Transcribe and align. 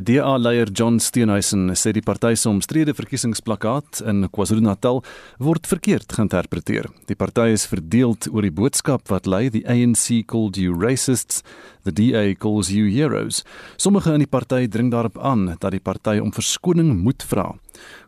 DA-leier 0.00 0.70
John 0.72 0.96
Steenhuisen 1.02 1.74
sê 1.76 1.90
die 1.92 2.02
party 2.04 2.32
se 2.38 2.48
omstrede 2.48 2.94
verkiesingsplakkaat 2.96 4.00
in 4.08 4.24
KwaZulu-Natal 4.32 5.02
word 5.42 5.66
verkeerd 5.68 6.14
geïnterpreteer. 6.16 6.86
Die 7.10 7.16
party 7.18 7.50
is 7.52 7.66
verdeeld 7.68 8.28
oor 8.30 8.46
die 8.46 8.54
boodskap 8.54 9.10
wat 9.12 9.26
lui 9.26 9.50
die 9.52 9.64
ANC 9.68 10.22
called 10.30 10.56
you 10.56 10.72
racists, 10.72 11.42
the 11.82 11.92
DA 11.92 12.34
calls 12.38 12.70
you 12.70 12.86
heroes. 12.94 13.42
Sommige 13.76 14.14
in 14.14 14.22
die 14.22 14.30
party 14.30 14.68
dring 14.70 14.92
daarop 14.94 15.18
aan 15.18 15.58
dat 15.58 15.74
die 15.74 15.82
party 15.82 16.16
om 16.22 16.32
verskoning 16.32 16.94
moet 17.02 17.26
vra. 17.26 17.50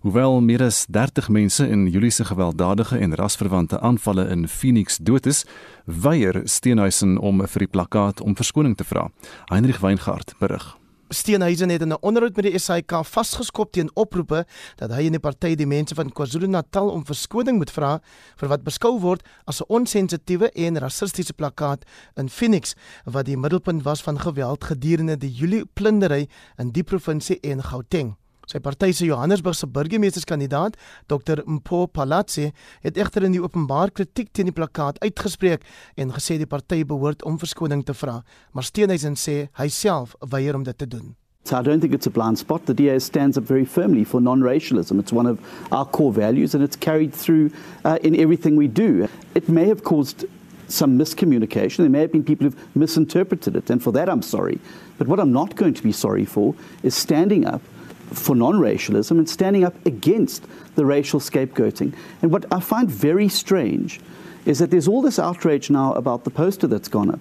Hoewel 0.07 0.41
meer 0.45 0.63
as 0.69 0.85
30 0.87 1.29
mense 1.29 1.67
in 1.67 1.89
Julie 1.91 2.13
se 2.15 2.25
gewelddadige 2.25 3.01
en 3.03 3.19
rasverwante 3.19 3.81
aanvalle 3.81 4.29
in 4.31 4.47
Phoenix 4.49 5.01
dood 5.03 5.27
is, 5.27 5.43
weier 5.85 6.45
Steenhuisen 6.45 7.19
om 7.19 7.43
vir 7.45 7.67
die 7.67 7.73
plakkaat 7.77 8.23
om 8.25 8.39
verskoning 8.39 8.79
te 8.79 8.87
vra. 8.87 9.11
Heinrich 9.51 9.83
Weingart 9.83 10.37
berig. 10.39 10.75
Steenhuisen 11.09 11.69
het 11.69 11.81
in 11.81 11.93
'n 11.93 12.01
onderhoud 12.01 12.37
met 12.37 12.45
die 12.45 12.59
SAK 12.59 13.05
vasgeskop 13.05 13.73
teen 13.73 13.91
oproepe 13.95 14.47
dat 14.77 14.91
hy 14.91 15.07
en 15.07 15.13
die 15.13 15.21
party 15.21 15.55
die 15.55 15.67
mense 15.67 15.95
van 15.95 16.13
KwaZulu-Natal 16.13 16.89
om 16.89 17.05
verskoning 17.05 17.57
moet 17.59 17.71
vra 17.71 18.01
vir 18.37 18.49
wat 18.49 18.65
beskou 18.65 19.01
word 19.01 19.23
as 19.45 19.61
'n 19.61 19.69
onsensitiewe 19.69 20.51
en 20.51 20.79
rassistiese 20.79 21.33
plakkaat 21.33 21.85
in 22.17 22.29
Phoenix 22.29 22.75
wat 23.05 23.27
die 23.27 23.37
middelpunt 23.37 23.83
was 23.83 24.03
van 24.03 24.21
geweld 24.21 24.65
gedurende 24.65 25.17
die 25.17 25.33
Julie 25.33 25.65
plundering 25.75 26.29
in 26.57 26.71
die 26.71 26.83
provinsie 26.83 27.41
en 27.41 27.63
Gauteng. 27.63 28.17
Sy 28.47 28.61
party 28.61 28.93
se 28.93 29.09
Johannesburgse 29.09 29.67
burgemeesterskandidaat, 29.73 30.77
Dr 31.09 31.43
Mpho 31.47 31.87
Palatsi, 31.87 32.51
het 32.85 33.01
egter 33.01 33.25
in 33.25 33.33
die 33.37 33.43
openbaar 33.43 33.93
kritiek 33.95 34.33
teen 34.33 34.51
die 34.51 34.57
plakkaat 34.57 35.01
uitgespreek 35.05 35.65
en 35.97 36.13
gesê 36.13 36.37
die 36.41 36.49
party 36.51 36.83
behoort 36.85 37.25
om 37.25 37.39
verskoning 37.41 37.85
te 37.85 37.97
vra, 37.97 38.21
maar 38.53 38.67
Steenhuisen 38.69 39.17
sê 39.17 39.47
hy 39.61 39.69
self 39.73 40.17
weier 40.31 40.57
om 40.57 40.65
dit 40.65 40.79
te 40.79 40.89
doen. 40.89 41.15
So 41.45 41.59
I 41.59 41.63
don't 41.63 41.81
think 41.81 41.93
it's 41.93 42.07
a 42.07 42.11
blind 42.11 42.39
spot. 42.39 42.65
The 42.65 42.73
DA 42.73 42.99
stands 42.99 43.37
up 43.37 43.45
very 43.45 43.67
firmly 43.67 44.05
for 44.05 44.19
non-racialism. 44.19 44.99
It's 44.99 45.13
one 45.13 45.27
of 45.27 45.39
our 45.73 45.85
core 45.85 46.13
values 46.13 46.55
and 46.55 46.65
it's 46.65 46.77
carried 46.77 47.13
through 47.13 47.51
uh, 47.85 47.99
in 48.03 48.19
everything 48.19 48.57
we 48.57 48.67
do. 48.67 49.07
It 49.35 49.47
may 49.47 49.69
have 49.69 49.85
caused 49.85 50.25
some 50.69 50.99
miscommunication. 50.99 51.77
There 51.79 51.91
may 51.91 52.01
have 52.01 52.13
been 52.13 52.25
people 52.25 52.47
who've 52.47 52.77
misinterpreted 52.77 53.57
it, 53.57 53.69
and 53.69 53.83
for 53.83 53.93
that 53.93 54.09
I'm 54.09 54.23
sorry. 54.23 54.59
But 54.97 55.07
what 55.07 55.21
I'm 55.21 55.33
not 55.33 55.55
going 55.55 55.75
to 55.75 55.83
be 55.83 55.93
sorry 55.93 56.25
for 56.25 56.55
is 56.83 56.95
standing 56.95 57.45
up 57.45 57.61
for 58.13 58.35
non 58.35 58.59
racialism 58.59 59.19
and 59.19 59.29
standing 59.29 59.65
up 59.65 59.75
against 59.87 60.47
the 60.75 60.85
racial 60.85 61.21
scapegoating. 61.21 61.95
And 62.23 62.31
what 62.31 62.45
I 62.53 62.61
find 62.61 62.91
very 62.91 63.29
strange 63.29 64.01
is 64.45 64.59
that 64.59 64.71
there's 64.71 64.89
all 64.89 65.03
this 65.03 65.19
outrage 65.19 65.71
now 65.71 65.93
about 65.95 66.25
the 66.25 66.31
poster 66.31 66.67
that's 66.67 66.89
gone 66.89 67.11
up. 67.11 67.21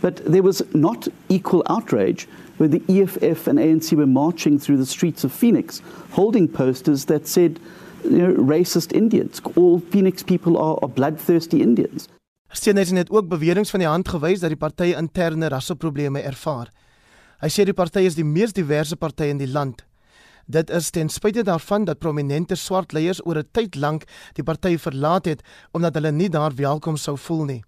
But 0.00 0.24
there 0.24 0.42
was 0.42 0.62
not 0.74 1.08
equal 1.28 1.62
outrage 1.66 2.26
when 2.58 2.70
the 2.70 2.82
EFF 2.88 3.46
and 3.46 3.58
ANC 3.58 3.92
were 3.92 4.06
marching 4.06 4.58
through 4.58 4.76
the 4.76 4.86
streets 4.86 5.24
of 5.24 5.32
Phoenix 5.32 5.82
holding 6.12 6.48
posters 6.48 7.06
that 7.06 7.26
said, 7.26 7.58
you 8.04 8.18
know, 8.18 8.34
racist 8.34 8.92
Indians. 8.92 9.40
All 9.56 9.80
Phoenix 9.80 10.22
people 10.22 10.56
are, 10.58 10.78
are 10.82 10.88
bloodthirsty 10.88 11.60
Indians. 11.60 12.08
Steenhuisen 12.54 12.96
het 12.96 13.10
ook 13.10 13.28
beweringe 13.28 13.66
van 13.66 13.80
die 13.80 13.88
hand 13.88 14.08
gewys 14.08 14.40
dat 14.40 14.48
die 14.48 14.58
party 14.58 14.92
interne 14.94 15.48
rasseprobleme 15.48 16.20
ervaar. 16.20 16.70
Hy 17.42 17.50
sê 17.50 17.64
die 17.66 17.74
party 17.74 18.04
is 18.06 18.14
die 18.14 18.24
mees 18.24 18.54
diverse 18.54 18.96
party 18.96 19.26
in 19.32 19.40
die 19.42 19.50
land. 19.50 19.82
Dit 20.46 20.70
is 20.70 20.90
ten 20.90 21.08
spyte 21.08 21.42
daarvan 21.42 21.84
dat 21.84 21.98
prominente 21.98 22.54
swart 22.54 22.92
leiers 22.92 23.26
oor 23.26 23.38
'n 23.38 23.48
tyd 23.52 23.76
lank 23.76 24.04
die 24.32 24.44
party 24.44 24.78
verlaat 24.78 25.24
het 25.24 25.42
omdat 25.72 25.94
hulle 25.94 26.12
nie 26.12 26.28
daar 26.28 26.54
welkom 26.54 26.96
sou 26.96 27.18
voel 27.18 27.44
nie. 27.44 27.64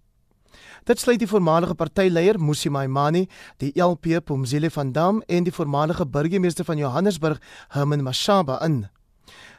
Dit 0.83 0.99
sluit 0.99 1.19
die 1.19 1.27
voormalige 1.27 1.75
partyleier 1.75 2.39
Musi 2.39 2.69
Maimani, 2.69 3.27
die 3.57 3.81
LP 3.81 4.23
Pumzile 4.23 4.69
van 4.71 4.91
Dam 4.91 5.23
en 5.27 5.43
die 5.43 5.53
voormalige 5.53 6.05
burgemeester 6.05 6.65
van 6.65 6.77
Johannesburg, 6.77 7.41
Herman 7.67 8.03
Mashaba 8.03 8.63
in. 8.65 8.87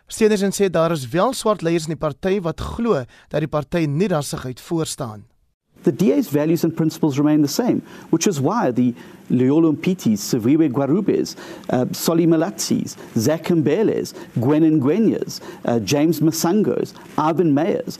Steeners 0.06 0.56
sê 0.56 0.70
daar 0.70 0.92
is 0.92 1.08
wel 1.08 1.32
swart 1.32 1.62
leiers 1.62 1.82
in 1.82 1.96
die 1.96 1.96
party 1.96 2.40
wat 2.40 2.60
glo 2.60 3.04
dat 3.28 3.40
die 3.40 3.48
party 3.48 3.86
nie 3.86 4.08
rassigheid 4.08 4.60
voorstaan 4.60 5.18
nie. 5.18 5.37
The 5.84 5.92
DA's 5.92 6.28
values 6.28 6.64
and 6.64 6.76
principles 6.76 7.18
remain 7.18 7.42
the 7.42 7.48
same, 7.48 7.82
which 8.10 8.26
is 8.26 8.40
why 8.40 8.70
the 8.70 8.94
Leolo 9.30 9.74
Mpitis, 9.76 10.18
Saviwe 10.18 10.70
Guarubes, 10.70 11.36
uh, 11.70 11.92
Soli 11.92 12.26
Malatzis, 12.26 12.96
Zach 13.16 13.44
Mbeles, 13.44 14.14
Gwen 14.34 14.80
Ngwenyas, 14.80 15.40
uh, 15.64 15.78
James 15.80 16.20
Masangos, 16.20 16.94
Ivan 17.16 17.54
Mayers, 17.54 17.98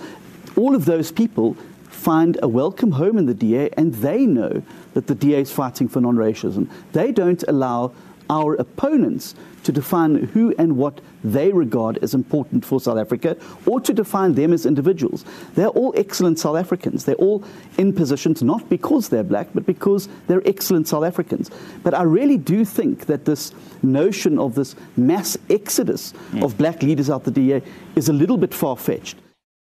all 0.57 0.75
of 0.75 0.85
those 0.87 1.13
people 1.13 1.57
find 1.85 2.39
a 2.43 2.49
welcome 2.49 2.93
home 2.93 3.19
in 3.19 3.27
the 3.27 3.35
DA 3.35 3.71
and 3.77 3.95
they 3.95 4.25
know 4.25 4.63
that 4.95 5.07
the 5.07 5.15
DA 5.15 5.41
is 5.41 5.53
fighting 5.53 5.89
for 5.89 6.01
non-racism. 6.01 6.69
They 6.93 7.13
don't 7.13 7.43
allow 7.49 7.93
our 8.31 8.55
opponents 8.55 9.35
to 9.65 9.73
define 9.73 10.15
who 10.15 10.55
and 10.59 10.77
what 10.77 11.01
they 11.23 11.53
regard 11.53 11.99
as 11.99 12.15
important 12.15 12.65
for 12.65 12.81
South 12.81 12.99
Africa 12.99 13.37
or 13.67 13.81
to 13.81 13.93
define 13.93 14.35
them 14.35 14.53
as 14.53 14.65
individuals. 14.65 15.25
They're 15.55 15.69
all 15.69 15.93
excellent 15.97 16.39
South 16.39 16.57
Africans. 16.57 17.05
They're 17.05 17.17
all 17.17 17.45
in 17.77 17.93
positions 17.93 18.43
not 18.43 18.69
because 18.69 19.09
they're 19.09 19.25
black, 19.25 19.49
but 19.55 19.67
because 19.67 20.09
they're 20.27 20.47
excellent 20.47 20.89
South 20.89 21.05
Africans. 21.05 21.51
But 21.83 21.95
I 21.95 22.03
really 22.03 22.39
do 22.39 22.65
think 22.65 23.07
that 23.07 23.25
this 23.25 23.53
notion 23.83 24.39
of 24.39 24.55
this 24.55 24.75
mass 24.97 25.37
exodus 25.51 26.15
mm. 26.33 26.43
of 26.43 26.57
black 26.57 26.83
leaders 26.83 27.11
out 27.11 27.25
the 27.25 27.31
DA 27.31 27.63
is 27.97 28.09
a 28.09 28.13
little 28.13 28.37
bit 28.37 28.55
far 28.55 28.77
fetched. 28.77 29.17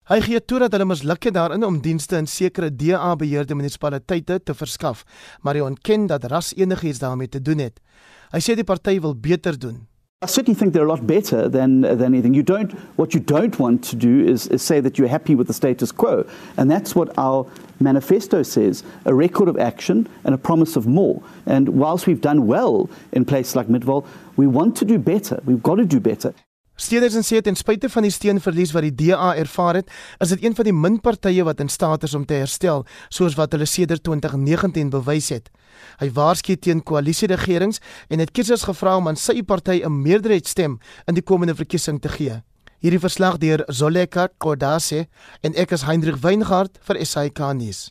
Hy 0.08 0.22
gee 0.24 0.38
toe 0.40 0.62
dat 0.62 0.72
hulle 0.72 0.86
misluk 0.88 1.26
het 1.28 1.34
daarin 1.36 1.66
om 1.66 1.82
dienste 1.84 2.16
in 2.16 2.26
sekere 2.26 2.70
DA-beheerde 2.72 3.52
munisipaliteite 3.52 4.38
te 4.40 4.54
verskaf, 4.56 5.02
maar 5.44 5.58
hy 5.58 5.66
ontken 5.66 6.06
dat 6.08 6.24
ras 6.32 6.54
enigiets 6.56 7.02
daarmee 7.02 7.28
te 7.28 7.42
doen 7.44 7.60
het. 7.60 7.76
Hy 8.32 8.40
sê 8.44 8.54
die 8.56 8.64
party 8.64 8.98
wil 9.00 9.14
beter 9.14 9.56
doen. 9.56 9.86
I 10.20 10.26
certainly 10.26 10.58
think 10.58 10.72
they're 10.72 10.84
a 10.84 10.88
lot 10.88 11.06
better 11.06 11.48
than, 11.48 11.82
than 11.82 12.02
anything. 12.02 12.34
You 12.34 12.42
don't, 12.42 12.72
what 12.98 13.14
you 13.14 13.20
don't 13.20 13.56
want 13.60 13.84
to 13.84 13.94
do 13.94 14.26
is, 14.26 14.48
is 14.48 14.62
say 14.62 14.80
that 14.80 14.98
you're 14.98 15.06
happy 15.06 15.36
with 15.36 15.46
the 15.46 15.52
status 15.52 15.92
quo. 15.92 16.26
And 16.56 16.68
that's 16.68 16.96
what 16.96 17.16
our 17.16 17.46
manifesto 17.78 18.42
says 18.42 18.82
a 19.04 19.14
record 19.14 19.48
of 19.48 19.56
action 19.58 20.08
and 20.24 20.34
a 20.34 20.38
promise 20.38 20.74
of 20.74 20.88
more. 20.88 21.22
And 21.46 21.68
whilst 21.68 22.08
we've 22.08 22.20
done 22.20 22.48
well 22.48 22.90
in 23.12 23.24
places 23.24 23.54
like 23.54 23.68
Midval, 23.68 24.04
we 24.36 24.48
want 24.48 24.76
to 24.78 24.84
do 24.84 24.98
better. 24.98 25.40
We've 25.44 25.62
got 25.62 25.76
to 25.76 25.84
do 25.84 26.00
better. 26.00 26.34
Steenhuisen 26.78 27.24
sê 27.26 27.40
ten 27.42 27.56
spyte 27.58 27.88
van 27.90 28.04
die 28.06 28.12
steunverlies 28.14 28.70
wat 28.70 28.84
die 28.86 28.94
DA 28.94 29.32
ervaar 29.34 29.80
het, 29.80 29.88
is 30.22 30.30
dit 30.30 30.44
een 30.44 30.54
van 30.54 30.68
die 30.68 30.74
min 30.74 31.00
partye 31.02 31.42
wat 31.42 31.58
in 31.58 31.68
staat 31.68 32.06
is 32.06 32.14
om 32.14 32.22
te 32.24 32.38
herstel, 32.38 32.84
soos 33.10 33.34
wat 33.34 33.56
hulle 33.56 33.66
sedert 33.66 34.04
2019 34.06 34.92
bewys 34.94 35.32
het. 35.34 35.50
Hy 35.98 36.12
waarsku 36.14 36.54
teen 36.54 36.84
koalisieregerings 36.86 37.82
en 38.08 38.22
het 38.22 38.30
kiesers 38.30 38.62
gevra 38.70 38.94
om 39.00 39.10
aan 39.10 39.18
sy 39.18 39.42
party 39.42 39.82
'n 39.82 40.02
meerderheidsstem 40.02 40.78
in 41.08 41.14
die 41.14 41.22
komende 41.22 41.54
verkiesing 41.54 42.00
te 42.00 42.08
gee. 42.08 42.42
Hierdie 42.78 43.02
verslag 43.02 43.38
deur 43.38 43.64
Zoleka 43.66 44.28
Kodase 44.38 45.08
en 45.42 45.54
ek 45.54 45.72
is 45.72 45.82
Hendrik 45.82 46.22
Weingart 46.22 46.78
vir 46.86 47.04
SAK 47.04 47.54
nuus. 47.54 47.90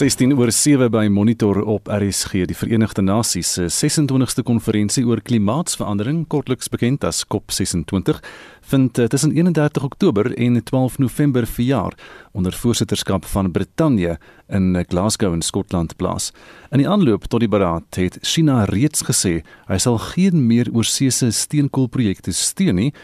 16 0.00 0.32
oor 0.32 0.48
7 0.48 0.86
by 0.88 1.08
Monitor 1.12 1.58
op 1.68 1.90
RSG 1.92 2.46
die 2.48 2.54
Verenigde 2.56 3.02
Nasies 3.04 3.50
se 3.52 3.66
26ste 3.68 4.40
konferensie 4.48 5.02
oor 5.04 5.20
klimaatsverandering 5.20 6.22
kortliks 6.32 6.70
bekend 6.72 7.04
as 7.04 7.18
COP26 7.28 8.22
vind 8.70 8.96
eh, 8.96 9.10
tussen 9.12 9.34
31 9.36 9.84
Oktober 9.84 10.30
en 10.40 10.56
12 10.64 10.98
November 11.04 11.44
verjaar 11.44 11.98
onder 12.32 12.56
voorsitterskap 12.56 13.28
van 13.28 13.52
Brittanje 13.52 14.16
in 14.48 14.84
Glasgow 14.88 15.34
in 15.36 15.42
Skotland 15.42 15.96
plaas. 15.96 16.32
In 16.70 16.80
die 16.80 16.88
aanloop 16.88 17.28
tot 17.28 17.44
die 17.44 17.52
beraad 17.52 18.00
het 18.00 18.16
China 18.22 18.64
reeds 18.72 19.04
gesê 19.04 19.42
hy 19.68 19.78
sal 19.84 20.00
geen 20.14 20.46
meer 20.46 20.72
oorseese 20.72 21.28
steenkoolprojekte 21.28 22.32
steun 22.32 22.80
nie 22.80 22.94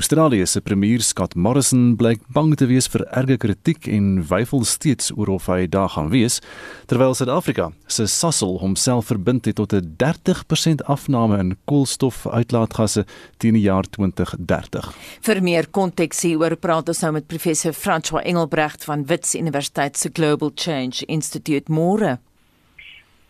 Australië 0.00 0.46
se 0.46 0.60
premier 0.60 1.00
Scott 1.00 1.34
Morrison 1.34 1.96
blyk 1.96 2.22
bang 2.32 2.54
te 2.56 2.64
wees 2.70 2.86
vir 2.88 3.02
erge 3.12 3.34
kritiek 3.42 3.84
en 3.92 4.22
weifel 4.30 4.62
steeds 4.64 5.10
oor 5.12 5.28
of 5.34 5.48
hy 5.52 5.66
daar 5.68 5.90
gaan 5.92 6.08
wees, 6.08 6.38
terwyl 6.88 7.12
Suid-Afrika 7.12 7.66
se 7.84 8.06
Sasol 8.08 8.56
homself 8.62 9.10
verbind 9.12 9.44
het 9.44 9.58
tot 9.60 9.74
'n 9.76 9.92
30% 10.00 10.80
afname 10.88 11.38
in 11.38 11.56
koolstofuitlaatgasse 11.68 13.04
teen 13.36 13.54
die 13.60 13.68
jaar 13.68 13.84
2030. 13.84 14.88
Vir 15.20 15.42
meer 15.42 15.68
konteks 15.68 16.22
hieroor 16.22 16.56
praat 16.56 16.88
ons 16.88 17.00
nou 17.00 17.12
met 17.12 17.26
professor 17.26 17.72
François 17.72 18.24
Engelbrecht 18.24 18.84
van 18.84 19.04
Wits 19.04 19.34
Universiteit 19.34 19.98
se 19.98 20.08
Global 20.12 20.50
Change 20.54 21.04
Institute 21.06 21.72
môre. 21.72 22.18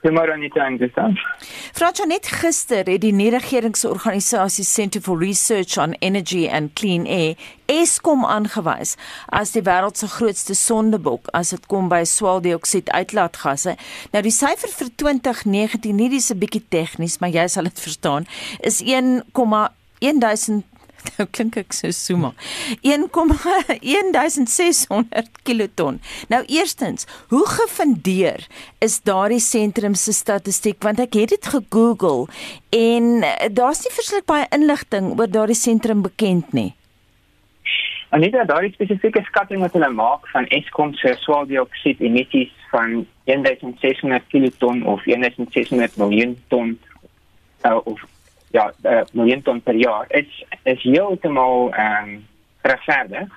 Goeiemôre 0.00 0.32
Anita 0.32 0.64
en 0.64 0.78
Gustav. 0.80 1.12
Fransjo 1.76 2.06
net 2.08 2.24
gister 2.40 2.88
het 2.88 3.02
die 3.02 3.12
nie-regeringsorganisasie 3.12 4.64
Center 4.64 5.02
for 5.04 5.20
Research 5.20 5.76
on 5.76 5.92
Energy 6.00 6.46
and 6.48 6.72
Clean 6.72 7.04
Air 7.04 7.36
Eskom 7.68 8.24
aangewys 8.24 8.96
as 9.28 9.52
die 9.52 9.62
wêreld 9.66 10.00
se 10.00 10.08
grootste 10.08 10.56
sondebok 10.56 11.28
as 11.36 11.52
dit 11.52 11.68
kom 11.68 11.90
by 11.92 12.00
swaweldioksied 12.08 12.88
uitlaatgasse. 12.96 13.76
Nou 14.14 14.24
die 14.24 14.34
syfer 14.34 14.72
vir 14.78 14.90
2019, 15.04 15.94
nie 15.96 16.08
dis 16.08 16.30
'n 16.32 16.40
bietjie 16.40 16.64
tegnies, 16.68 17.20
maar 17.20 17.30
jy 17.30 17.46
sal 17.48 17.64
dit 17.64 17.80
verstaan, 17.80 18.26
is 18.64 18.80
1,1000 18.80 20.64
Nou 21.18 21.28
klink 21.30 21.56
ek 21.60 21.72
so 21.76 21.90
soema. 21.94 22.32
1,1600 22.84 25.28
kiloton. 25.42 26.00
Nou 26.32 26.42
eerstens, 26.46 27.06
hoe 27.28 27.46
gefundeer 27.48 28.46
is 28.78 29.00
daardie 29.04 29.40
sentrum 29.40 29.94
se 29.94 30.12
statistiek 30.16 30.82
want 30.82 31.00
ek 31.02 31.14
het 31.20 31.28
dit 31.36 31.46
gegoogel 31.54 32.28
en 32.74 33.22
eh, 33.22 33.48
daar's 33.52 33.82
nie 33.84 33.94
verskriklik 33.94 34.28
baie 34.30 34.46
inligting 34.56 35.18
oor 35.18 35.30
daardie 35.30 35.58
sentrum 35.58 36.02
bekend 36.06 36.52
nie. 36.52 36.72
En 38.10 38.20
dit 38.20 38.34
is 38.34 38.46
daardie 38.46 38.72
spesifieke 38.74 39.22
skatting 39.28 39.60
wat 39.62 39.74
hulle 39.76 39.90
maak 39.94 40.26
van 40.32 40.48
Eskom 40.50 40.94
se 40.98 41.14
swaweldioksied 41.22 42.00
emissies 42.02 42.50
van 42.72 43.06
1600 43.24 44.22
kiloton 44.28 44.86
of 44.86 45.04
1600 45.04 45.96
miljoen 45.96 46.38
ton 46.48 46.78
uh, 47.62 47.78
of 47.84 48.02
ja, 48.50 48.72
uh, 48.82 49.02
miljoen 49.12 49.42
ton 49.42 49.62
per 49.62 49.74
jaar 49.74 50.06
is 50.08 50.44
is 50.62 50.82
heeltemal 50.82 51.70
ehm 51.72 52.08
um, 52.08 52.26
regverdig. 52.62 53.28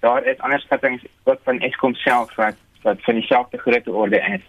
Daar 0.00 0.24
is 0.24 0.38
ander 0.38 0.60
skattings 0.60 1.04
ook 1.24 1.40
van 1.42 1.60
Eskom 1.60 1.94
self 1.94 2.34
wat 2.34 2.56
wat 2.82 3.00
van 3.00 3.14
dieselfde 3.14 3.58
grootte 3.58 3.92
orde 3.92 4.20
is. 4.20 4.42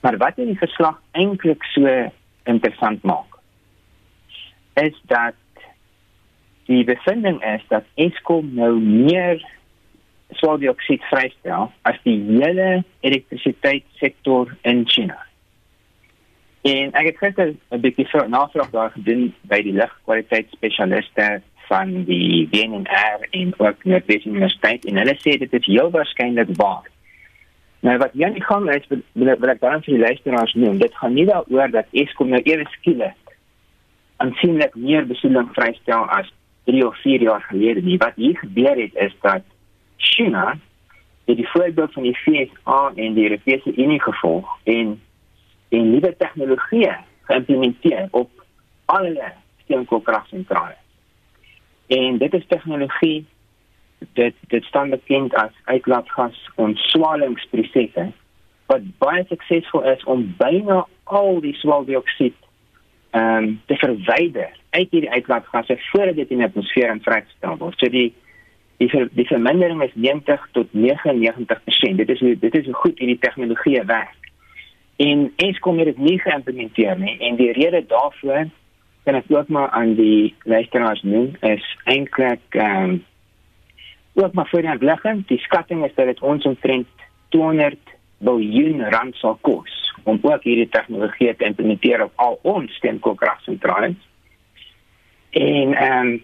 Maar 0.00 0.16
wat 0.16 0.38
in 0.38 0.46
die 0.46 0.58
verslag 0.58 1.00
eintlik 1.10 1.62
so 1.62 2.10
interessant 2.44 3.02
maak 3.02 3.38
is 4.74 5.00
dat 5.02 5.34
die 6.64 6.84
bevinding 6.84 7.44
is 7.44 7.64
dat 7.68 7.84
Eskom 7.94 8.54
nou 8.54 8.78
meer 8.80 9.42
swaweldioksied 10.38 11.02
vrystel 11.10 11.72
as 11.82 11.98
die 12.06 12.18
hele 12.28 12.84
elektrisiteitssektor 13.00 14.56
in 14.62 14.84
China. 14.86 15.18
En 16.62 16.92
ek 16.92 17.06
het 17.06 17.18
gister 17.18 17.54
'n 17.70 17.80
bietjie 17.80 18.08
vir 18.08 18.28
navraag 18.28 18.70
daar 18.70 18.90
gedoen 18.90 19.34
by 19.42 19.62
die 19.62 19.72
lugkwaliteitsspesialiste 19.72 21.42
van 21.68 22.04
die 22.04 22.48
en 23.30 23.54
ook 23.56 23.84
Noordwes 23.84 24.24
Universiteit 24.24 24.84
en 24.84 24.96
hulle 24.96 25.16
sê 25.22 25.38
dit 25.38 25.52
is 25.52 25.66
heel 25.66 25.90
waarskynlik 25.90 26.48
waar. 26.56 26.88
Nou 27.80 27.96
wat 27.98 28.12
hier 28.12 28.26
aan 28.26 28.32
die 28.32 28.44
gang 28.44 28.70
is, 28.74 28.86
wil, 28.88 29.00
wil 29.12 29.48
ek 29.48 29.60
dan 29.60 29.82
vir 29.82 29.94
die 29.94 30.04
luisteraars 30.04 30.54
noem, 30.54 30.78
dit 30.78 30.94
gaan 30.94 31.14
nie 31.14 31.26
daaroor 31.26 31.70
dat 31.70 31.86
Eskom 31.92 32.28
nou 32.28 32.42
ewe 32.42 32.66
skielik 32.76 33.16
aansienlik 34.20 34.74
meer 34.74 35.06
besoedeling 35.06 35.48
vrystel 35.56 36.04
as 36.12 36.28
3 36.68 36.86
of 36.86 36.96
4 37.00 37.22
jaar 37.22 37.44
gelede 37.48 37.80
nie. 37.82 37.96
Wat 37.98 38.12
hier 38.16 38.36
gebeur 38.38 38.76
het 38.76 38.94
is 38.94 39.14
dat 39.20 39.46
China 39.96 40.58
het 41.24 41.36
die 41.36 41.48
voorbeeld 41.48 41.92
van 41.92 42.02
die 42.02 42.18
VSA 42.24 42.92
en 42.94 43.14
die 43.14 43.24
Europese 43.30 43.72
Unie 43.76 44.00
gevolg 44.02 44.58
en 44.64 45.00
en 45.70 45.90
nuwe 45.94 46.14
tegnologieë 46.18 46.94
geïmplementeer 47.30 48.08
op 48.10 48.30
alle 48.90 49.32
steenkoolkragsentrale. 49.64 50.76
En 51.86 52.18
dit 52.18 52.34
is 52.34 52.46
tegnologie 52.48 53.26
dit 54.12 54.34
dit 54.48 54.64
staan 54.64 54.90
bekend 54.90 55.34
as 55.34 55.52
uitlaatgas 55.64 56.50
ontswalingsprosesse 56.54 58.10
wat 58.70 58.86
baie 59.02 59.24
suksesvol 59.28 59.82
is 59.92 60.04
om 60.04 60.22
byna 60.38 60.84
al 61.04 61.40
die 61.44 61.54
swaweldioksied 61.62 62.36
ehm 63.10 63.44
um, 63.44 63.60
te 63.66 63.76
verwyder 63.76 64.50
uit 64.70 64.90
hierdie 64.90 65.10
uitlaatgasse 65.10 65.76
voordat 65.90 66.16
dit 66.16 66.30
in 66.30 66.38
die 66.38 66.46
atmosfeer 66.46 66.98
vrygestel 67.02 67.56
word. 67.58 67.78
So 67.78 67.90
die 67.90 68.12
die 68.80 68.88
ver, 68.88 69.08
die 69.12 69.26
vermindering 69.26 69.82
is 69.82 69.94
90 69.94 70.46
tot 70.56 70.70
99%. 70.72 71.98
Dit 71.98 72.08
is 72.14 72.22
dit 72.44 72.54
is 72.54 72.64
hoe 72.70 72.78
goed 72.84 72.98
hierdie 73.02 73.18
tegnologie 73.18 73.82
werk. 73.84 74.19
En 75.00 75.26
Eskom 75.40 75.78
het 75.80 75.88
dit 75.92 75.98
nie 75.98 76.18
geïmplementeer 76.20 76.98
nie 77.00 77.16
en 77.18 77.36
die 77.40 77.52
rede 77.56 77.84
daarvoor 77.88 78.48
kan 79.04 79.16
ek 79.16 79.30
ook 79.32 79.48
maar 79.48 79.70
aan 79.76 79.94
die 79.96 80.34
luisteraars 80.44 81.02
noem 81.02 81.30
is 81.40 81.64
eintlik 81.84 82.58
ehm 82.58 82.90
um, 82.90 82.98
ook 84.20 84.32
maar 84.32 84.48
vir 84.50 84.66
die 84.66 84.86
ligging 84.86 85.22
die 85.26 85.38
skatting 85.38 85.84
is 85.86 85.94
dat 85.94 86.10
dit 86.10 86.20
ons 86.20 86.44
omtrent 86.44 86.88
200 87.28 87.94
miljard 88.18 88.92
rand 88.92 89.16
sal 89.16 89.38
kos 89.40 89.76
om 90.04 90.18
ook 90.22 90.42
hierdie 90.44 90.68
tegnologie 90.68 91.36
te 91.36 91.44
implementeer 91.44 92.02
op 92.04 92.12
al 92.14 92.38
ons 92.42 92.72
steenkoolkragsentrale. 92.80 93.94
En 95.30 95.74
ehm 95.74 96.06
um, 96.06 96.18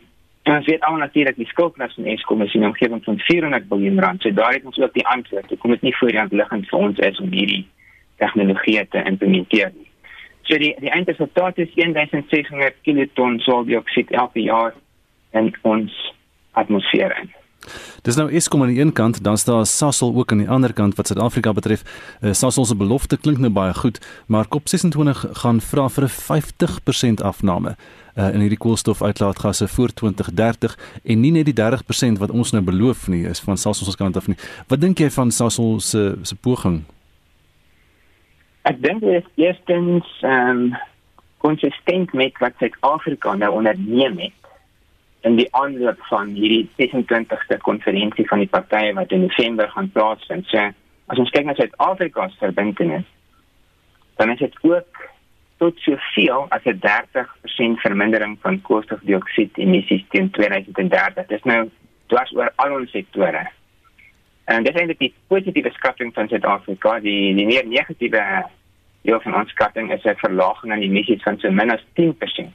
ons 0.47 0.67
weet 0.67 0.85
al 0.87 0.97
natuurlik 0.97 1.37
die 1.37 1.49
skuldlas 1.51 1.95
van 1.95 2.05
Eskom 2.05 2.43
is 2.43 2.55
in 2.55 2.65
omgewing 2.65 3.05
van 3.05 3.19
400 3.19 3.65
miljard 3.69 3.99
rand. 3.99 4.23
So 4.23 4.33
daar 4.33 4.53
het 4.53 4.65
ons 4.65 4.79
ook 4.79 4.93
die 4.95 5.07
antwoord. 5.07 5.49
Dit 5.49 5.59
kom 5.59 5.71
dit 5.71 5.83
nie 5.83 5.97
voor 5.97 6.09
die 6.09 6.19
hand 6.19 6.33
liggend 6.33 6.69
vir 6.69 6.79
ons 6.79 6.99
is 6.99 7.21
om 7.21 7.33
hierdie 7.33 7.67
tegnologie 8.17 8.87
te 8.89 9.03
implementeer 9.05 9.73
nie. 9.75 9.91
So 10.43 10.59
die 10.59 10.75
die 10.81 10.91
eindresultaat 10.91 11.59
is 11.59 11.73
1600 11.75 12.75
kiloton 12.83 13.41
swaweldioksied 13.41 14.11
elke 14.11 14.41
jaar 14.41 14.75
in 15.33 15.55
ons 15.63 16.15
atmosfeer. 16.53 17.17
Dis 18.07 18.15
nou 18.15 18.29
Eskom 18.31 18.63
aan 18.63 18.71
die 18.71 18.81
een 18.81 18.93
kant, 18.93 19.23
dan 19.25 19.39
staan 19.39 19.67
Sasol 19.67 20.15
ook 20.15 20.33
aan 20.33 20.39
die 20.39 20.49
ander 20.49 20.73
kant 20.73 20.95
wat 20.95 21.07
Suid-Afrika 21.07 21.53
betref. 21.53 21.83
Uh, 22.21 22.33
Sasol 22.33 22.65
se 22.65 22.77
belofte 22.77 23.17
klink 23.17 23.39
nou 23.43 23.51
baie 23.51 23.75
goed, 23.75 23.99
maar 24.27 24.47
COP26 24.47 25.25
gaan 25.43 25.61
vra 25.61 25.89
vir 25.89 26.05
'n 26.05 26.15
50% 27.19 27.23
afname 27.23 27.77
uh, 28.15 28.35
in 28.35 28.41
hierdie 28.41 28.59
koolstofuitlaatgasse 28.59 29.69
voor 29.69 29.93
2030 29.93 30.79
en 31.05 31.21
nie 31.21 31.33
net 31.33 31.45
die 31.45 31.55
30% 31.55 32.19
wat 32.19 32.31
ons 32.31 32.53
nou 32.53 32.63
beloof 32.63 33.09
nie 33.09 33.27
is 33.27 33.41
van 33.41 33.57
Sasol 33.57 33.91
se 33.91 33.97
kant 33.97 34.17
af 34.17 34.27
nie. 34.27 34.37
Wat 34.69 34.81
dink 34.81 34.99
jy 34.99 35.11
van 35.11 35.31
Sasol 35.31 35.81
se 35.81 36.19
se 36.23 36.35
poging 36.35 36.85
Ek 38.67 38.81
dink 38.83 39.05
dit 39.05 39.21
is 39.21 39.27
eerstens 39.39 40.07
ehm 40.27 40.51
um, 40.51 40.77
konsistent 41.45 42.13
met 42.19 42.39
wat 42.43 42.57
Suid-Afrika 42.59 43.35
nou 43.39 43.53
onderneem 43.61 44.17
het 44.19 44.49
in 45.29 45.37
die 45.39 45.47
aanloop 45.55 46.01
van 46.09 46.33
hierdie 46.35 46.65
26ste 46.81 47.61
konferensie 47.63 48.27
van 48.27 48.43
die 48.43 48.51
partye 48.51 48.95
wat 48.97 49.13
in 49.15 49.29
Desember 49.29 49.69
gaan 49.71 49.91
plaasvind. 49.95 50.49
So 50.51 50.65
as 51.13 51.21
ons 51.23 51.31
kyk 51.31 51.47
na 51.47 51.55
Suid-Afrika 51.55 52.27
se 52.33 52.41
verbintenis, 52.43 53.07
dan 54.19 54.33
is 54.35 54.43
dit 54.43 54.59
ook 54.67 55.05
tot 55.63 55.79
soveel 55.85 56.47
as 56.51 56.67
'n 56.67 56.81
30% 56.83 57.81
vermindering 57.87 58.35
van 58.43 58.63
koolstofdioksied 58.63 59.59
emissies 59.59 60.05
teen 60.09 60.31
2030. 60.31 61.15
Dit 61.15 61.39
is 61.39 61.43
nou 61.45 61.71
dwars 62.07 62.35
oor 62.35 62.53
al 62.57 62.75
ons 62.81 62.91
sektore. 62.91 63.47
En 64.47 64.63
dit 64.63 64.75
is 64.75 64.81
eintlik 64.81 64.99
die 64.99 65.15
positiewe 65.27 65.71
skatting 65.75 66.13
van 66.15 66.29
Suid-Afrika, 66.31 66.99
die 67.03 67.35
die 67.35 67.47
meer 67.47 67.67
negatiewe 67.67 68.23
deel 69.07 69.21
van 69.25 69.35
ons 69.41 69.51
skatting 69.51 69.91
is 69.93 70.05
'n 70.05 70.15
verlaging 70.23 70.73
aan 70.73 70.83
emissies 70.83 71.23
van 71.23 71.39
so 71.39 71.51
min 71.51 71.71
as 71.71 71.83
10%. 71.95 72.55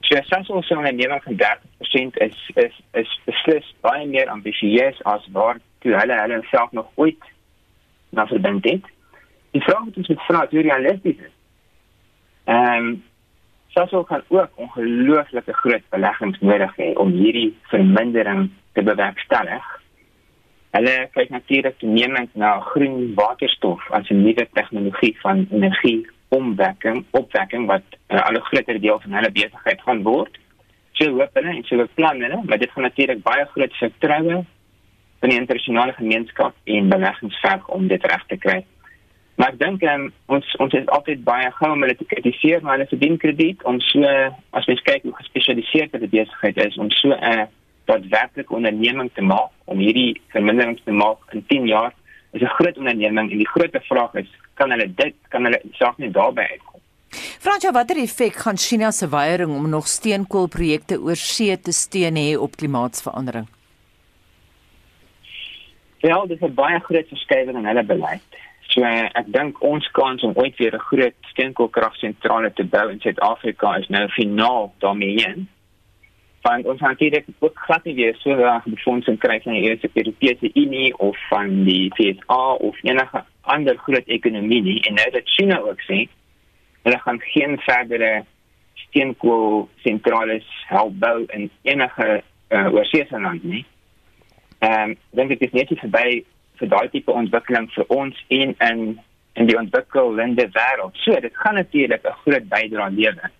So 0.00 0.16
as 0.16 0.50
ons 0.50 0.66
so 0.66 0.74
'n 0.74 0.86
aanneming 0.86 1.22
van 1.22 1.36
30% 1.36 2.16
is 2.26 2.50
is 2.54 2.80
is 2.92 3.20
beslis 3.24 3.74
baie 3.80 4.06
meer 4.06 4.28
ambisieus 4.28 5.02
as 5.04 5.28
waar 5.32 5.56
toe 5.78 5.94
hulle 6.00 6.20
hulle 6.20 6.42
self 6.50 6.72
nog 6.72 6.90
ooit 6.94 7.24
na 8.10 8.26
verbind 8.26 8.64
het. 8.64 8.84
Die 9.50 9.62
vraag 9.62 9.84
wat 9.84 9.96
ons 9.96 10.08
moet 10.08 10.22
vra, 10.22 10.46
hoe 10.50 10.60
realisties 10.60 11.18
is? 11.18 11.34
Ehm 12.44 12.86
um, 12.86 13.04
Sasol 13.74 14.04
kan 14.04 14.22
ook 14.28 14.50
ongelooflike 14.54 15.52
groot 15.52 15.82
beleggings 15.90 16.38
nodig 16.40 16.76
hê 16.76 16.92
om 16.94 17.10
hierdie 17.10 17.56
vermindering 17.62 18.50
te 18.72 18.82
bewerkstellig. 18.82 19.83
Hulle 20.74 20.94
kyk 21.14 21.28
natuurlik 21.30 21.76
toenemend 21.78 22.32
na 22.34 22.56
groen 22.72 23.12
waterstof 23.14 23.82
as 23.94 24.08
'n 24.10 24.22
nuwe 24.22 24.46
tegnologie 24.58 25.14
van 25.22 25.46
energie 25.50 26.06
omwekking, 26.28 27.04
opwekking 27.10 27.66
wat 27.66 27.86
'n 27.90 28.14
uh, 28.14 28.26
al 28.26 28.40
groter 28.40 28.80
deel 28.80 29.00
van 29.00 29.12
hulle 29.12 29.30
besigheid 29.30 29.80
gaan 29.82 30.02
word. 30.02 30.38
So 30.92 31.10
hoop 31.10 31.30
hulle 31.32 31.54
en 31.54 31.64
so 31.64 31.76
beplan 31.76 32.20
hulle, 32.20 32.40
maar 32.44 32.58
dit 32.58 32.70
gaan 32.70 32.82
natuurlik 32.82 33.22
baie 33.22 33.44
groot 33.44 33.74
vertroue 33.76 34.44
van 35.20 35.28
die 35.28 35.38
internasionale 35.38 35.92
gemeenskap 35.92 36.54
en 36.64 36.88
beleggings 36.88 37.40
verg 37.40 37.68
om 37.68 37.86
dit 37.88 38.06
reg 38.06 38.24
te 38.26 38.36
kry. 38.36 38.64
Maar 39.34 39.48
ek 39.48 39.58
dink 39.58 39.82
um, 39.82 40.12
ons 40.26 40.56
ons 40.56 40.72
is 40.72 40.86
altyd 40.86 41.24
baie 41.24 41.50
gou 41.50 41.70
om 41.72 41.82
hulle 41.82 41.96
te 41.96 42.04
kritiseer, 42.04 42.62
maar 42.62 42.78
hulle 42.78 42.90
verdien 42.90 43.16
krediet 43.16 43.62
om 43.62 43.80
so 43.80 44.02
as 44.50 44.66
mens 44.66 44.82
kyk 44.82 45.02
hoe 45.02 45.18
gespesialiseerd 45.22 45.92
hulle 45.92 46.08
besigheid 46.08 46.56
is 46.66 46.76
om 46.76 46.90
so 46.90 47.08
'n 47.14 47.38
uh, 47.38 47.46
wat 47.86 48.06
werklik 48.10 48.50
onderneming 48.50 49.10
te 49.14 49.22
maak 49.22 49.50
om 49.64 49.78
hierdie 49.78 50.20
verminderings 50.28 50.82
te 50.84 50.92
maak 50.92 51.32
in 51.32 51.44
10 51.46 51.66
jaar 51.66 51.92
is 52.32 52.42
'n 52.42 52.56
groot 52.58 52.78
onderneming 52.78 53.30
en 53.30 53.38
die 53.38 53.48
groot 53.48 53.76
vraag 53.80 54.14
is 54.14 54.30
kan 54.54 54.70
hulle 54.70 54.94
dit 54.94 55.14
kan 55.28 55.44
hulle 55.44 55.60
self 55.72 55.96
net 55.96 56.12
daarby 56.12 56.40
uitkom? 56.40 56.80
Fransja 57.44 57.72
watter 57.72 57.96
effek 57.96 58.34
gaan 58.34 58.56
China 58.56 58.90
se 58.90 59.08
weiering 59.08 59.50
om 59.56 59.68
nog 59.68 59.86
steenkoolprojekte 59.86 61.00
oor 61.00 61.16
see 61.16 61.60
te 61.60 61.72
steun 61.72 62.16
hê 62.16 62.38
op 62.38 62.56
klimaatsverandering? 62.56 63.46
Ja, 65.98 66.26
dit 66.26 66.42
is 66.42 66.48
'n 66.48 66.54
baie 66.54 66.80
groot 66.80 67.08
verskywing 67.08 67.56
in 67.56 67.66
hulle 67.66 67.84
beleid. 67.84 68.22
So 68.68 68.82
ek 68.82 69.26
dink 69.26 69.62
ons 69.62 69.90
kans 69.90 70.22
om 70.22 70.32
ooit 70.34 70.56
weer 70.56 70.74
'n 70.74 70.86
groot 70.90 71.14
steenkoolkragsentrale 71.20 72.52
te 72.52 72.64
bou 72.64 72.90
in 72.90 73.00
Suid-Afrika 73.00 73.76
is 73.76 73.88
nou 73.88 74.08
finaal 74.08 74.72
daarmee 74.78 75.22
heen 75.22 75.48
want 76.44 76.66
ons 76.66 76.80
natuurlik 76.80 77.26
ook 77.38 77.58
glad 77.66 77.84
nie 77.84 77.94
weer 77.94 78.16
so 78.20 78.34
reg 78.36 78.66
befondsing 78.68 79.18
kry 79.18 79.38
van 79.44 79.56
die 79.56 79.78
Europese 79.94 80.50
Unie 80.52 80.90
of 80.98 81.16
van 81.28 81.64
die 81.64 81.88
FSA 81.96 82.42
of 82.68 82.76
enige 82.82 83.24
ander 83.40 83.76
groot 83.86 84.12
ekonomie 84.16 84.60
nie 84.62 84.80
en 84.88 84.98
nou 85.00 85.10
dat 85.16 85.32
China 85.36 85.58
ook 85.64 85.80
sê 85.88 86.04
hulle 86.84 86.98
gaan 87.04 87.20
geen 87.32 87.56
verdere 87.64 88.12
steenkoolsentrale 88.82 90.42
help 90.68 90.98
bou 91.00 91.24
in 91.26 91.48
enige 91.62 92.08
uh, 92.48 92.74
oorseese 92.74 93.20
land 93.20 93.44
nie. 93.44 93.64
Ehm 94.58 94.90
um, 94.90 94.96
dink 95.16 95.32
ek 95.36 95.46
is 95.48 95.56
net 95.56 95.72
verby 95.80 96.20
vir 96.60 96.70
daai 96.74 96.88
tipe 96.92 97.12
ontwikkeling 97.12 97.70
vir 97.76 97.88
ons 97.88 98.20
en 98.28 98.52
in 98.68 98.84
in 99.34 99.48
die 99.48 99.56
ontwikkelde 99.58 100.28
wêreld. 100.54 101.00
So 101.02 101.20
dit 101.20 101.36
gaan 101.36 101.54
natuurlik 101.54 102.04
'n 102.04 102.20
groot 102.22 102.48
bydrae 102.48 102.90
lewer 102.90 103.30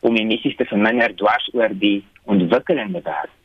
om 0.00 0.16
emissies 0.16 0.56
te 0.56 0.64
verminder 0.64 1.14
dwars 1.14 1.50
oor 1.52 1.72
die 1.72 2.04
ontwikkelende 2.24 3.02
wêreld. 3.04 3.36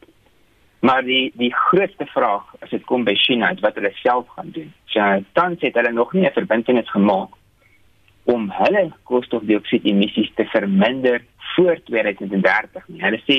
Maar 0.86 1.04
die 1.04 1.32
die 1.36 1.54
grootste 1.54 2.06
vraag 2.06 2.52
as 2.62 2.70
dit 2.70 2.84
kom 2.86 3.04
by 3.08 3.16
China 3.18 3.50
is 3.52 3.64
wat 3.64 3.76
hulle 3.80 3.92
self 4.02 4.28
gaan 4.36 4.52
doen. 4.56 4.72
So 4.94 5.02
tans 5.34 5.64
het 5.66 5.76
hulle 5.76 5.92
nog 5.92 6.14
nie 6.14 6.28
'n 6.28 6.38
verbintenis 6.38 6.90
gemaak 6.92 7.34
om 8.24 8.50
hulle 8.52 8.92
koolstofdioksied 9.04 9.86
emissies 9.86 10.32
te 10.36 10.46
verminder 10.46 11.24
voor 11.56 11.80
2030 11.84 12.88
nie. 12.88 13.02
Hulle 13.02 13.22
sê 13.30 13.38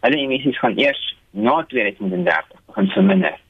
hulle 0.00 0.18
emissies 0.18 0.58
gaan 0.58 0.78
eers 0.78 1.16
na 1.30 1.64
2030 1.68 2.60
begin 2.66 2.88
verminder. 2.88 3.40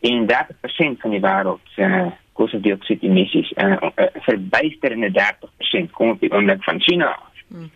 En 0.00 0.26
30% 0.26 1.00
van 1.00 1.10
die 1.10 1.20
wêreld 1.20 1.60
se 1.74 1.82
uh, 1.82 2.06
koolstofdioksied 2.32 3.02
emissies 3.02 3.52
en 3.52 3.72
uh, 3.72 3.90
uh, 3.96 4.06
verbysterende 4.28 5.10
30% 5.16 5.90
kom 5.90 6.10
op 6.10 6.20
die 6.20 6.32
oomblik 6.32 6.64
van 6.64 6.80
China. 6.80 7.18
Hmm. 7.48 7.70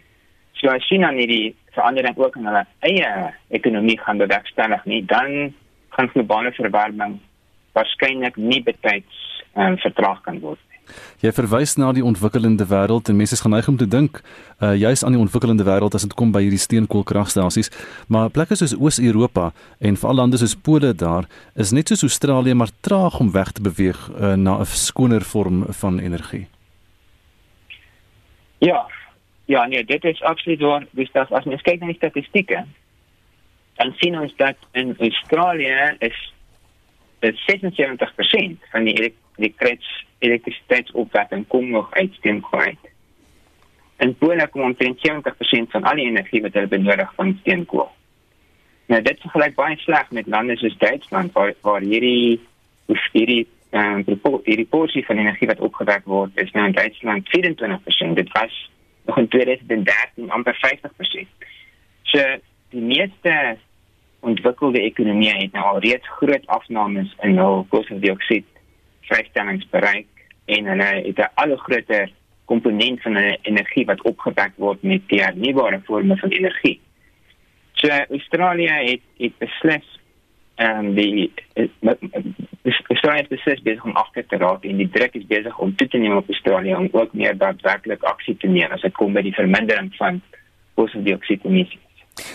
So 0.60 0.68
as 0.68 0.84
China 0.84 1.10
nie 1.10 1.26
die 1.26 1.56
verandering 1.72 2.18
ook 2.20 2.36
in 2.36 2.48
hulle 2.50 2.66
eie 2.84 3.10
ekonomie 3.48 3.96
gaan 4.00 4.20
bewerkstellig 4.20 4.84
nie, 4.84 5.00
dan 5.08 5.54
gaan 5.96 6.10
globale 6.12 6.52
verwarming 6.52 7.18
waarskynlik 7.72 8.36
nie 8.36 8.60
betyds 8.66 9.22
um, 9.56 9.78
vertraag 9.80 10.20
kan 10.26 10.40
word. 10.44 10.60
Jy 11.22 11.30
verwys 11.36 11.76
na 11.78 11.92
die 11.94 12.04
ontwikkelende 12.04 12.66
wêreld 12.66 13.08
en 13.08 13.16
mense 13.16 13.36
is 13.36 13.44
geneig 13.44 13.68
om 13.70 13.76
te 13.78 13.86
dink 13.88 14.20
uh 14.58 14.72
juis 14.74 15.04
aan 15.06 15.14
die 15.14 15.22
ontwikkelende 15.22 15.64
wêreld 15.64 15.94
as 15.94 16.04
dit 16.04 16.16
kom 16.18 16.32
by 16.34 16.42
hierdie 16.44 16.60
steenkoolkragstasies, 16.60 17.70
maar 18.08 18.28
plekke 18.34 18.58
soos 18.58 18.74
Oos-Europa 18.76 19.50
en 19.78 19.96
veral 19.96 20.20
lande 20.20 20.40
soos 20.42 20.56
Pole 20.56 20.92
daar 20.92 21.28
is 21.54 21.72
net 21.72 21.92
soos 21.92 22.04
Australië 22.08 22.58
maar 22.58 22.74
traag 22.84 23.20
om 23.22 23.32
weg 23.32 23.54
te 23.56 23.62
beweeg 23.62 24.00
uh, 24.10 24.34
na 24.34 24.58
'n 24.60 24.66
skoner 24.66 25.22
vorm 25.22 25.64
van 25.82 25.98
energie. 25.98 26.48
Ja. 28.58 28.84
Ja, 29.50 29.66
nee, 29.66 29.84
dit 29.84 30.04
is 30.04 30.22
absoluut 30.22 30.60
waar. 30.60 30.86
Dis 30.90 31.10
dat 31.12 31.30
as 31.30 31.44
mens 31.44 31.62
kyk 31.66 31.80
na 31.80 31.88
die 31.90 31.98
statistieke, 31.98 32.60
dan 33.80 33.92
sien 33.98 34.18
ons 34.20 34.34
dat 34.38 34.56
in 34.78 34.94
Australië 34.98 35.96
is 35.98 36.18
dit 37.24 37.40
76% 37.48 38.68
van 38.70 38.86
die 38.86 38.94
elektrisitek 38.94 40.06
elektrisiteitsopwekking 40.20 41.46
kom 41.46 41.70
nog 41.70 41.92
uit 41.92 42.14
steenkool. 42.14 42.74
In 43.96 44.14
Polen 44.14 44.50
kom 44.50 44.62
omtrent 44.62 45.00
70% 45.08 45.70
van 45.74 45.82
al 45.82 45.96
die 45.96 46.06
energie 46.06 46.42
wat 46.42 46.52
hulle 46.52 46.68
benodig 46.68 47.14
van 47.14 47.36
steenkool. 47.40 47.88
Nou 48.86 49.02
dit 49.02 49.20
vergelyk 49.20 49.54
baie 49.54 49.76
sleg 49.82 50.10
met 50.10 50.26
lande 50.26 50.56
soos 50.56 50.76
Duitsland 50.78 51.32
waar 51.32 51.54
waar 51.66 51.80
hierdie 51.80 52.40
hierdie 53.12 53.46
ehm 53.70 54.04
um, 54.06 54.40
hierdie 54.44 54.66
porsie 54.66 55.06
van 55.06 55.18
energie 55.18 55.48
wat 55.48 55.60
opgewek 55.60 56.04
word 56.04 56.36
is 56.44 56.50
nou 56.50 56.66
in 56.66 56.76
Duitsland 56.78 57.30
24%. 57.36 58.14
Dit 58.20 58.32
was 58.32 58.70
nog 59.04 59.18
in 59.18 59.28
2013 59.28 60.30
amper 60.30 60.56
50%. 60.56 61.26
So 62.02 62.18
die 62.70 62.82
meeste 62.82 63.56
ontwikkelde 64.20 64.80
ekonomieë 64.80 65.36
het 65.38 65.52
nou 65.56 65.64
al 65.64 65.82
reeds 65.84 66.08
groot 66.20 66.46
afnames 66.46 67.12
in 67.24 67.38
hul 67.38 67.64
koolstofdioksied 67.72 68.46
vrystellings 69.08 69.68
bereik 69.72 70.26
en 70.44 70.66
hulle 70.72 70.90
het 71.06 71.18
'n 71.18 71.30
al 71.34 71.56
groter 71.56 72.10
komponent 72.44 73.02
van 73.02 73.14
hulle 73.14 73.38
energie 73.42 73.86
wat 73.86 74.02
opgewek 74.02 74.52
word 74.56 74.82
met 74.82 75.02
hernubare 75.06 75.80
vorme 75.84 76.16
van 76.16 76.30
energie. 76.30 76.80
So 77.72 77.88
Australië 77.88 78.68
het 78.90 79.00
het 79.16 79.38
beslis 79.38 79.99
ehm 80.60 80.86
um, 80.86 80.94
die 80.94 81.32
Australië 82.88 83.22
het 83.22 83.28
beslis 83.28 83.62
besig 83.62 83.84
om 83.84 83.96
agter 83.96 84.26
te 84.26 84.36
raak 84.36 84.64
en 84.68 84.76
die 84.76 84.90
druk 84.92 85.14
is 85.16 85.26
besig 85.26 85.58
om 85.58 85.74
toe 85.74 85.88
te 85.88 85.98
neem 85.98 86.16
op 86.16 86.28
Australië 86.28 86.74
om 86.76 86.88
ook 86.92 87.12
meer 87.12 87.36
daadwerklik 87.36 88.02
aksie 88.02 88.36
te 88.36 88.46
neem 88.46 88.72
as 88.76 88.84
dit 88.84 88.92
kom 88.98 89.16
by 89.16 89.22
die 89.24 89.34
vermindering 89.34 89.88
van 89.96 90.20
koolstofdioksied 90.74 91.46
emissies. 91.48 91.86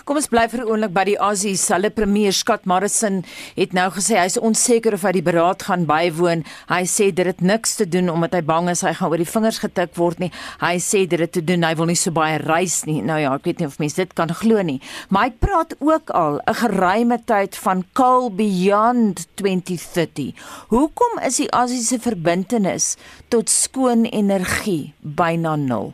Kom 0.06 0.20
ons 0.20 0.28
bly 0.28 0.48
vir 0.50 0.62
'n 0.62 0.70
oomblik 0.70 0.94
by 0.94 1.04
die 1.04 1.18
Aussie. 1.20 1.56
Hulle 1.56 1.90
premier 1.90 2.32
Scott 2.32 2.66
Morrison 2.66 3.24
het 3.56 3.74
nou 3.74 3.90
gesê 3.92 4.18
hy's 4.18 4.38
onseker 4.38 4.94
of 4.94 5.04
hy 5.04 5.12
die 5.12 5.22
beraad 5.22 5.64
gaan 5.64 5.86
bywoon. 5.86 6.44
Hy 6.70 6.84
sê 6.86 7.14
dit 7.14 7.26
het 7.26 7.42
niks 7.42 7.76
te 7.76 7.86
doen 7.86 8.10
omdat 8.10 8.34
hy 8.34 8.42
bang 8.42 8.70
is 8.70 8.82
hy 8.82 8.94
gaan 8.94 9.10
oor 9.10 9.18
die 9.18 9.26
vingers 9.26 9.60
getik 9.60 9.96
word 9.96 10.20
nie. 10.20 10.32
Hy 10.60 10.78
sê 10.78 11.08
dit 11.08 11.20
het 11.20 11.32
te 11.32 11.42
doen 11.42 11.64
hy 11.64 11.76
wil 11.76 11.86
nie 11.86 11.96
so 11.96 12.12
baie 12.12 12.38
reis 12.38 12.86
nie. 12.86 13.02
Nou 13.02 13.20
ja, 13.20 13.34
ek 13.36 13.44
weet 13.44 13.60
nie 13.60 13.68
of 13.68 13.80
mense 13.80 13.96
dit 13.96 14.14
kan 14.14 14.30
glo 14.30 14.62
nie. 14.62 14.82
Maar 15.10 15.30
hy 15.30 15.34
praat 15.40 15.76
ook 15.80 16.10
al 16.10 16.40
'n 16.48 16.54
geruime 16.54 17.20
tyd 17.26 17.56
van 17.56 17.84
coal 17.94 18.30
beyond 18.30 19.28
2030. 19.36 20.34
Hoekom 20.70 21.20
is 21.26 21.38
die 21.38 21.52
Aussie 21.52 21.84
se 21.84 22.00
verbintenis 22.00 22.96
tot 23.30 23.50
skoon 23.50 24.06
energie 24.06 24.94
byna 25.02 25.56
nul? 25.56 25.94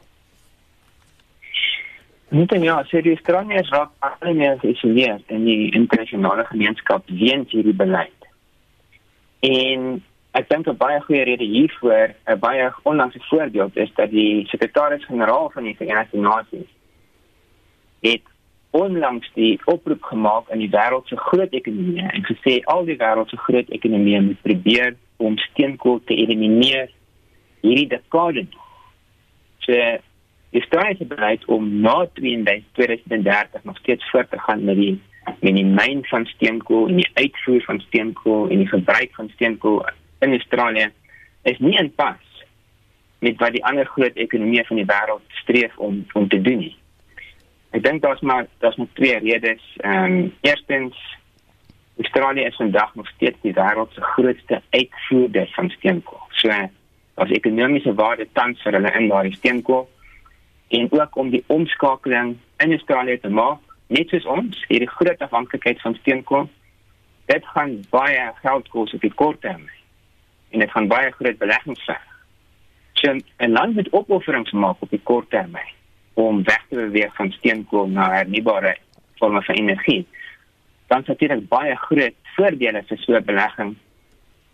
Net 2.31 2.53
en 2.55 2.63
ja, 2.63 2.77
serieus 2.87 3.19
Australië 3.19 3.59
raak 3.67 3.89
baie 3.99 4.33
meer 4.33 4.53
geïsoleerd 4.61 5.33
in 5.35 5.41
die 5.43 5.71
internasionale 5.75 6.45
gemeenskap 6.47 7.09
weens 7.11 7.51
hierdie 7.51 7.75
beleid. 7.75 8.27
En 9.43 9.97
ek 10.39 10.47
dink 10.47 10.69
'n 10.71 10.77
baie 10.79 11.01
goeie 11.01 11.25
rede 11.27 11.43
hiervoor, 11.43 12.13
'n 12.31 12.39
baie 12.39 12.69
onlangse 12.83 13.19
voorbeeld 13.27 13.75
is 13.75 13.91
dat 13.95 14.09
die 14.09 14.47
sekretaris-generaal 14.47 15.49
van 15.49 15.63
die 15.63 15.75
Verenigde 15.75 16.17
Nasies 16.17 16.69
het 17.99 18.23
onlangs 18.69 19.31
die 19.33 19.59
oproep 19.65 20.03
gemaak 20.03 20.51
aan 20.51 20.63
die 20.63 20.71
wêreld 20.71 21.07
se 21.07 21.17
groot 21.17 21.51
ekonomieë 21.51 22.07
en 22.15 22.23
gesê 22.25 22.63
al 22.63 22.85
die 22.85 22.97
wêreld 22.97 23.29
se 23.29 23.37
groot 23.37 23.69
ekonomieë 23.69 24.21
moet 24.21 24.41
probeer 24.41 24.95
om 25.17 25.37
steenkool 25.37 25.99
te 26.05 26.15
elimineer 26.15 26.89
hierdie 27.61 27.87
dekade. 27.87 28.45
So 29.59 29.73
Die 30.51 30.61
strategie 30.61 31.05
is 31.05 31.07
bereid 31.07 31.45
om 31.45 31.79
na 31.81 32.07
2030 32.13 33.63
nog 33.63 33.77
steeds 33.77 34.09
voort 34.09 34.29
te 34.29 34.39
gaan 34.39 34.63
met 34.63 34.75
die 34.75 34.99
met 35.39 35.55
die 35.55 35.65
myn 35.65 36.01
van 36.09 36.25
steenkool 36.25 36.87
en 36.87 36.95
die 36.95 37.09
uitvoer 37.13 37.61
van 37.61 37.79
steenkool 37.79 38.49
en 38.49 38.57
die 38.57 38.67
gebruik 38.67 39.13
van 39.15 39.29
steenkool 39.29 39.85
in 40.19 40.29
Australië 40.29 40.89
is 41.41 41.59
nie 41.59 41.77
in 41.77 41.91
pas 41.95 42.43
met 43.19 43.37
wat 43.37 43.53
die 43.53 43.63
ander 43.65 43.85
groot 43.85 44.17
ekonomieë 44.17 44.65
van 44.65 44.81
die 44.81 44.87
wêreld 44.89 45.37
streef 45.43 45.77
om 45.77 46.01
om 46.13 46.27
te 46.27 46.41
doen 46.41 46.57
nie. 46.65 46.75
Ek 47.71 47.83
dink 47.85 48.01
daar's 48.01 48.19
maar 48.25 48.47
daar's 48.59 48.79
nog 48.81 48.89
twee 48.99 49.19
redes. 49.19 49.63
Ehm 49.77 50.03
um, 50.03 50.33
eerstens 50.41 50.99
Australië 52.01 52.49
is 52.49 52.55
vandag 52.55 52.95
nog 52.95 53.07
steeds 53.07 53.37
die 53.41 53.53
wêreld 53.53 53.93
se 53.93 54.01
grootste 54.01 54.61
uitvoerder 54.69 55.49
van 55.53 55.69
steenkool. 55.69 56.27
So 56.29 56.49
as 57.13 57.29
ekonomiese 57.29 57.93
waarde 57.93 58.27
tans 58.33 58.61
vir 58.61 58.73
hulle 58.73 58.91
in 58.99 59.07
daardie 59.07 59.35
steenkool 59.35 59.87
en 60.71 60.87
ook 60.91 61.15
om 61.15 61.29
die 61.29 61.43
omskakeling 61.47 62.37
in 62.63 62.71
Australië 62.77 63.19
te 63.19 63.29
maak 63.29 63.59
net 63.87 64.09
soos 64.09 64.25
ons 64.25 64.65
hierdie 64.69 64.89
groot 64.89 65.19
afhanklikheid 65.27 65.81
van 65.83 65.97
steenkool 65.99 66.49
dit 67.31 67.45
gaan 67.55 67.75
baie 67.89 68.31
geld 68.43 68.69
kos 68.71 68.93
op 68.95 69.03
die 69.03 69.13
kort 69.23 69.41
termyn 69.43 69.79
en 70.51 70.63
dit 70.63 70.71
gaan 70.71 70.87
baie 70.91 71.11
groot 71.15 71.37
beleggings 71.39 71.83
verg. 71.87 72.07
So 72.99 73.11
'n 73.13 73.51
land 73.51 73.75
moet 73.75 73.89
opofferings 73.89 74.51
maak 74.51 74.75
op 74.79 74.89
die 74.89 75.03
kort 75.03 75.29
termyn 75.29 75.71
om 76.13 76.43
weg 76.43 76.63
te 76.69 76.75
beweeg 76.75 77.15
van 77.15 77.31
steenkool 77.31 77.87
na 77.87 78.11
hernubare 78.11 78.75
vorme 79.15 79.41
van 79.41 79.55
energie. 79.55 80.07
Dan 80.87 81.03
sal 81.03 81.15
dit 81.17 81.47
baie 81.47 81.75
groot 81.75 82.15
voordele 82.35 82.83
vir 82.83 82.97
so 82.97 83.15
'n 83.15 83.25
belegging 83.25 83.75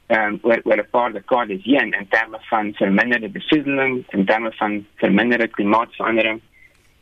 um, 0.07 0.39
oor 0.41 0.61
oor 0.63 0.79
'n 0.79 0.89
paar 0.91 1.11
dekades 1.11 1.63
heen 1.63 1.93
in 1.93 2.07
terme 2.09 2.37
van 2.49 2.73
verminderde 2.73 3.29
besoedeling, 3.29 4.05
in 4.09 4.25
terme 4.25 4.51
van 4.51 4.85
verminderde 4.95 5.47
klimaatsverandering 5.47 6.41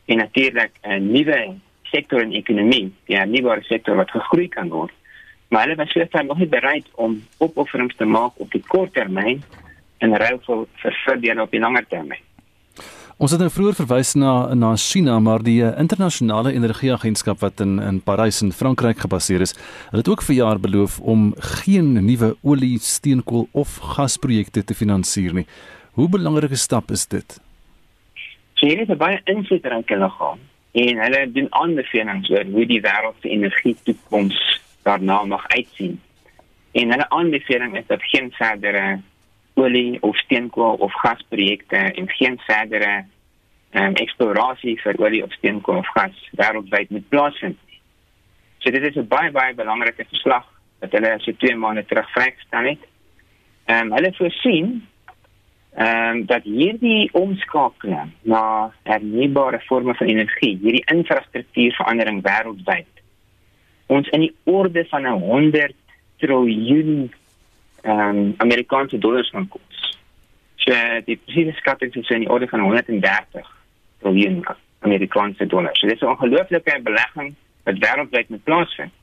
en 0.05 0.17
natuurlik 0.17 0.71
'n 0.81 1.11
nuwe 1.11 1.55
sektor 1.83 2.21
in 2.21 2.31
ekonomie, 2.31 2.93
ja, 3.05 3.23
'n 3.23 3.31
nuwe 3.31 3.61
sektor 3.61 3.95
wat 3.95 4.11
gegroei 4.11 4.47
kan 4.47 4.69
word. 4.69 4.93
Maar 5.47 5.61
hulle 5.61 5.75
was 5.75 5.91
seker 5.91 6.25
nog 6.25 6.37
nie 6.37 6.47
bereid 6.47 6.87
om 6.95 7.23
opofferings 7.37 7.95
te 7.95 8.05
maak 8.05 8.31
op 8.35 8.51
die 8.51 8.63
kort 8.67 8.93
termyn 8.93 9.43
en 9.97 10.17
ruil 10.17 10.39
vir 10.45 10.65
vir 10.81 11.01
voordele 11.05 11.41
op 11.41 11.51
die 11.51 11.59
langer 11.59 11.85
termyn. 11.87 12.24
Ons 13.15 13.31
het 13.31 13.39
nou 13.39 13.47
vroeër 13.47 13.77
verwys 13.77 14.09
na 14.19 14.31
na 14.59 14.73
China, 14.75 15.13
maar 15.23 15.39
die 15.39 15.61
uh, 15.63 15.69
internasionale 15.79 16.51
energieagentskap 16.51 17.39
wat 17.39 17.61
in 17.63 17.77
in 17.79 18.01
Parys 18.03 18.41
in 18.43 18.51
Frankryk 18.51 18.99
gebaseer 19.05 19.45
is, 19.45 19.53
het 19.91 20.01
dit 20.01 20.09
ook 20.11 20.23
vir 20.27 20.35
jaar 20.35 20.59
beloof 20.59 20.97
om 20.99 21.29
geen 21.63 21.93
nuwe 21.93 22.33
olie, 22.43 22.75
steenkool 22.79 23.47
of 23.53 23.77
gasprojekte 23.95 24.65
te 24.67 24.75
finansier 24.75 25.31
nie. 25.33 25.45
Hoe 25.95 26.09
belangrike 26.11 26.59
stap 26.59 26.91
is 26.91 27.07
dit? 27.07 27.39
China 28.59 28.83
het 28.83 28.99
baie 28.99 29.21
invloedryke 29.31 29.95
liggaam 30.03 30.43
en 30.83 31.03
hulle 31.05 31.25
doen 31.31 31.47
aanbevelings 31.55 32.29
oor 32.35 32.51
hoe 32.51 32.67
die 32.67 32.81
wêreld 32.83 33.15
se 33.23 33.31
energie 33.31 33.77
toekoms 33.87 34.41
daarna 34.83 35.23
mag 35.23 35.47
uitsien. 35.55 36.01
En 36.75 36.91
hulle 36.91 37.09
aanbeveling 37.09 37.77
is 37.79 37.87
dat 37.87 38.03
geen 38.11 38.27
verdere 38.35 38.99
olie 39.55 40.01
of 40.01 40.17
steenkool 40.17 40.79
of 40.83 40.93
gasprojekte 40.93 41.77
en 41.77 42.09
geen 42.09 42.39
verdere 42.47 43.05
ehm 43.75 43.85
um, 43.85 43.95
eksplorasie 43.99 44.77
vir 44.81 44.99
olie 45.03 45.23
of 45.23 45.33
steenkool 45.35 45.81
of 45.81 45.91
gas 45.93 46.29
wêreldwyd 46.39 46.89
moet 46.89 47.09
plaasvind. 47.09 47.59
So 48.63 48.71
dit 48.71 48.83
is 48.83 48.95
'n 48.95 49.07
baie 49.07 49.31
baie 49.31 49.53
belangrike 49.53 50.05
verslag 50.09 50.45
wat 50.79 50.91
hulle 50.91 51.15
so 51.19 51.31
2 51.31 51.55
maande 51.55 51.85
terug 51.85 52.11
vrygestel 52.11 52.65
het. 52.71 52.83
Ehm 53.65 53.85
um, 53.85 53.91
hulle 53.97 54.13
voorsien 54.13 54.87
ehm 55.75 56.09
um, 56.09 56.25
dat 56.25 56.43
hierdie 56.43 57.09
omskakeling 57.13 58.11
na 58.21 58.71
hernubare 58.83 59.59
forme 59.59 59.95
van 59.95 60.07
energie, 60.07 60.57
hierdie 60.61 60.85
infrastruktuurverandering 60.85 62.21
wêreldwyd 62.23 62.95
ons 63.87 64.09
in 64.09 64.25
die 64.25 64.33
orde 64.43 64.85
van 64.89 65.05
'n 65.07 65.19
100 65.19 65.73
triljoen 66.17 67.13
ehm 67.85 68.17
um, 68.17 68.33
Amerikaanse 68.37 68.97
dollars 68.97 69.29
gaan 69.29 69.47
kos. 69.47 69.81
So 70.55 70.73
die 71.05 71.17
presiese 71.25 71.53
skatting 71.59 71.93
is 71.95 72.09
in 72.09 72.23
die 72.25 72.29
orde 72.29 72.47
van 72.47 72.59
130 72.59 73.49
triljoen 74.01 74.45
Amerikaanse 74.79 75.45
dollars. 75.45 75.79
So 75.79 75.87
dit 75.87 75.95
is 75.95 76.01
'n 76.01 76.13
ongelooflike 76.13 76.79
belegging 76.83 77.35
wat 77.63 77.77
wêreldwyd 77.79 78.29
met 78.29 78.43
plaasvind. 78.43 78.93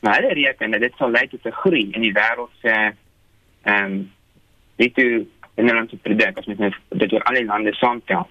Maar 0.00 0.14
hulle 0.14 0.34
reken 0.34 0.70
dat 0.70 0.80
dit 0.80 0.92
sal 0.96 1.10
lei 1.10 1.28
tot 1.28 1.46
'n 1.46 1.60
groei 1.62 1.88
in 1.90 2.00
die 2.00 2.12
wêreld 2.12 2.50
se 2.62 2.72
ehm 3.62 3.84
um, 3.84 4.12
dit 4.76 4.94
toe 4.94 5.26
in 5.54 5.66
die 5.66 5.74
lande 5.74 5.96
produk 5.96 6.38
as 6.38 6.46
mens 6.46 6.76
dit 6.88 7.10
deur 7.10 7.22
alle 7.22 7.44
lande 7.44 7.74
saamtel. 7.74 8.28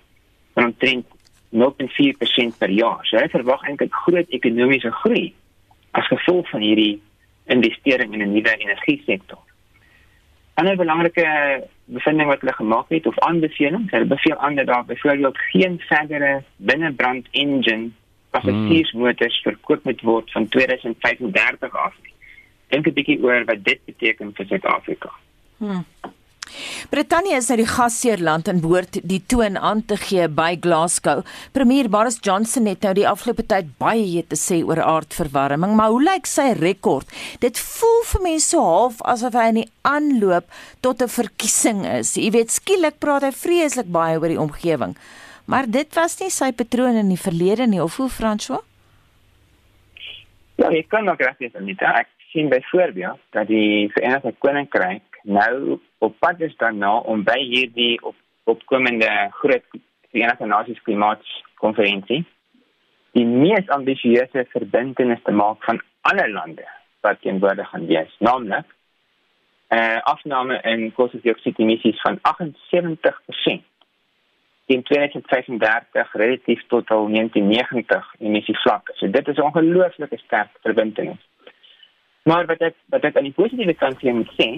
Dan 0.53 0.65
omtrent 0.65 1.06
0.4% 1.50 2.58
per 2.58 2.70
jaar. 2.70 3.06
So 3.06 3.15
hulle 3.15 3.30
verwag 3.30 3.63
eintlik 3.63 3.94
groot 3.94 4.30
ekonomiese 4.30 4.91
groei 4.91 5.34
as 5.91 6.08
gevolg 6.08 6.50
van 6.50 6.62
hierdie 6.62 7.01
investering 7.46 8.13
in 8.13 8.22
'n 8.22 8.34
nuwe 8.34 8.58
energie 8.58 9.01
sektor. 9.06 9.39
Ander 10.53 10.75
belangrike 10.75 11.27
bevinding 11.86 12.27
wat 12.27 12.41
hulle 12.43 12.53
gemaak 12.53 12.89
het 12.89 13.08
of 13.08 13.20
aanbevelings, 13.20 13.91
hulle 13.91 14.05
beveel 14.05 14.38
aan 14.38 14.55
dat 14.55 14.65
daar 14.65 14.86
byvoorbeeld 14.86 15.38
geen 15.38 15.79
verdere 15.79 16.43
binnebrand 16.55 17.27
engine 17.31 17.89
passasiersmotors 18.29 19.41
hmm. 19.41 19.51
verkoop 19.51 19.84
moet 19.84 20.01
word 20.01 20.31
van 20.31 20.48
2035 20.48 21.75
af. 21.75 21.93
Dink 22.67 22.88
'n 22.88 22.93
bietjie 22.93 23.24
oor 23.24 23.46
wat 23.46 23.63
dit 23.63 23.79
beteken 23.86 24.34
vir 24.34 24.46
Suid-Afrika. 24.46 25.12
Hmm. 25.58 25.86
Brittanje 26.89 27.38
is 27.38 27.48
nou 27.50 27.58
die 27.62 27.70
gasheerland 27.70 28.48
en 28.48 28.62
behoort 28.63 29.00
die 29.08 29.22
toon 29.27 29.58
aan 29.58 29.86
te 29.86 29.98
gee 29.98 30.27
by 30.27 30.58
Glasgow. 30.62 31.24
Premier 31.51 31.89
Boris 31.89 32.20
Johnson 32.22 32.65
het 32.65 32.81
nou 32.86 32.93
die 32.98 33.08
afgelope 33.08 33.46
tyd 33.46 33.72
baie 33.81 34.24
te 34.27 34.39
sê 34.39 34.62
oor 34.63 34.81
aardverwarming, 34.84 35.75
maar 35.75 35.93
hoe 35.93 36.03
lyk 36.03 36.29
sy 36.29 36.51
rekord? 36.60 37.08
Dit 37.39 37.60
voel 37.60 38.01
vir 38.13 38.25
mense 38.27 38.50
so 38.51 38.62
half 38.65 39.01
asof 39.08 39.36
hy 39.38 39.48
in 39.51 39.60
die 39.62 39.70
aanloop 39.88 40.46
tot 40.81 41.01
'n 41.01 41.08
verkiesing 41.08 41.86
is. 41.86 42.15
Jy 42.17 42.31
weet 42.31 42.51
skielik 42.51 43.00
praat 43.00 43.24
hy 43.24 43.31
vreeslik 43.31 43.91
baie 43.91 44.20
oor 44.20 44.27
die 44.27 44.39
omgewing. 44.39 44.96
Maar 45.46 45.65
dit 45.67 45.96
was 45.96 46.20
nie 46.20 46.29
sy 46.29 46.51
patroon 46.51 46.96
in 46.96 47.10
die 47.10 47.20
verlede 47.20 47.67
nie, 47.67 47.81
of 47.84 47.98
hoe 47.98 48.10
François? 48.10 48.62
Ja, 50.55 50.70
ek 50.70 50.89
kan 50.89 51.03
nog 51.03 51.17
graag 51.17 51.36
sê 51.39 51.50
dit. 51.50 51.81
Ek 51.81 52.08
sien 52.31 52.50
byvoorbeeld 52.50 53.20
dat 53.36 53.48
die 53.48 53.89
Verenigde 53.93 54.34
Koninkryk 54.38 55.11
nou 55.24 55.80
op 55.98 56.20
pad 56.20 56.42
is 56.42 56.56
daarna 56.58 56.98
om 57.00 57.24
by 57.24 57.40
hierdie 57.40 58.01
op, 58.01 58.16
opkomende 58.44 59.10
groot 59.32 59.66
Verenigde 60.12 60.46
Nasies 60.46 60.82
klimaatskonferensie 60.82 62.25
die 63.18 63.25
mees 63.25 63.68
ambisieuse 63.75 64.46
verbintenis 64.53 65.24
te 65.24 65.34
maak 65.36 65.64
van 65.68 65.81
alle 66.07 66.29
lande 66.31 66.68
wat 67.01 67.20
teenwoordig 67.22 67.70
gaan 67.70 67.88
wees, 67.90 68.16
naamlik 68.20 68.68
'n 69.72 69.75
uh, 69.77 70.00
afname 70.03 70.60
in 70.62 70.94
koolstofdioksiedemissies 70.94 72.01
van 72.01 72.20
78% 72.22 73.64
in 74.66 74.84
2035 74.84 76.14
relatief 76.14 76.64
tot 76.68 76.90
al 76.90 77.07
1990 77.07 78.16
emissievlak. 78.20 78.92
So 78.96 79.10
dit 79.10 79.27
is 79.27 79.38
'n 79.38 79.42
ongelooflike 79.42 80.18
sterk 80.18 80.50
verbintenis. 80.62 81.22
Maar 82.24 82.46
wat 82.46 82.62
ek 82.62 82.75
wat 82.86 83.03
ek 83.03 83.18
aan 83.18 83.29
die 83.29 83.40
positiewe 83.40 83.74
kant 83.74 84.01
moet 84.01 84.34
sê, 84.42 84.50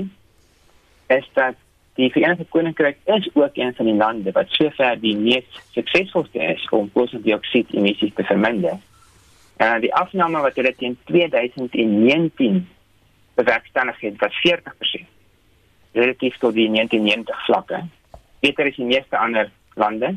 is 1.07 1.29
dat 1.33 1.55
die 1.93 2.11
Verenigde 2.11 2.45
Koninkryk 2.49 2.97
is 3.05 3.29
ook 3.33 3.53
een 3.53 3.73
van 3.75 3.85
die 3.85 3.95
lande 3.95 4.31
wat 4.31 4.49
sover 4.49 4.99
die 4.99 5.15
mees 5.17 5.45
suksesvolste 5.71 6.39
is 6.39 6.69
om 6.69 6.91
koolstofdioksied 6.91 7.73
emissies 7.73 8.13
te 8.15 8.23
verminder. 8.23 8.79
En 9.57 9.81
die 9.81 9.93
afname 9.93 10.41
wat 10.41 10.55
hulle 10.55 10.73
teen 10.77 10.97
2019 11.05 12.67
bewerkstellig 13.33 13.99
het, 13.99 14.17
was 14.17 14.39
40%. 14.47 15.05
Relatief 15.91 16.37
tot 16.37 16.53
die 16.53 16.69
1990 16.69 17.45
vlakke. 17.45 17.83
Beter 18.39 18.65
is 18.65 18.75
die 18.75 18.85
meeste 18.85 19.17
ander 19.17 19.51
lande. 19.73 20.15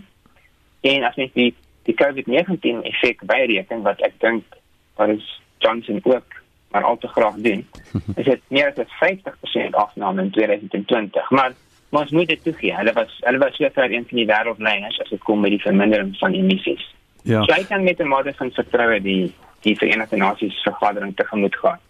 En 0.81 1.05
as 1.05 1.17
mens 1.17 1.33
die 1.33 1.55
die 1.87 1.95
COVID-19 1.95 2.83
effek 2.83 3.21
byreken 3.31 3.85
wat 3.87 4.01
ek 4.03 4.17
dink 4.19 4.57
wat 4.99 5.13
is 5.15 5.27
Johnson 5.63 6.01
ook 6.03 6.41
maar 6.77 6.85
al 6.85 6.99
te 6.99 7.09
graag 7.09 7.39
doen. 7.49 7.65
Is 8.21 8.25
dit 8.25 8.43
meer 8.53 8.73
as 8.77 8.99
50% 9.01 9.79
afname 9.85 10.23
in 10.23 10.31
2020, 10.31 11.31
maar 11.31 11.55
ons 11.91 12.11
moet 12.11 12.29
dit 12.29 12.43
toegee. 12.43 12.75
Hulle 12.77 12.93
was 12.93 13.17
hulle 13.25 13.39
was 13.39 13.57
seker 13.57 13.93
een 13.93 14.05
van 14.09 14.21
die 14.21 14.29
wêreldleiers 14.29 15.01
as 15.01 15.09
dit 15.15 15.23
kom 15.25 15.41
met 15.41 15.55
die 15.55 15.63
vermindering 15.63 16.13
van 16.21 16.37
emissies. 16.37 16.85
Ja. 17.23 17.43
So 17.45 17.55
ek 17.57 17.71
kan 17.73 17.85
met 17.85 18.01
'n 18.01 18.09
mate 18.13 18.35
van 18.37 18.53
vertroue 18.53 19.01
die 19.01 19.33
die 19.65 19.77
Verenigde 19.77 20.17
Nasies 20.17 20.63
vergadering 20.63 21.17
tegemoet 21.17 21.57
gaan. 21.57 21.81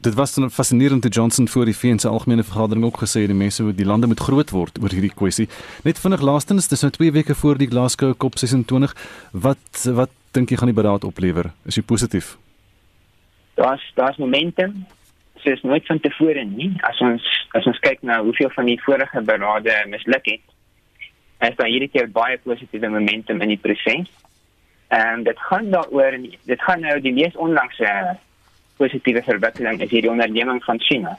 Dit 0.00 0.14
was 0.14 0.36
'n 0.36 0.50
fascinerende 0.50 1.08
Johnson 1.08 1.48
voor 1.48 1.64
die 1.64 1.76
VN 1.76 1.98
se 1.98 2.08
algemene 2.08 2.44
vergadering 2.44 2.84
ook 2.84 3.00
gesê 3.04 3.26
die 3.26 3.34
mense 3.44 3.62
moet 3.62 3.76
die 3.76 3.86
lande 3.86 4.06
moet 4.06 4.20
groot 4.20 4.50
word 4.50 4.78
oor 4.82 4.90
hierdie 4.90 5.14
kwessie. 5.14 5.48
Net 5.82 5.98
vinnig 5.98 6.20
laastens, 6.20 6.68
dis 6.68 6.80
nou 6.80 6.92
2 6.92 7.12
weke 7.12 7.34
voor 7.34 7.58
die 7.58 7.68
Glasgow 7.68 8.14
COP26. 8.14 8.92
Wat 9.32 9.84
wat 9.84 10.10
dink 10.30 10.50
jy 10.50 10.56
gaan 10.56 10.72
die 10.72 10.82
beraad 10.82 11.04
oplewer? 11.04 11.52
Is 11.64 11.74
jy 11.74 11.82
positief? 11.82 12.36
Daar's 13.58 13.92
daar's 13.94 14.16
momentum 14.16 14.86
soos 15.34 15.62
nooit 15.62 15.86
van 15.86 16.00
tevore 16.00 16.44
nie. 16.44 16.72
As 16.80 17.00
ons 17.00 17.24
as 17.56 17.66
ons 17.66 17.78
kyk 17.82 18.02
na 18.06 18.20
hoeveel 18.22 18.50
van 18.54 18.70
die 18.70 18.78
vorige 18.82 19.22
berade 19.22 19.74
misluk 19.90 20.26
het 20.30 20.46
is 21.48 21.56
daar 21.58 21.70
hierdie 21.70 21.90
keer 21.90 22.10
baie 22.10 22.38
positiewe 22.42 22.90
momentum 22.90 23.42
in 23.42 23.54
die 23.54 23.62
proses. 23.62 24.10
En 24.94 25.22
dit 25.22 25.40
gaan 25.50 25.70
daaroor 25.70 26.18
dit 26.52 26.62
gaan 26.66 26.86
nou 26.86 26.96
die 27.00 27.14
mees 27.14 27.36
onlangse 27.36 27.90
positiewe 28.78 29.22
verwikkeling 29.26 29.82
is 29.82 29.90
hierdie 29.90 30.10
onderneming 30.10 30.62
van 30.64 30.80
China 30.80 31.18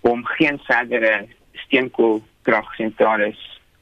om 0.00 0.24
geen 0.36 0.60
verdere 0.64 1.26
steenkoolkragsentrale 1.64 3.32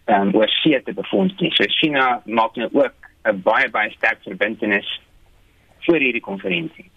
um, 0.06 0.34
oor 0.34 0.50
see 0.62 0.82
te 0.82 0.94
befonds 0.94 1.34
nie. 1.38 1.52
So 1.54 1.70
China 1.78 2.22
maak 2.24 2.58
nou 2.58 2.70
ook 2.72 3.10
'n 3.30 3.42
baie 3.42 3.70
baie 3.70 3.90
sterk 3.90 4.22
verbintenis 4.22 4.90
vir 5.86 6.00
hierdie 6.00 6.26
konferensie 6.30 6.90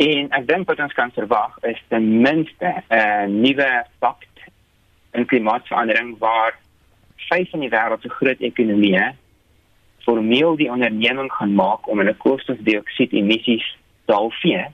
En 0.00 0.30
ek 0.32 0.46
dink 0.48 0.68
wat 0.70 0.80
ons 0.80 0.96
kan 0.96 1.12
verwag 1.12 1.58
is 1.68 1.80
ten 1.92 2.06
minste 2.24 2.68
'n 2.72 2.96
uh, 2.96 3.26
nuwe 3.28 3.70
pakt 4.00 4.44
in 5.12 5.26
klimaatsverandering 5.26 6.16
waar 6.18 6.56
vyf 7.28 7.50
van 7.50 7.60
die 7.60 7.72
wêreld 7.74 8.02
se 8.02 8.08
groot 8.08 8.40
ekonomieë 8.40 9.10
formeel 10.06 10.56
die 10.56 10.70
onderneming 10.72 11.28
gaan 11.32 11.54
maak 11.54 11.88
om 11.88 12.00
hulle 12.00 12.16
koolstofdioksied 12.24 13.12
emissies 13.12 13.66
te 14.08 14.16
halveer. 14.16 14.72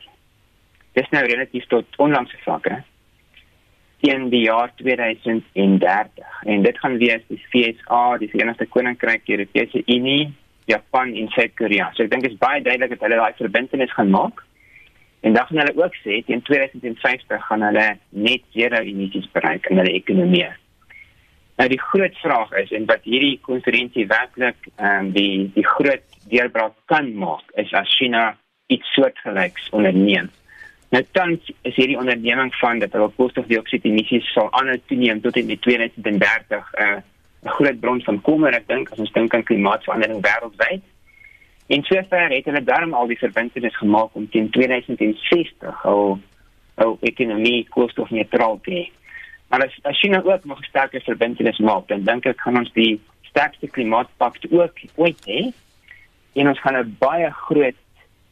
Dis 0.94 1.10
nou 1.10 1.24
relatief 1.26 1.66
tot 1.72 1.98
onlangse 1.98 2.38
vlakke 2.44 2.84
in 4.06 4.28
die 4.30 4.44
jaar 4.46 4.70
2030 4.78 6.42
en 6.54 6.62
dit 6.62 6.78
gaan 6.78 6.98
wees 7.02 7.22
die 7.26 7.42
FSA, 7.50 8.18
die 8.22 8.30
Verenigde 8.30 8.66
Koninkryk, 8.66 9.26
die 9.26 9.38
Europese 9.40 9.82
Unie, 9.86 10.32
Japan 10.70 11.14
en 11.14 11.28
Suid-Korea. 11.34 11.90
So 11.94 12.06
ek 12.06 12.14
dink 12.14 12.28
dit 12.28 12.36
is 12.36 12.42
baie 12.42 12.62
duidelik 12.62 12.94
dat 12.94 13.08
hulle 13.08 13.18
daai 13.18 13.40
verbintenis 13.40 13.94
gaan 13.98 14.14
maak. 14.14 14.45
En 15.20 15.32
dan 15.32 15.46
gaan 15.46 15.58
hulle 15.58 15.84
ook 15.84 15.94
sê 16.02 16.20
teen 16.26 16.42
2050 16.42 17.46
gaan 17.46 17.62
hulle 17.62 17.98
net 18.08 18.42
zero 18.54 18.82
emissies 18.82 19.28
bereik 19.32 19.66
in 19.70 19.80
hulle 19.80 19.92
ekonomie. 19.92 20.48
Nou 21.56 21.68
die 21.72 21.80
groot 21.80 22.16
vraag 22.20 22.52
is 22.60 22.72
en 22.76 22.84
wat 22.90 23.04
hierdie 23.08 23.38
konferensie 23.42 24.06
werklik 24.06 24.58
ehm 24.76 25.06
um, 25.06 25.12
die 25.16 25.50
die 25.54 25.66
groot 25.66 26.04
deurbraak 26.28 26.74
kan 26.92 27.14
maak 27.16 27.54
is 27.62 27.72
as 27.72 27.94
China 27.96 28.36
iets 28.66 28.92
soortgelyks 28.94 29.70
onderneem. 29.70 30.28
Nou 30.90 31.02
dan 31.12 31.40
is 31.62 31.74
hierdie 31.74 31.98
onderneming 31.98 32.54
van 32.60 32.78
dat 32.78 32.92
hulle 32.92 33.10
koolstofdioksied 33.16 33.84
emissies 33.88 34.28
sal 34.32 34.52
aanhou 34.52 34.76
toeneem 34.86 35.20
tot 35.20 35.36
in 35.36 35.46
die 35.46 35.58
2030 35.58 36.72
'n 36.76 36.82
uh, 36.82 37.00
groot 37.56 37.80
bron 37.80 38.02
van 38.02 38.20
kommer 38.20 38.54
ek 38.54 38.68
dink 38.68 38.90
as 38.92 38.98
ons 38.98 39.12
dink 39.12 39.34
aan 39.34 39.48
klimaatsverandering 39.48 40.22
wêreldwyd. 40.22 40.82
En 41.66 41.82
sover 41.82 42.30
het 42.30 42.44
hulle 42.44 42.62
darm 42.64 42.94
al 42.94 43.06
die 43.06 43.18
verbintenis 43.18 43.76
gemaak 43.76 44.14
om 44.14 44.28
teen 44.30 44.50
2060 44.50 45.84
al 45.84 46.18
al 46.76 46.98
ekonomie 47.00 47.66
koolstofneutraal 47.72 48.58
te 48.62 48.70
hê. 48.70 48.84
Maar 49.48 49.64
as 49.64 49.78
as 49.82 49.98
China 49.98 50.22
ook 50.22 50.44
nog 50.44 50.60
'n 50.60 50.68
sterker 50.68 51.00
verbintenis 51.00 51.58
maak, 51.58 51.88
dan 51.88 52.04
dink 52.04 52.26
ek 52.26 52.40
gaan 52.40 52.58
ons 52.58 52.72
die 52.72 53.00
sterkste 53.22 53.66
klimaatpakt 53.66 54.52
ook 54.52 54.78
ooit 54.94 55.20
hê. 55.26 55.52
En 56.34 56.48
ons 56.48 56.60
gaan 56.60 56.76
'n 56.76 56.96
baie 56.98 57.30
groot 57.30 57.78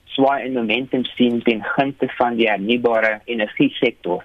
swaai 0.04 0.44
in 0.44 0.52
momentum 0.52 1.04
sien 1.04 1.42
ten 1.42 1.62
gunste 1.62 2.08
van 2.08 2.36
die 2.36 2.48
hernubare 2.48 3.20
energie 3.24 3.70
sektor 3.70 4.24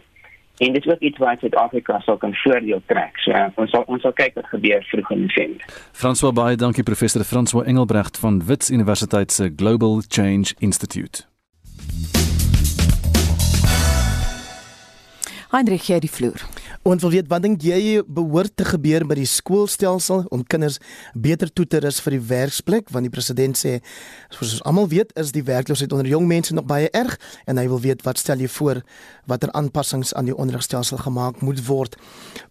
En 0.60 0.74
dit 0.74 0.86
is 0.86 0.92
ook 0.92 1.00
iets 1.00 1.18
wat 1.18 1.40
Suid-Afrika 1.40 2.00
sal 2.00 2.18
kan 2.18 2.34
voordeel 2.34 2.82
trek. 2.86 3.18
So 3.18 3.32
uh, 3.32 3.46
ons 3.56 3.72
sal 3.72 3.84
ons 3.88 4.02
sal 4.02 4.14
kyk 4.14 4.36
wat 4.36 4.48
gebeur 4.52 4.84
vroeg 4.92 5.12
in 5.16 5.22
November. 5.22 5.64
François 5.92 6.34
baie 6.36 6.60
dankie 6.60 6.84
professor 6.84 7.24
François 7.24 7.64
Engelbrecht 7.66 8.20
van 8.20 8.42
Wits 8.46 8.70
Universiteit 8.70 9.32
se 9.32 9.54
Global 9.56 10.02
Change 10.08 10.52
Institute. 10.60 11.24
Heinrich 15.50 15.88
hier 15.88 16.00
die 16.00 16.12
vloer. 16.12 16.44
Ons 16.88 17.02
wil 17.04 17.12
weet 17.12 17.28
wat 17.28 17.44
dink 17.44 17.60
jy 17.60 18.00
behoort 18.08 18.54
te 18.56 18.64
gebeur 18.64 19.04
met 19.04 19.18
die 19.20 19.28
skoolstelsel 19.28 20.22
om 20.32 20.46
kinders 20.48 20.78
beter 21.12 21.50
toe 21.52 21.66
te 21.68 21.82
rus 21.84 21.98
vir 22.00 22.16
die 22.16 22.22
werksplek 22.30 22.88
want 22.96 23.04
die 23.04 23.12
president 23.12 23.60
sê 23.60 23.74
soos 24.32 24.54
ons 24.56 24.64
almal 24.70 24.88
weet 24.88 25.12
is 25.20 25.34
die 25.36 25.44
werkloosheid 25.44 25.92
onder 25.92 26.08
jong 26.08 26.24
mense 26.30 26.56
nog 26.56 26.70
baie 26.70 26.88
erg 26.96 27.18
en 27.52 27.60
hy 27.60 27.66
wil 27.68 27.82
weet 27.84 28.06
wat 28.08 28.22
stel 28.22 28.40
jy 28.40 28.48
voor 28.54 28.80
watter 29.28 29.52
aanpassings 29.60 30.14
aan 30.16 30.32
die 30.32 30.36
onderrigstelsel 30.36 31.04
gemaak 31.04 31.44
moet 31.44 31.60
word. 31.68 31.98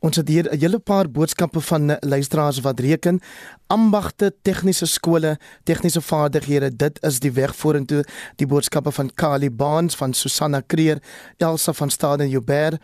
Ons 0.05 0.21
het 0.21 0.29
hier 0.29 0.45
'n 0.53 0.61
hele 0.61 0.79
paar 0.79 1.09
boodskappe 1.09 1.61
van 1.61 1.97
luisteraars 2.01 2.61
wat 2.61 2.81
reken 2.81 3.21
ambagte 3.69 4.33
tegniese 4.43 4.87
skole, 4.87 5.39
tegniese 5.65 6.01
vaardighede, 6.01 6.77
dit 6.77 6.99
is 7.03 7.21
die 7.21 7.33
weg 7.33 7.57
vorentoe. 7.57 8.05
Die 8.37 8.47
boodskappe 8.47 8.93
van 8.93 9.11
Kali 9.15 9.51
Baans 9.51 9.97
van 9.97 10.13
Susanna 10.13 10.61
Kreer, 10.61 11.03
Elsa 11.39 11.73
van 11.73 11.91
Staden 11.91 12.29
Joubert 12.29 12.79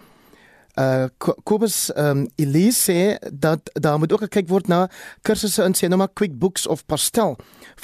uh 0.81 1.07
Kobus 1.19 1.93
um 1.95 2.27
Elise 2.37 2.93
sê 2.93 3.31
dat 3.31 3.71
daar 3.73 3.99
moet 3.99 4.13
ook 4.13 4.27
gekyk 4.27 4.49
word 4.49 4.69
na 4.69 4.89
kursusse 5.23 5.63
in 5.63 5.77
sê 5.79 5.89
nou 5.89 6.01
maar 6.01 6.11
quick 6.11 6.35
books 6.39 6.67
of 6.67 6.83
pastel 6.87 7.37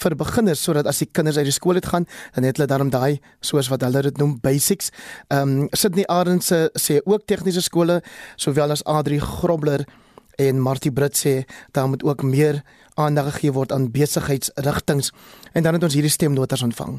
vir 0.03 0.16
beginners 0.18 0.62
sodat 0.62 0.87
as 0.90 0.98
die 0.98 1.07
kinders 1.07 1.38
uit 1.38 1.46
die 1.46 1.55
skool 1.55 1.79
uit 1.79 1.87
gaan 1.87 2.07
dan 2.35 2.48
het 2.48 2.59
hulle 2.59 2.66
daarom 2.66 2.90
daai 2.90 3.20
soos 3.40 3.70
wat 3.70 3.87
hulle 3.87 4.03
dit 4.03 4.18
noem 4.18 4.38
basics. 4.42 4.90
Um 5.31 5.68
Sydney 5.72 6.07
Arends 6.11 6.50
sê 6.50 6.98
ook 7.05 7.26
tegniese 7.31 7.62
skole 7.62 8.00
sowel 8.37 8.74
as 8.74 8.85
Adri 8.85 9.20
Grobler 9.22 9.87
en 10.38 10.59
Martie 10.59 10.92
Brits 10.92 11.22
sê 11.26 11.44
daar 11.70 11.88
moet 11.88 12.03
ook 12.03 12.22
meer 12.26 12.62
aandag 12.98 13.35
gegee 13.35 13.55
word 13.55 13.72
aan 13.72 13.90
besigheidsrigtings 13.94 15.12
en 15.53 15.62
dan 15.62 15.79
het 15.79 15.87
ons 15.87 15.94
hierdie 15.94 16.11
stemnoters 16.11 16.66
ontvang. 16.66 16.98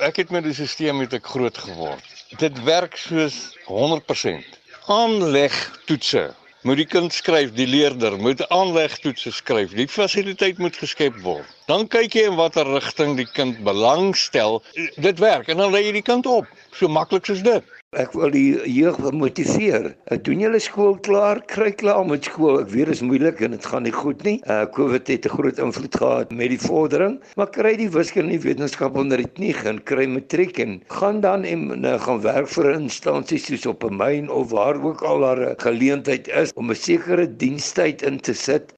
Ek 0.00 0.16
het 0.16 0.30
met 0.30 0.44
die 0.44 0.54
stelsel 0.54 0.96
met 0.96 1.12
ek 1.12 1.26
groot 1.26 1.56
geword. 1.58 2.04
Dit 2.40 2.56
werk 2.64 2.96
soos 2.96 3.56
100% 3.68 4.59
aanlegtoetse. 4.90 6.30
Moet 6.66 6.80
die 6.82 6.86
kind 6.86 7.14
skryf, 7.14 7.52
die 7.56 7.66
leerder 7.66 8.18
moet 8.20 8.42
aanlegtoetse 8.52 9.30
skryf. 9.32 9.72
Die 9.78 9.86
fasiliteit 9.88 10.58
moet 10.58 10.76
geskep 10.76 11.16
word. 11.24 11.46
Dan 11.70 11.86
kyk 11.88 12.16
jy 12.18 12.26
in 12.28 12.36
watter 12.40 12.68
rigting 12.68 13.14
die 13.16 13.28
kind 13.38 13.62
belangstel. 13.64 14.60
Dit 15.00 15.22
werk 15.22 15.48
en 15.48 15.62
dan 15.62 15.72
lei 15.72 15.86
jy 15.86 15.94
die 16.00 16.08
kind 16.10 16.26
op. 16.28 16.50
So 16.76 16.90
maklik 16.90 17.30
soos 17.30 17.44
dit. 17.46 17.79
Ek 17.98 18.12
wil 18.14 18.30
die 18.30 18.54
jeug 18.70 19.00
motiveer. 19.18 19.88
Doen 20.22 20.44
julle 20.44 20.60
skool 20.62 20.92
klaar, 21.02 21.40
kry 21.50 21.72
klaar 21.74 22.04
met 22.06 22.28
skool. 22.28 22.60
Ek 22.60 22.70
weet 22.70 22.86
dit 22.86 22.94
is 22.94 23.02
moeilik 23.02 23.42
en 23.42 23.56
dit 23.56 23.66
gaan 23.66 23.82
nie 23.82 23.94
goed 23.96 24.22
nie. 24.22 24.36
Uh 24.46 24.60
COVID 24.76 25.10
het 25.10 25.26
'n 25.26 25.34
groot 25.34 25.58
invloed 25.58 25.98
gehad 25.98 26.30
met 26.30 26.54
die 26.54 26.60
vordering, 26.62 27.18
maar 27.34 27.50
kry 27.50 27.74
die 27.74 27.90
wiskunde 27.90 28.38
en 28.38 28.46
wetenskap 28.46 28.94
onder 28.94 29.18
die 29.18 29.26
knie 29.26 29.56
en 29.66 29.82
kry 29.82 30.06
matriek 30.06 30.62
en 30.62 30.80
gaan 30.86 31.20
dan 31.20 31.42
en 31.42 31.84
uh, 31.84 31.98
gaan 31.98 32.22
werk 32.22 32.46
vir 32.46 32.70
'n 32.70 32.82
instansie 32.86 33.42
soos 33.42 33.66
op 33.66 33.82
'n 33.82 33.96
myn 33.96 34.30
of 34.30 34.50
waar 34.54 34.78
ook 34.78 35.02
al 35.02 35.26
daar 35.26 35.50
'n 35.50 35.58
geleentheid 35.58 36.28
is 36.28 36.52
om 36.54 36.70
'n 36.70 36.78
sekere 36.78 37.26
dienstyd 37.26 38.02
in 38.02 38.20
te 38.20 38.34
sit. 38.34 38.70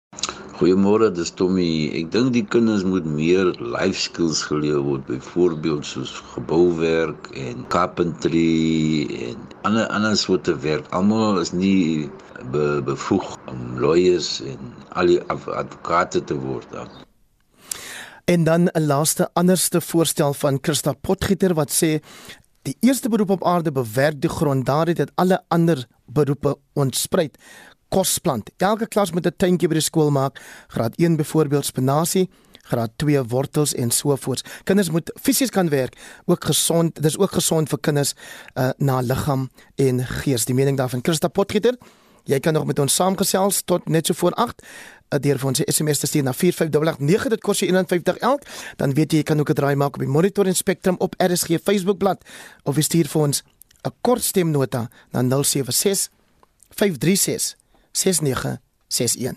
Goeiemôre, 0.62 1.08
dis 1.10 1.32
Tommy. 1.34 1.90
Ek 1.98 2.12
dink 2.14 2.36
die 2.36 2.44
kinders 2.46 2.84
moet 2.86 3.02
meer 3.02 3.48
life 3.58 3.98
skills 3.98 4.44
geleer 4.46 4.78
word, 4.86 5.02
byvoorbeeld 5.08 5.82
soos 5.82 6.12
gebouwerk 6.36 7.26
en 7.34 7.64
carpentry 7.72 9.08
en 9.26 9.40
ander 9.66 9.88
ander 9.90 10.14
soorte 10.20 10.54
werk. 10.62 10.86
Almal 10.94 11.40
is 11.42 11.50
nie 11.50 12.06
be, 12.54 12.78
bevoeg 12.86 13.26
om 13.50 13.64
lawyers 13.82 14.36
en 14.52 14.70
al 14.94 15.10
die 15.10 15.18
advokate 15.34 16.22
te 16.30 16.38
word. 16.44 16.70
Dan. 16.70 16.86
En 18.30 18.46
dan 18.46 18.70
'n 18.70 18.86
laaste 18.86 19.30
anderste 19.34 19.80
voorstel 19.80 20.30
van 20.32 20.62
Christa 20.62 20.92
Potgieter 20.92 21.58
wat 21.58 21.74
sê 21.74 21.98
die 22.62 22.76
eerste 22.80 23.08
beroep 23.08 23.30
op 23.30 23.44
aarde 23.44 23.72
bewerk 23.72 24.20
die 24.20 24.30
grond, 24.30 24.66
daar 24.66 24.86
het 24.86 24.96
dit 24.96 25.10
alle 25.14 25.42
ander 25.48 25.86
beroepe 26.06 26.56
ontsprei 26.72 27.30
kosplant. 27.92 28.50
Elke 28.56 28.88
klas 28.88 29.12
moet 29.12 29.26
'n 29.26 29.36
tuintjie 29.36 29.68
by 29.68 29.74
die 29.74 29.88
skool 29.90 30.10
maak. 30.10 30.40
Graad 30.68 30.94
1 30.96 31.16
byvoorbeeld 31.16 31.64
spinasie, 31.64 32.28
graad 32.62 32.90
2 32.96 33.24
wortels 33.28 33.74
en 33.74 33.90
so 33.90 34.16
voort. 34.16 34.44
Kinders 34.64 34.90
moet 34.90 35.12
fisies 35.22 35.50
kan 35.50 35.68
werk, 35.68 35.96
ook 36.24 36.44
gesond. 36.44 37.02
Dis 37.02 37.18
ook 37.18 37.32
gesond 37.32 37.68
vir 37.68 37.78
kinders 37.78 38.14
uh, 38.54 38.70
na 38.78 39.00
liggaam 39.00 39.50
en 39.76 40.06
gees. 40.06 40.44
Die 40.44 40.54
mening 40.54 40.76
daarvan 40.76 41.00
Christa 41.02 41.28
Potgieter. 41.28 41.76
Jy 42.24 42.38
kan 42.38 42.52
nog 42.52 42.66
met 42.66 42.78
ons 42.78 42.94
saamgesels 42.94 43.62
tot 43.64 43.88
net 43.88 44.06
so 44.06 44.14
voor 44.14 44.32
8 44.32 44.62
uh, 44.62 45.18
deur 45.18 45.38
vir 45.38 45.48
ons 45.48 45.62
SMS 45.66 45.98
te 45.98 46.06
stuur 46.06 46.22
na 46.22 46.32
45889 46.32 47.30
dit 47.34 47.40
kos 47.40 47.62
jou 47.62 47.70
51 47.70 48.20
elk 48.22 48.46
dan 48.76 48.94
weet 48.94 49.12
jy 49.12 49.22
jy 49.22 49.22
kan 49.22 49.40
ook 49.40 49.50
'n 49.50 49.54
draai 49.54 49.74
maak 49.74 49.94
op 49.94 50.04
die 50.04 50.08
Monitor 50.08 50.46
en 50.46 50.54
Spectrum 50.54 50.96
op 50.98 51.14
RSG 51.18 51.58
Facebookblad 51.62 52.22
of 52.64 52.76
jy 52.76 52.82
stuur 52.82 53.08
vir 53.08 53.22
ons 53.22 53.42
'n 53.84 53.92
kort 54.00 54.22
stemnota 54.22 54.88
na 55.10 55.22
076 55.22 56.08
536 56.70 57.61
6961. 57.92 59.36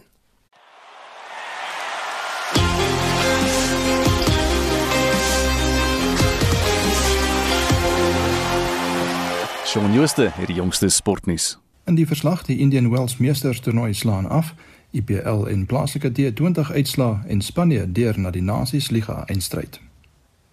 Shaun 9.65 9.93
Schuster 9.93 10.31
het 10.35 10.47
die 10.47 10.55
jongste 10.55 10.89
sportnuus. 10.89 11.57
In 11.85 11.95
die 11.95 12.07
verslag 12.07 12.43
die 12.43 12.57
Indian 12.57 12.89
Wells 12.89 13.17
Meesters 13.17 13.59
toernooi 13.59 13.93
slaan 13.93 14.29
af, 14.29 14.53
IPL 14.91 15.45
en 15.45 15.65
plaaslike 15.65 16.11
T20 16.11 16.71
uitslaa 16.71 17.23
en 17.27 17.41
Spanje 17.41 17.91
deur 17.91 18.19
na 18.19 18.31
die 18.31 18.41
Nasies 18.41 18.89
Liga 18.89 19.23
eindstryd. 19.25 19.79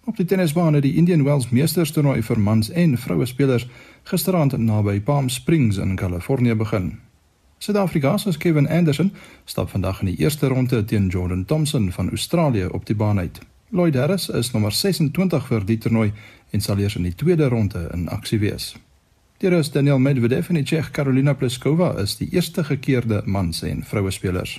Op 0.03 0.17
die 0.17 0.25
tennisbaan 0.25 0.73
het 0.73 0.83
die 0.83 0.95
Indian 0.95 1.23
Wells 1.23 1.49
Meesters 1.49 1.91
toernooi 1.91 2.21
vir 2.21 2.39
mans 2.39 2.69
en 2.69 2.97
vroue 2.97 3.25
spelers 3.25 3.67
gisteraand 4.03 4.57
naby 4.57 4.99
Palm 5.01 5.29
Springs 5.29 5.77
in 5.77 5.95
Kalifornië 5.95 6.55
begin. 6.55 6.99
Suid-Afrika 7.63 8.17
se 8.17 8.37
Kevin 8.37 8.67
Anderson 8.67 9.13
stap 9.45 9.69
vandag 9.69 10.01
in 10.01 10.05
die 10.05 10.17
eerste 10.17 10.47
ronde 10.47 10.85
teen 10.85 11.07
Jordan 11.07 11.45
Thompson 11.45 11.91
van 11.91 12.09
Australië 12.09 12.65
op 12.65 12.85
die 12.85 12.95
baan 12.95 13.19
uit. 13.19 13.39
Lloyd 13.69 13.95
Harris 13.95 14.29
is 14.29 14.51
nommer 14.51 14.71
26 14.71 15.45
vir 15.47 15.63
die 15.65 15.77
toernooi 15.77 16.11
en 16.51 16.61
sal 16.61 16.81
eers 16.83 16.97
in 16.99 17.05
die 17.07 17.15
tweede 17.15 17.47
ronde 17.47 17.85
in 17.93 18.09
aksie 18.11 18.39
wees. 18.39 18.73
Die 19.39 19.47
Rus 19.49 19.71
Daniel 19.71 19.99
Medvedev 19.99 20.49
en 20.49 20.59
die 20.59 20.63
Tsjeeg 20.63 20.89
Karolina 20.91 21.33
Pliskova 21.33 21.93
is 22.01 22.17
die 22.19 22.27
eerste 22.35 22.65
gekeerde 22.67 23.21
mans 23.25 23.61
en 23.63 23.83
vroue 23.87 24.11
spelers. 24.11 24.57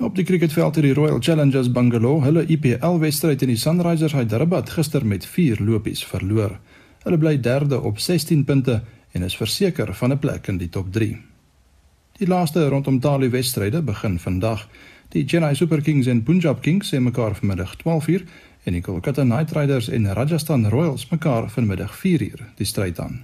Op 0.00 0.16
die 0.16 0.24
cricketveld 0.24 0.74
het 0.80 0.84
die 0.88 0.94
Royal 0.96 1.20
Challengers 1.20 1.68
Bangalore 1.72 2.24
hulle 2.24 2.46
IPL 2.46 2.96
wedstryd 3.02 3.44
in 3.44 3.52
die 3.52 3.58
Sunrisers 3.60 4.14
Hyderabad 4.16 4.72
gister 4.72 5.04
met 5.06 5.26
4 5.26 5.60
lopies 5.60 6.00
verloor. 6.04 6.56
Hulle 7.04 7.20
bly 7.20 7.36
derde 7.40 7.80
op 7.80 8.00
16 8.00 8.44
punte 8.44 8.80
en 9.12 9.28
is 9.28 9.36
verseker 9.36 9.94
van 9.94 10.12
'n 10.12 10.18
plek 10.18 10.48
in 10.48 10.56
die 10.56 10.70
top 10.72 10.92
3. 10.92 11.31
Die 12.20 12.28
laaste 12.28 12.68
rondom 12.68 13.00
daardie 13.00 13.30
wedstryde 13.30 13.82
begin 13.82 14.18
vandag. 14.18 14.68
Die 15.08 15.24
Chennai 15.26 15.54
Super 15.54 15.80
Kings 15.80 16.06
en 16.06 16.22
Punjab 16.22 16.62
Kings 16.62 16.88
se 16.88 17.00
mekaar 17.00 17.34
vanmiddag 17.34 17.76
12:00 17.76 18.24
en 18.64 18.72
die 18.72 18.80
Kolkata 18.80 19.22
Knight 19.22 19.52
Riders 19.52 19.88
en 19.88 20.12
Rajasthan 20.12 20.68
Royals 20.68 21.08
mekaar 21.08 21.50
vanmiddag 21.50 21.98
4:00 21.98 22.42
die 22.56 22.66
stryd 22.66 23.00
aan. 23.00 23.20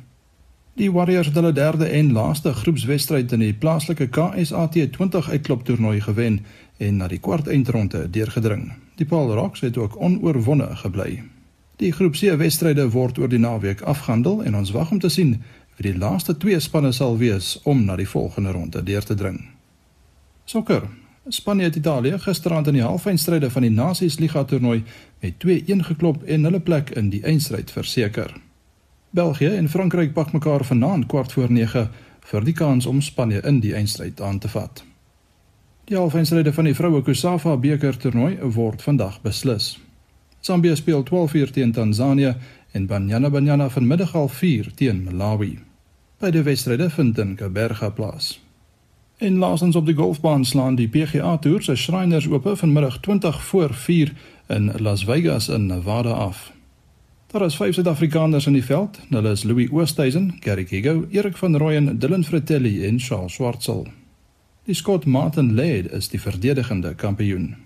Die 0.75 0.93
Warriors 0.93 1.27
het 1.27 1.35
hulle 1.35 1.53
derde 1.53 1.85
en 1.85 2.13
laaste 2.13 2.53
groepswedstryd 2.53 3.33
in 3.33 3.39
die 3.39 3.55
plaaslike 3.55 4.07
KSAT 4.09 4.77
20 4.93 5.31
uitkloptoernooi 5.31 6.01
gewen 6.01 6.45
en 6.77 6.97
na 6.97 7.09
die 7.09 7.19
kwart 7.19 7.49
eindronde 7.49 8.11
deurgedring. 8.11 8.73
Die 8.95 9.07
Paul 9.07 9.35
Rocks 9.35 9.61
het 9.61 9.77
ook 9.77 10.01
onoorwonde 10.01 10.77
gebly. 10.77 11.23
Die 11.77 11.93
groep 11.93 12.17
C 12.19 12.37
wedstryde 12.37 12.91
word 12.91 13.19
oor 13.19 13.29
die 13.29 13.39
naweek 13.39 13.81
afgehandel 13.81 14.45
en 14.45 14.57
ons 14.57 14.71
wag 14.71 14.91
om 14.91 14.99
te 14.99 15.09
sien 15.09 15.43
wie 15.79 15.93
die 15.93 15.99
laaste 15.99 16.35
twee 16.37 16.59
spanne 16.61 16.93
sal 16.93 17.19
wees 17.19 17.55
om 17.63 17.85
na 17.87 17.97
die 17.97 18.09
volgende 18.09 18.51
ronde 18.53 18.83
deur 18.83 19.05
te 19.05 19.15
dring. 19.15 19.39
Sokker. 20.45 20.89
Spanje 21.29 21.65
het 21.65 21.77
Italië 21.77 22.19
gisteraand 22.19 22.67
in 22.67 22.79
die 22.79 22.83
halfeindstryde 22.83 23.51
van 23.51 23.63
die 23.63 23.71
Nasies 23.71 24.19
Liga 24.19 24.45
toernooi 24.45 24.83
met 25.21 25.35
2-1 25.45 25.85
geklop 25.91 26.23
en 26.25 26.45
hulle 26.45 26.61
plek 26.61 26.91
in 26.91 27.11
die 27.13 27.23
eindstryd 27.23 27.71
verseker. 27.71 28.33
België 29.11 29.55
en 29.57 29.69
Frankryk 29.69 30.13
pak 30.13 30.33
mekaar 30.33 30.65
vanaand 30.65 31.07
kwart 31.07 31.33
voor 31.33 31.53
9 31.53 31.89
vir 32.31 32.45
die 32.45 32.55
kans 32.55 32.87
om 32.87 33.01
Spanje 33.01 33.43
in 33.45 33.61
die 33.61 33.75
eindstryd 33.75 34.21
aan 34.21 34.39
te 34.39 34.49
vat. 34.49 34.85
Die 35.85 35.97
halfeindstryde 35.97 36.53
van 36.53 36.65
die 36.65 36.75
vroue 36.75 37.03
Kusafa 37.03 37.57
beker 37.57 37.97
toernooi 37.97 38.39
word 38.41 38.83
vandag 38.83 39.21
beslis. 39.23 39.79
Zambia 40.41 40.75
speel 40.75 41.03
12:00 41.03 41.51
teen 41.53 41.73
Tansanië 41.73 42.35
en 42.73 42.87
Banyana 42.87 43.31
Banyana 43.31 43.69
vanmiddag 43.69 44.15
al 44.15 44.29
4 44.29 44.75
teen 44.75 45.03
Malawi. 45.05 45.68
Beide 46.19 46.43
wedstryde 46.43 46.91
vind 46.91 47.19
in 47.19 47.35
Kaberga 47.35 47.89
plaas. 47.89 48.41
En 49.17 49.37
laasens 49.37 49.77
op 49.77 49.87
die 49.87 49.95
golfbaan 49.95 50.45
slaan 50.45 50.75
die 50.75 50.89
PGA 50.89 51.37
Tour 51.37 51.63
se 51.63 51.77
Shriners 51.77 52.29
Ope 52.29 52.57
vanmiddag 52.57 52.99
20 53.01 53.45
voor 53.45 53.75
4 53.75 54.13
in 54.47 54.73
Las 54.77 55.05
Vegas 55.05 55.49
in 55.49 55.67
Nevada 55.67 56.11
af. 56.11 56.53
Daar 57.27 57.45
is 57.45 57.57
vyf 57.57 57.75
Suid-Afrikaners 57.75 58.47
in 58.47 58.53
die 58.53 58.65
veld. 58.65 58.99
Hulle 59.09 59.31
is 59.31 59.43
Louis 59.43 59.71
Oosthuizen, 59.71 60.37
Gary 60.41 60.67
Gigo, 60.67 61.07
Erik 61.11 61.37
van 61.37 61.57
Rooyen, 61.57 61.99
Dylan 61.99 62.25
Fratelli 62.25 62.87
en 62.87 62.99
Charles 62.99 63.35
Swartsel. 63.35 63.87
Die 64.65 64.75
skot 64.75 65.05
Martin 65.05 65.55
Laird 65.55 65.93
is 65.93 66.09
die 66.09 66.21
verdedigende 66.21 66.95
kampioen. 66.95 67.57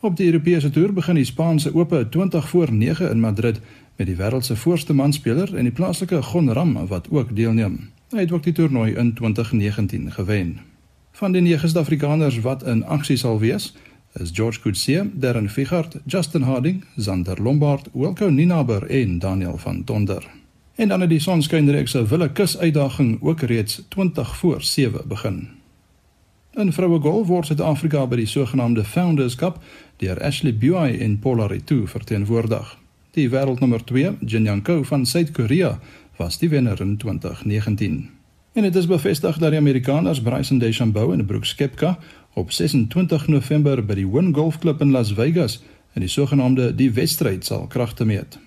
Op 0.00 0.16
die 0.16 0.26
Europese 0.26 0.70
toer 0.70 0.92
begin 0.92 1.14
die 1.14 1.24
Spaanse 1.24 1.74
Ope 1.74 2.06
20 2.10 2.48
voor 2.48 2.72
9 2.72 3.10
in 3.10 3.20
Madrid 3.20 3.60
met 3.96 4.06
die 4.06 4.16
wêreld 4.16 4.44
se 4.44 4.56
voorste 4.56 4.94
manspeler 4.94 5.56
en 5.56 5.68
die 5.68 5.72
plaaslike 5.72 6.22
Gon 6.22 6.52
Ram 6.52 6.86
wat 6.86 7.06
ook 7.10 7.36
deelneem. 7.36 7.90
Hy 8.10 8.20
het 8.26 8.32
ook 8.32 8.42
die 8.42 8.52
toernooi 8.52 8.94
in 8.94 9.14
2019 9.14 10.12
gewen. 10.12 10.60
Van 11.12 11.32
die 11.32 11.42
nege 11.42 11.68
Suid-Afrikaners 11.68 12.40
wat 12.40 12.62
in 12.62 12.84
aksie 12.84 13.16
sal 13.16 13.38
wees, 13.38 13.74
is 14.12 14.30
George 14.32 14.60
Coetzee, 14.60 15.10
Darren 15.14 15.50
Figart, 15.50 15.96
Justin 16.06 16.42
Harding, 16.42 16.84
Zander 16.96 17.42
Lombard, 17.42 17.88
Wilco 17.92 18.28
Ninaber 18.28 18.86
en 18.86 19.18
Daniel 19.18 19.56
van 19.56 19.84
Tonder. 19.84 20.26
En 20.74 20.88
dan 20.88 21.00
het 21.00 21.10
die 21.10 21.20
sonskynreeks 21.20 21.90
se 21.90 22.06
wille 22.06 22.32
kus 22.32 22.58
uitdaging 22.58 23.18
ook 23.22 23.40
reeds 23.40 23.82
20 23.88 24.36
voor 24.36 24.62
7 24.62 25.08
begin. 25.08 25.48
In 26.54 26.72
vroue 26.72 27.00
golf 27.00 27.26
word 27.26 27.46
Suid-Afrika 27.46 28.06
by 28.06 28.16
die 28.16 28.30
sogenaamde 28.30 28.84
Founders 28.84 29.34
Cup 29.34 29.58
deur 29.98 30.22
Ashley 30.22 30.54
Buy 30.54 30.98
en 31.02 31.18
Paula 31.18 31.46
Ritu 31.46 31.86
verteenwoordig. 31.86 32.83
Die 33.14 33.30
wêreldnommer 33.30 33.84
2, 33.86 34.16
Jin 34.26 34.44
Young 34.44 34.62
Ko 34.62 34.82
van 34.82 35.06
Suid-Korea, 35.06 35.78
was 36.16 36.38
die 36.38 36.48
wenner 36.48 36.80
in 36.80 36.96
2019. 36.96 38.10
En 38.52 38.62
dit 38.62 38.76
is 38.76 38.86
bevestig 38.86 39.38
dat 39.38 39.50
die 39.50 39.58
Amerikaners 39.58 40.22
Bryson 40.22 40.58
DeChambeau 40.58 41.12
en 41.12 41.26
Brooks 41.26 41.54
Koepka 41.54 41.98
op 42.34 42.50
26 42.52 43.26
November 43.26 43.84
by 43.84 43.94
die 43.94 44.06
Wynn 44.10 44.34
Golf 44.34 44.58
Club 44.58 44.80
in 44.80 44.90
Las 44.90 45.12
Vegas 45.14 45.62
in 45.94 46.02
die 46.02 46.10
sogenaamde 46.10 46.72
die 46.74 46.90
wedstryd 46.92 47.46
sal 47.46 47.66
kragte 47.66 48.04
meet. 48.04 48.38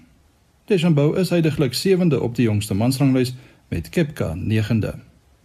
Deschambeau 0.68 1.16
is 1.16 1.30
heidaglik 1.30 1.76
7de 1.76 2.20
op 2.20 2.36
die 2.36 2.46
jongste 2.46 2.74
mansranglys 2.74 3.36
met 3.68 3.90
Kepka 3.90 4.36
9de. 4.36 4.96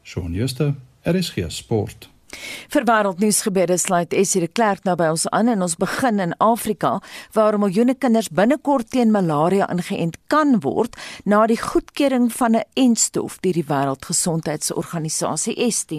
Shaun 0.02 0.34
Schuster, 0.34 0.74
RSG 1.02 1.44
Sport. 1.46 2.11
Vir 2.70 2.84
wêreldnuus 2.86 3.42
gebeure 3.42 3.78
sluit 3.78 4.12
Essie 4.14 4.40
de 4.44 4.48
Klerk 4.48 4.84
nou 4.86 4.94
by 4.96 5.08
ons 5.14 5.26
aan 5.34 5.48
en 5.50 5.62
ons 5.66 5.76
begin 5.80 6.20
in 6.22 6.34
Afrika 6.38 7.00
waar 7.34 7.58
miljoene 7.58 7.96
kinders 7.98 8.30
binnekort 8.30 8.90
teen 8.94 9.10
malaria 9.10 9.66
ingeënt 9.72 10.16
kan 10.28 10.60
word 10.62 10.96
na 11.24 11.46
die 11.46 11.58
goedkeuring 11.58 12.32
van 12.32 12.56
'n 12.56 12.64
enstof 12.74 13.40
deur 13.40 13.52
die 13.52 13.66
Wêreldgesondheidsorganisasie 13.66 15.70
ST. 15.70 15.92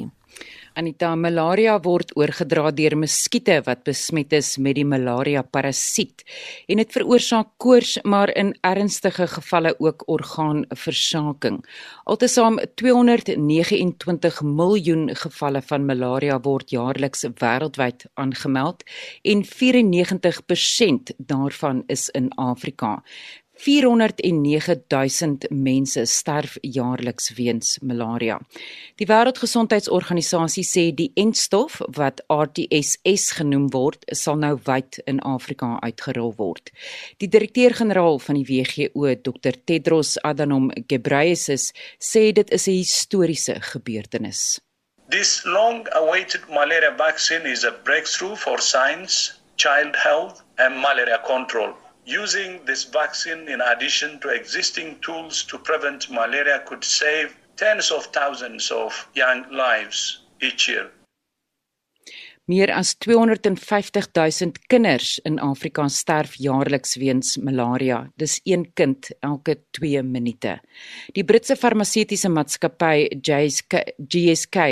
Anita 0.74 1.12
malaria 1.14 1.76
word 1.86 2.16
oorgedra 2.18 2.72
deur 2.74 2.96
muskiete 2.98 3.60
wat 3.68 3.84
besmet 3.86 4.32
is 4.34 4.56
met 4.58 4.74
die 4.80 4.86
malaria 4.90 5.44
parasiet 5.46 6.24
en 6.66 6.82
dit 6.82 6.96
veroorsaak 6.96 7.52
koors 7.62 8.00
maar 8.10 8.32
in 8.34 8.56
ernstige 8.66 9.28
gevalle 9.36 9.76
ook 9.78 10.02
orgaanversaking. 10.10 11.60
Altesaam 12.10 12.58
229 12.82 14.42
miljoen 14.42 15.06
gevalle 15.22 15.62
van 15.62 15.86
malaria 15.86 16.40
word 16.42 16.74
jaarliks 16.74 17.28
wêreldwyd 17.44 18.08
aangemeld 18.18 18.82
en 19.22 19.46
94% 19.46 21.14
daarvan 21.18 21.84
is 21.88 22.10
in 22.18 22.32
Afrika. 22.42 22.98
409000 23.56 25.46
mense 25.50 26.06
sterf 26.06 26.58
jaarliks 26.62 27.34
weens 27.38 27.78
malaria. 27.82 28.40
Die 28.98 29.08
Wêreldgesondheidsorganisasie 29.08 30.66
sê 30.66 30.88
die 30.96 31.12
entstof 31.16 31.80
wat 31.98 32.24
RTSS 32.34 33.38
genoem 33.38 33.70
word, 33.74 34.04
sal 34.10 34.42
nou 34.42 34.58
wyd 34.66 35.00
in 35.06 35.22
Afrika 35.22 35.78
uitgerol 35.86 36.34
word. 36.38 36.74
Die 37.22 37.30
direkteur-generaal 37.30 38.20
van 38.20 38.42
die 38.42 38.48
WHO, 38.50 39.14
Dr 39.22 39.54
Tedros 39.66 40.18
Adhanom 40.24 40.72
Ghebreyesus, 40.88 41.72
sê 42.00 42.32
dit 42.34 42.50
is 42.52 42.68
'n 42.68 42.82
historiese 42.82 43.62
gebeurtenis. 43.62 44.60
This 45.10 45.44
long-awaited 45.46 46.50
malaria 46.50 46.92
vaccine 46.98 47.46
is 47.46 47.64
a 47.64 47.72
breakthrough 47.84 48.36
for 48.36 48.60
science, 48.60 49.34
child 49.58 49.96
health 49.96 50.44
and 50.58 50.82
malaria 50.82 51.20
control. 51.20 51.83
Using 52.06 52.66
this 52.66 52.84
vaccine 52.84 53.48
in 53.48 53.62
addition 53.62 54.20
to 54.20 54.30
existing 54.30 55.00
tools 55.00 55.44
to 55.44 55.58
prevent 55.58 56.10
malaria 56.10 56.60
could 56.60 56.84
save 56.84 57.36
tens 57.56 57.92
of 57.92 58.08
thousands 58.08 58.72
of 58.72 59.08
young 59.14 59.50
lives 59.52 60.20
each 60.42 60.68
year. 60.68 60.92
Meer 62.44 62.74
as 62.76 62.98
250 63.00 64.10
000 64.12 64.52
kinders 64.68 65.14
in 65.24 65.38
Afrika 65.40 65.86
sterf 65.88 66.34
jaarliks 66.36 66.98
weens 67.00 67.38
malaria. 67.40 68.02
Dis 68.20 68.42
een 68.44 68.66
kind 68.76 69.08
elke 69.24 69.56
2 69.72 70.02
minute. 70.04 70.58
Die 71.16 71.24
Britse 71.24 71.56
farmaseutiese 71.56 72.28
maatskappy 72.28 73.08
GSK 73.24 74.66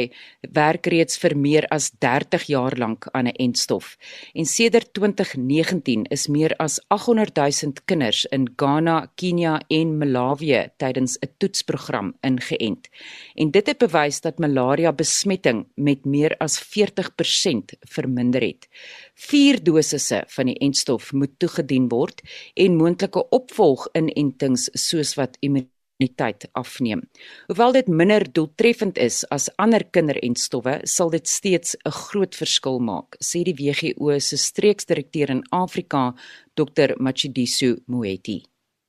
werk 0.52 0.90
reeds 0.92 1.16
vir 1.24 1.38
meer 1.40 1.70
as 1.72 1.88
30 2.04 2.50
jaar 2.52 2.76
lank 2.76 3.08
aan 3.14 3.28
'n 3.32 3.40
entstof. 3.40 3.96
En 4.36 4.46
sedert 4.46 4.92
2019 4.94 6.04
is 6.12 6.28
meer 6.28 6.52
as 6.60 6.82
800 6.90 7.36
000 7.36 7.74
kinders 7.86 8.26
in 8.26 8.50
Ghana, 8.58 9.12
Kenia 9.16 9.62
en 9.70 9.98
Malawi 9.98 10.68
tydens 10.78 11.18
'n 11.22 11.30
toetsprogram 11.38 12.14
ingeënt. 12.20 12.90
En 13.36 13.52
dit 13.52 13.68
het 13.68 13.78
bewys 13.78 14.22
dat 14.22 14.40
malaria 14.40 14.92
besmetting 14.92 15.68
met 15.76 16.06
meer 16.06 16.36
as 16.38 16.60
40% 16.60 17.61
verminder 17.90 18.42
het. 18.42 18.68
4 19.16 19.64
dosisse 19.64 20.24
van 20.28 20.46
die 20.46 20.58
entstof 20.60 21.12
moet 21.14 21.34
toegedien 21.40 21.90
word 21.90 22.22
en 22.56 22.76
moontlike 22.76 23.30
opvolginentings 23.30 24.70
soos 24.74 25.14
wat 25.20 25.38
immuniteit 25.40 26.48
afneem. 26.54 27.02
Hoewel 27.48 27.72
dit 27.72 27.88
minder 27.88 28.26
doeltreffend 28.32 28.98
is 28.98 29.24
as 29.30 29.50
ander 29.56 29.84
kinderentstowwe, 29.84 30.80
sal 30.84 31.10
dit 31.10 31.28
steeds 31.28 31.76
'n 31.86 31.92
groot 31.92 32.36
verskil 32.36 32.80
maak, 32.80 33.16
sê 33.20 33.44
die 33.44 33.56
WGO 33.56 34.20
se 34.20 34.38
streeksdirekteur 34.38 35.30
in 35.30 35.44
Afrika, 35.50 36.14
Dr. 36.56 36.96
Machidiso 36.98 37.76
Moeti. 37.88 38.44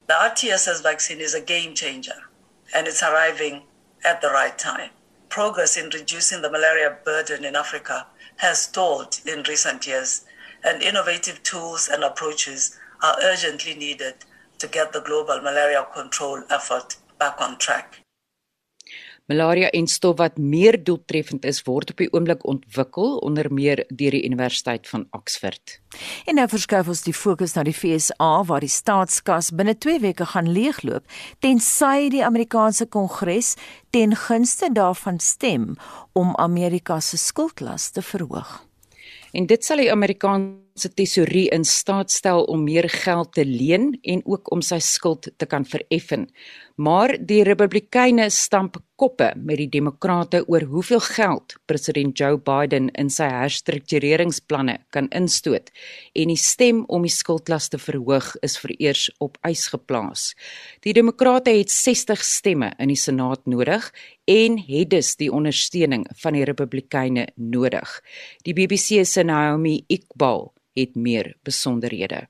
The 0.06 0.14
RTSS 0.14 0.82
vaccine 0.82 1.20
is 1.20 1.34
a 1.34 1.40
game 1.40 1.74
changer 1.74 2.28
and 2.74 2.86
it's 2.86 3.02
arriving 3.02 3.62
at 4.04 4.20
the 4.20 4.28
right 4.28 4.58
time. 4.58 4.90
Progress 5.28 5.76
in 5.76 5.88
reducing 5.90 6.42
the 6.42 6.50
malaria 6.50 6.98
burden 7.04 7.44
in 7.44 7.56
Africa 7.56 8.06
has 8.36 8.62
stalled 8.62 9.20
in 9.26 9.42
recent 9.48 9.86
years, 9.86 10.24
and 10.64 10.82
innovative 10.82 11.42
tools 11.42 11.88
and 11.88 12.04
approaches 12.04 12.78
are 13.02 13.16
urgently 13.22 13.74
needed 13.74 14.14
to 14.58 14.68
get 14.68 14.92
the 14.92 15.00
global 15.00 15.40
malaria 15.40 15.86
control 15.94 16.42
effort 16.50 16.96
back 17.18 17.40
on 17.40 17.58
track. 17.58 18.01
Malaria 19.32 19.70
en 19.72 19.86
stof 19.88 20.18
wat 20.20 20.36
meer 20.36 20.76
doeltreffend 20.84 21.46
is 21.48 21.62
word 21.64 21.92
op 21.94 22.00
die 22.02 22.08
oomblik 22.12 22.42
ontwikkel 22.48 23.14
onder 23.24 23.48
meer 23.48 23.80
deur 23.88 24.12
die 24.12 24.24
Universiteit 24.26 24.88
van 24.90 25.06
Oxford. 25.16 25.78
En 26.28 26.36
nou 26.36 26.44
verskuif 26.52 26.90
ons 26.92 27.04
die 27.06 27.14
fokus 27.16 27.54
na 27.56 27.64
die 27.64 27.72
FSA 27.72 28.30
waar 28.48 28.60
die 28.60 28.72
staatskas 28.72 29.48
binne 29.56 29.72
2 29.78 30.02
weke 30.04 30.26
gaan 30.34 30.50
leegloop 30.52 31.08
tensy 31.40 32.10
die 32.12 32.24
Amerikaanse 32.26 32.86
Kongres 32.92 33.54
ten 33.96 34.12
gunste 34.26 34.68
daarvan 34.72 35.20
stem 35.20 35.72
om 36.12 36.36
Amerika 36.36 37.00
se 37.00 37.16
skuldlas 37.16 37.88
te 37.96 38.04
verhoog. 38.04 38.60
En 39.32 39.48
dit 39.48 39.64
sal 39.64 39.80
die 39.80 39.92
Amerikaanse 39.92 40.60
tesourier 40.74 41.52
in 41.52 41.64
staat 41.64 42.10
stel 42.10 42.44
om 42.44 42.64
meer 42.64 42.88
geld 42.88 43.32
te 43.34 43.44
leen 43.44 43.98
en 44.02 44.22
ook 44.24 44.52
om 44.52 44.62
sy 44.62 44.78
skuld 44.78 45.28
te 45.36 45.46
kan 45.46 45.64
vereffen 45.64 46.28
maar 46.76 47.12
die 47.20 47.42
Republikeine 47.44 48.30
stamp 48.30 48.78
koppe 48.96 49.32
met 49.36 49.58
die 49.60 49.68
Demokrate 49.68 50.42
oor 50.48 50.64
hoeveel 50.70 51.00
geld 51.04 51.56
president 51.66 52.18
Joe 52.18 52.38
Biden 52.38 52.88
in 52.98 53.10
sy 53.12 53.28
herstruktureringsplanne 53.30 54.78
kan 54.94 55.08
instoot 55.12 55.70
en 56.18 56.32
die 56.32 56.40
stem 56.40 56.84
om 56.88 57.04
die 57.06 57.12
skuldlas 57.12 57.68
te 57.72 57.80
verhoog 57.82 58.32
is 58.46 58.56
vereers 58.62 59.08
op 59.20 59.36
ys 59.48 59.66
geplaas. 59.72 60.32
Die 60.82 60.94
Demokrate 60.96 61.52
het 61.54 61.70
60 61.70 62.24
stemme 62.24 62.72
in 62.78 62.92
die 62.92 62.98
Senaat 62.98 63.44
nodig 63.46 63.90
en 64.30 64.58
het 64.66 64.90
dus 64.94 65.16
die 65.20 65.32
ondersteuning 65.32 66.06
van 66.22 66.38
die 66.38 66.46
Republikeine 66.48 67.28
nodig. 67.36 68.00
Die 68.46 68.54
BBC 68.54 69.04
se 69.06 69.24
Naomi 69.26 69.82
Iqbal 69.88 70.52
het 70.74 70.94
meer 70.94 71.36
besonderhede. 71.42 72.28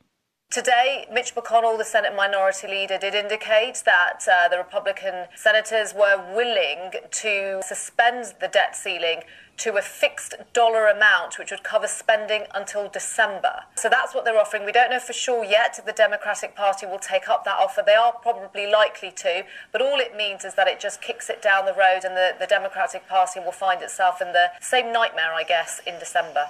Today, 0.52 1.06
Mitch 1.10 1.34
McConnell, 1.34 1.78
the 1.78 1.84
Senate 1.84 2.14
Minority 2.14 2.66
Leader, 2.66 2.98
did 2.98 3.14
indicate 3.14 3.82
that 3.86 4.28
uh, 4.28 4.48
the 4.50 4.58
Republican 4.58 5.28
senators 5.34 5.94
were 5.94 6.22
willing 6.34 6.92
to 7.10 7.62
suspend 7.62 8.34
the 8.38 8.48
debt 8.48 8.76
ceiling 8.76 9.22
to 9.56 9.78
a 9.78 9.80
fixed 9.80 10.34
dollar 10.52 10.88
amount, 10.88 11.38
which 11.38 11.50
would 11.50 11.62
cover 11.62 11.86
spending 11.86 12.42
until 12.54 12.90
December. 12.90 13.62
So 13.76 13.88
that's 13.88 14.14
what 14.14 14.26
they're 14.26 14.38
offering. 14.38 14.66
We 14.66 14.72
don't 14.72 14.90
know 14.90 14.98
for 14.98 15.14
sure 15.14 15.42
yet 15.42 15.78
if 15.78 15.86
the 15.86 15.92
Democratic 15.92 16.54
Party 16.54 16.84
will 16.84 16.98
take 16.98 17.30
up 17.30 17.46
that 17.46 17.56
offer. 17.58 17.82
They 17.84 17.94
are 17.94 18.12
probably 18.12 18.70
likely 18.70 19.10
to, 19.10 19.44
but 19.72 19.80
all 19.80 20.00
it 20.00 20.14
means 20.14 20.44
is 20.44 20.54
that 20.56 20.68
it 20.68 20.80
just 20.80 21.00
kicks 21.00 21.30
it 21.30 21.40
down 21.40 21.64
the 21.64 21.72
road 21.72 22.04
and 22.04 22.14
the, 22.14 22.34
the 22.38 22.46
Democratic 22.46 23.08
Party 23.08 23.40
will 23.40 23.52
find 23.52 23.80
itself 23.80 24.20
in 24.20 24.32
the 24.32 24.48
same 24.60 24.92
nightmare, 24.92 25.32
I 25.32 25.44
guess, 25.44 25.80
in 25.86 25.98
December. 25.98 26.48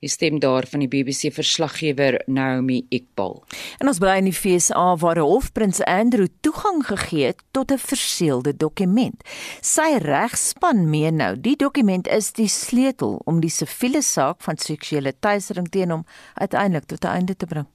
Die 0.00 0.08
stem 0.08 0.38
daar 0.40 0.64
van 0.66 0.80
die 0.80 0.88
BBC 0.88 1.28
verslaggewer 1.32 2.22
Naomi 2.26 2.86
Ekbal. 2.88 3.34
En 3.78 3.88
ons 3.90 3.98
bly 4.00 4.14
in 4.22 4.30
die 4.30 4.32
FSA 4.32 4.94
waar 5.02 5.18
die 5.20 5.26
hof 5.28 5.50
prins 5.52 5.82
Andrew 5.84 6.30
toegang 6.40 6.80
gegee 6.88 7.26
het 7.26 7.42
tot 7.52 7.72
'n 7.72 7.78
verseelde 7.78 8.56
dokument. 8.56 9.20
Sy 9.60 9.98
regspan 10.00 10.88
meen 10.90 11.16
nou 11.16 11.40
die 11.40 11.56
dokument 11.56 12.08
is 12.08 12.32
die 12.32 12.48
sleutel 12.48 13.20
om 13.24 13.40
die 13.40 13.50
siviele 13.50 14.02
saak 14.02 14.40
van 14.40 14.56
seksuele 14.56 15.12
teistering 15.20 15.68
teen 15.68 15.90
hom 15.90 16.06
uiteindelik 16.34 16.86
tot 16.86 17.04
'n 17.04 17.08
einde 17.08 17.36
te 17.36 17.46
bring. 17.46 17.66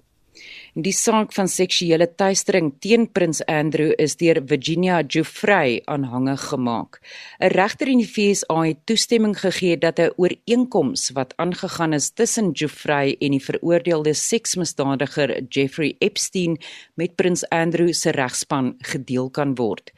Die 0.75 0.91
saak 0.91 1.31
van 1.31 1.47
seksuele 1.47 2.07
teistering 2.19 2.73
teen 2.83 3.05
Prins 3.07 3.39
Andrew 3.47 3.93
is 3.97 4.17
deur 4.19 4.41
Virginia 4.43 5.01
Giuffre 5.07 5.81
aanhange 5.87 6.35
gemaak. 6.37 6.99
'n 7.39 7.51
Regter 7.55 7.87
in 7.87 8.01
die 8.03 8.07
FSA 8.07 8.57
het 8.67 8.85
toestemming 8.85 9.35
gegee 9.39 9.77
dat 9.77 9.99
'n 9.99 10.11
ooreenkoms 10.17 11.11
wat 11.13 11.33
aangegaan 11.37 11.93
is 11.93 12.09
tussen 12.09 12.51
Giuffre 12.53 13.15
en 13.19 13.31
die 13.31 13.45
veroordeelde 13.45 14.13
seksmisdadiger 14.13 15.43
Jeffrey 15.49 15.95
Epstein 15.99 16.57
met 16.95 17.15
Prins 17.15 17.49
Andrew 17.49 17.93
se 17.93 18.11
regspan 18.11 18.75
gedeel 18.79 19.29
kan 19.29 19.55
word. 19.55 19.91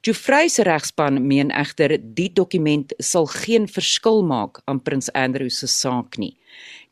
Giuffre 0.00 0.48
se 0.48 0.62
regspan 0.62 1.26
meen 1.26 1.50
egter 1.50 1.98
die 2.00 2.32
dokument 2.32 2.94
sal 2.98 3.26
geen 3.26 3.68
verskil 3.68 4.22
maak 4.22 4.60
aan 4.64 4.82
Prins 4.82 5.12
Andrew 5.12 5.50
se 5.50 5.66
saak 5.66 6.16
nie. 6.16 6.36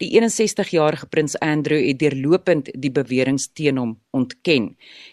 Die 0.00 0.08
61-jarige 0.16 1.06
prins 1.12 1.34
Andrew 1.44 1.80
het 1.84 1.98
deurlopend 2.00 2.70
die 2.72 2.90
beweringe 2.90 3.50
teen 3.52 3.76
hom 3.76 3.90
ontken. 4.16 4.70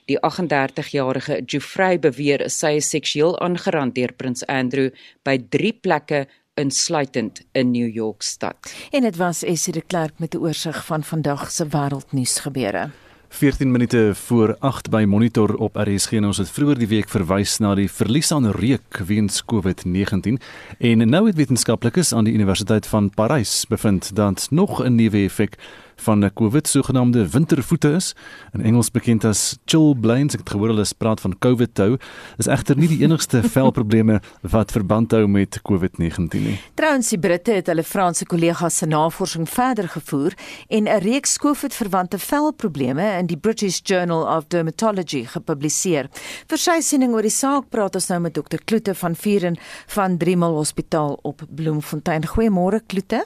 Die 0.07 0.15
38-jarige 0.23 1.41
Geoffrey 1.43 1.99
beweer 1.99 2.45
sy 2.47 2.77
is 2.79 2.87
seksueel 2.93 3.35
aangerand 3.43 3.97
deur 3.97 4.13
prins 4.15 4.45
Andrew 4.47 4.93
by 5.27 5.35
3 5.51 5.73
plekke 5.83 6.21
insluitend 6.57 7.43
in 7.51 7.73
New 7.75 7.89
York 7.91 8.23
stad. 8.23 8.71
En 8.95 9.03
dit 9.03 9.19
was 9.19 9.43
Essie 9.43 9.75
de 9.75 9.83
Klerk 9.83 10.19
met 10.23 10.33
'n 10.33 10.39
oorsig 10.39 10.85
van 10.85 11.03
vandag 11.03 11.51
se 11.51 11.67
wêreldnuus 11.67 12.39
gebeure. 12.39 12.91
14 13.37 13.71
minute 13.71 14.11
voor 14.15 14.55
8 14.59 14.89
by 14.89 15.03
Monitor 15.07 15.55
op 15.55 15.75
RSG 15.75 16.11
en 16.17 16.25
ons 16.25 16.39
het 16.41 16.49
vroeër 16.49 16.79
die 16.81 16.87
week 16.89 17.09
verwys 17.13 17.59
na 17.61 17.75
die 17.77 17.85
verlies 17.85 18.31
aan 18.33 18.49
reuk 18.49 18.97
weens 19.05 19.43
COVID-19. 19.45 20.39
En 20.81 21.05
nou 21.09 21.27
het 21.27 21.37
wetenskaplikes 21.37 22.15
aan 22.17 22.25
die 22.25 22.33
Universiteit 22.33 22.87
van 22.89 23.11
Parys 23.13 23.65
bevind 23.69 24.09
dat 24.15 24.47
nog 24.49 24.81
'n 24.81 24.95
nuwe 24.95 25.29
effek 25.29 25.57
van 25.97 26.23
'n 26.25 26.33
COVID 26.33 26.67
sogenaamde 26.67 27.29
wintervoete 27.29 27.89
is, 27.89 28.15
in 28.53 28.61
Engels 28.61 28.91
bekend 28.91 29.25
as 29.25 29.57
chilblains. 29.65 30.33
Ek 30.33 30.39
het 30.39 30.49
gehoor 30.49 30.67
hulle 30.67 30.85
praat 30.97 31.21
van 31.21 31.37
COVID 31.39 31.73
toe. 31.73 31.99
Dis 32.37 32.47
egter 32.47 32.77
nie 32.77 32.87
die 32.87 33.01
enigste 33.03 33.43
velprobleme 33.57 34.21
wat 34.41 34.71
verband 34.71 35.11
hou 35.11 35.27
met 35.27 35.59
COVID-19 35.61 36.41
nie. 36.41 36.59
Trouens 36.73 37.09
die 37.09 37.19
Britte 37.19 37.51
het 37.51 37.67
hulle 37.67 37.83
Franse 37.83 38.25
kollegas 38.25 38.77
se 38.77 38.85
navorsing 38.85 39.49
verder 39.49 39.87
gevoer 39.87 40.33
en 40.67 40.83
'n 40.83 40.99
reeks 40.99 41.37
COVID-verwante 41.37 42.19
velprobleme 42.19 43.17
in 43.19 43.25
die 43.25 43.37
British 43.37 43.79
Journal 43.83 44.37
of 44.37 44.47
Dermatology 44.47 45.25
gepubliseer. 45.25 46.09
Vir 46.47 46.57
sy 46.57 46.81
siening 46.81 47.13
oor 47.13 47.21
die 47.21 47.29
saak 47.29 47.69
praat 47.69 47.95
ons 47.95 48.09
nou 48.09 48.19
met 48.19 48.33
Dr. 48.33 48.59
Kloete 48.65 48.95
van 48.95 49.15
Vieren 49.15 49.57
van 49.87 50.17
Driemal 50.17 50.53
Hospitaal 50.53 51.19
op 51.21 51.41
Bloemfontein. 51.49 52.27
Goeiemôre 52.27 52.81
Kloete. 52.87 53.25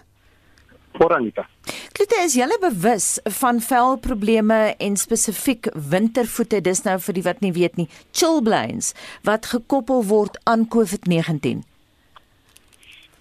Moranita. 0.99 1.45
Klote, 1.91 2.19
is 2.25 2.36
julle 2.36 2.58
bewus 2.62 3.19
van 3.39 3.60
velprobleme 3.60 4.75
en 4.77 4.95
spesifiek 4.97 5.67
wintervoete, 5.73 6.62
dis 6.62 6.84
nou 6.84 6.97
vir 6.99 7.13
die 7.13 7.25
wat 7.25 7.41
nie 7.41 7.54
weet 7.56 7.77
nie, 7.77 7.88
chilblains 8.12 8.93
wat 9.27 9.51
gekoppel 9.54 10.06
word 10.08 10.39
aan 10.43 10.67
COVID-19? 10.67 11.62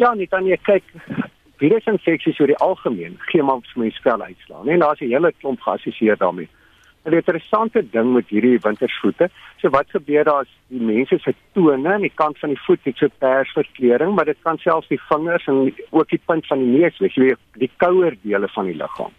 Ja, 0.01 0.15
nie 0.15 0.29
dan 0.33 0.47
jy 0.49 0.57
kyk 0.65 0.87
virusinfeksies 1.61 2.41
oor 2.41 2.49
die 2.49 2.61
algemeen 2.65 3.19
gee 3.29 3.45
maar 3.45 3.61
vir 3.73 3.83
mense 3.85 4.03
vel 4.05 4.23
uitslaan. 4.23 4.69
En 4.69 4.81
daar's 4.81 5.01
'n 5.01 5.13
hele 5.13 5.33
klomp 5.41 5.61
geassosieer 5.61 6.17
daarmee. 6.17 6.49
'n 7.05 7.13
interessante 7.13 7.83
ding 7.91 8.13
met 8.13 8.29
hierdie 8.29 8.59
wintersvoete, 8.61 9.31
so 9.57 9.71
wat 9.71 9.91
gebeur 9.91 10.25
daar 10.25 10.43
as 10.45 10.53
die 10.69 10.81
mense 10.81 11.19
se 11.19 11.35
tone 11.53 11.89
aan 11.89 12.01
die 12.01 12.13
kant 12.15 12.39
van 12.39 12.49
die 12.49 12.61
voet 12.67 12.81
het 12.85 12.97
so 12.97 13.09
persverkleuring, 13.19 14.15
maar 14.15 14.25
dit 14.25 14.37
kan 14.43 14.59
selfs 14.59 14.89
die 14.89 15.01
vingers 15.09 15.47
en 15.47 15.75
ook 15.91 16.09
die 16.09 16.21
punt 16.27 16.47
van 16.47 16.59
die 16.59 16.79
neus 16.79 16.99
wees, 16.99 17.15
jy 17.15 17.23
weet, 17.23 17.39
die 17.57 17.71
kouer 17.77 18.17
dele 18.23 18.49
van 18.49 18.65
die 18.65 18.77
liggaam. 18.77 19.13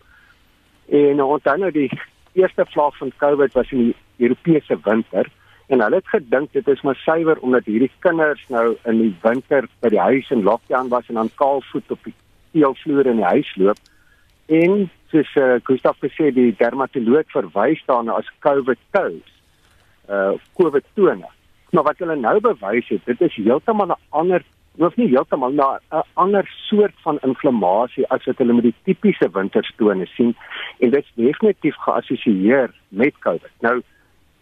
En 0.89 1.23
onthou 1.23 1.57
nou 1.57 1.71
die 1.71 1.89
eerste 2.33 2.65
vlak 2.65 2.95
van 2.95 3.11
COVID 3.17 3.53
was 3.53 3.71
in 3.71 3.77
die 3.77 3.95
Europese 4.27 4.77
winter 4.83 5.25
en 5.71 5.81
hulle 5.81 5.95
het 5.95 6.07
gedink 6.07 6.51
dit 6.51 6.67
is 6.67 6.81
maar 6.81 6.95
suiwer 6.95 7.39
omdat 7.39 7.65
hierdie 7.65 7.91
kinders 7.99 8.43
nou 8.49 8.75
in 8.85 8.97
die 8.99 9.13
winter 9.23 9.67
by 9.79 9.89
die 9.93 10.03
huis 10.03 10.29
in 10.29 10.43
lockdown 10.43 10.91
was 10.91 11.07
en 11.07 11.19
dan 11.19 11.31
kaal 11.39 11.63
voet 11.71 11.91
op 11.91 12.03
die 12.03 12.13
teelvloer 12.51 13.07
in 13.07 13.21
die 13.21 13.29
huis 13.33 13.55
loop 13.55 13.79
en 14.51 14.89
soos 15.11 15.29
uh, 15.39 15.59
Gustav 15.63 15.99
gesê 16.03 16.31
die 16.35 16.51
dermatoloog 16.59 17.29
verwys 17.31 17.83
daarna 17.87 18.17
as 18.19 18.31
COVID 18.45 18.79
toes. 18.95 19.37
Uh 20.11 20.33
COVID 20.59 20.87
tone. 20.95 21.29
Maar 21.71 21.87
wat 21.87 22.01
hulle 22.03 22.17
nou 22.19 22.39
bewys 22.43 22.89
het, 22.91 23.05
dit 23.05 23.21
is 23.21 23.37
heeltemal 23.39 23.93
'n 23.95 24.01
ander 24.09 24.43
hoef 24.79 24.95
nie 24.95 25.07
heeltemal 25.07 25.51
na 25.51 25.79
'n 25.91 26.03
ander 26.13 26.45
soort 26.67 26.95
van 27.03 27.19
inflammasie 27.21 28.07
as 28.07 28.25
wat 28.25 28.37
hulle 28.37 28.53
met 28.53 28.63
die 28.63 28.75
tipiese 28.83 29.29
winterstone 29.31 30.05
sien 30.05 30.35
en 30.79 30.89
dit 30.89 31.03
is 31.03 31.11
definitief 31.15 31.75
geassosieer 31.75 32.73
met 32.89 33.19
COVID. 33.19 33.51
Nou 33.59 33.81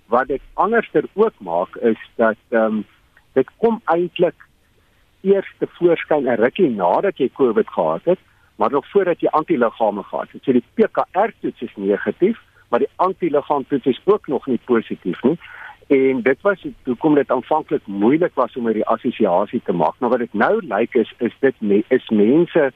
wat 0.08 0.28
dit 0.28 0.42
anderster 0.54 1.04
ook 1.14 1.34
maak 1.38 1.76
is 1.76 2.02
dat 2.16 2.38
ehm 2.50 2.64
um, 2.64 2.86
dit 3.34 3.48
kom 3.58 3.82
eintlik 3.86 4.36
eers 5.22 5.54
te 5.58 5.68
voorskyn 5.68 6.26
'n 6.26 6.42
rukkie 6.42 6.70
nadat 6.70 7.18
jy 7.18 7.30
COVID 7.34 7.68
gehad 7.68 8.02
het 8.04 8.20
maar 8.60 8.72
nog 8.72 8.90
voordat 8.90 9.22
jy 9.24 9.28
antiliggame 9.32 10.04
gehad 10.04 10.32
het. 10.32 10.44
So 10.44 10.52
die 10.52 10.64
PCR-toets 10.76 11.62
is 11.62 11.76
negatief, 11.76 12.40
maar 12.68 12.80
die 12.80 12.92
antiliggaamtoets 12.96 13.86
is 13.86 14.02
ook 14.04 14.28
nog 14.28 14.48
nie 14.48 14.60
positief 14.66 15.22
nie. 15.24 15.40
En 15.88 16.22
dit 16.22 16.42
was 16.42 16.66
hoekom 16.84 17.16
dit 17.16 17.32
aanvanklik 17.32 17.88
moeilik 17.88 18.36
was 18.36 18.58
om 18.60 18.68
hierdie 18.68 18.86
assosiasie 18.86 19.62
te 19.64 19.72
maak. 19.72 19.96
Nou 20.00 20.12
wat 20.12 20.20
dit 20.20 20.34
nou 20.34 20.60
lyk 20.66 21.00
is 21.00 21.14
is 21.18 21.40
dit 21.40 21.56
me, 21.62 21.84
is 21.88 22.10
mense 22.10 22.72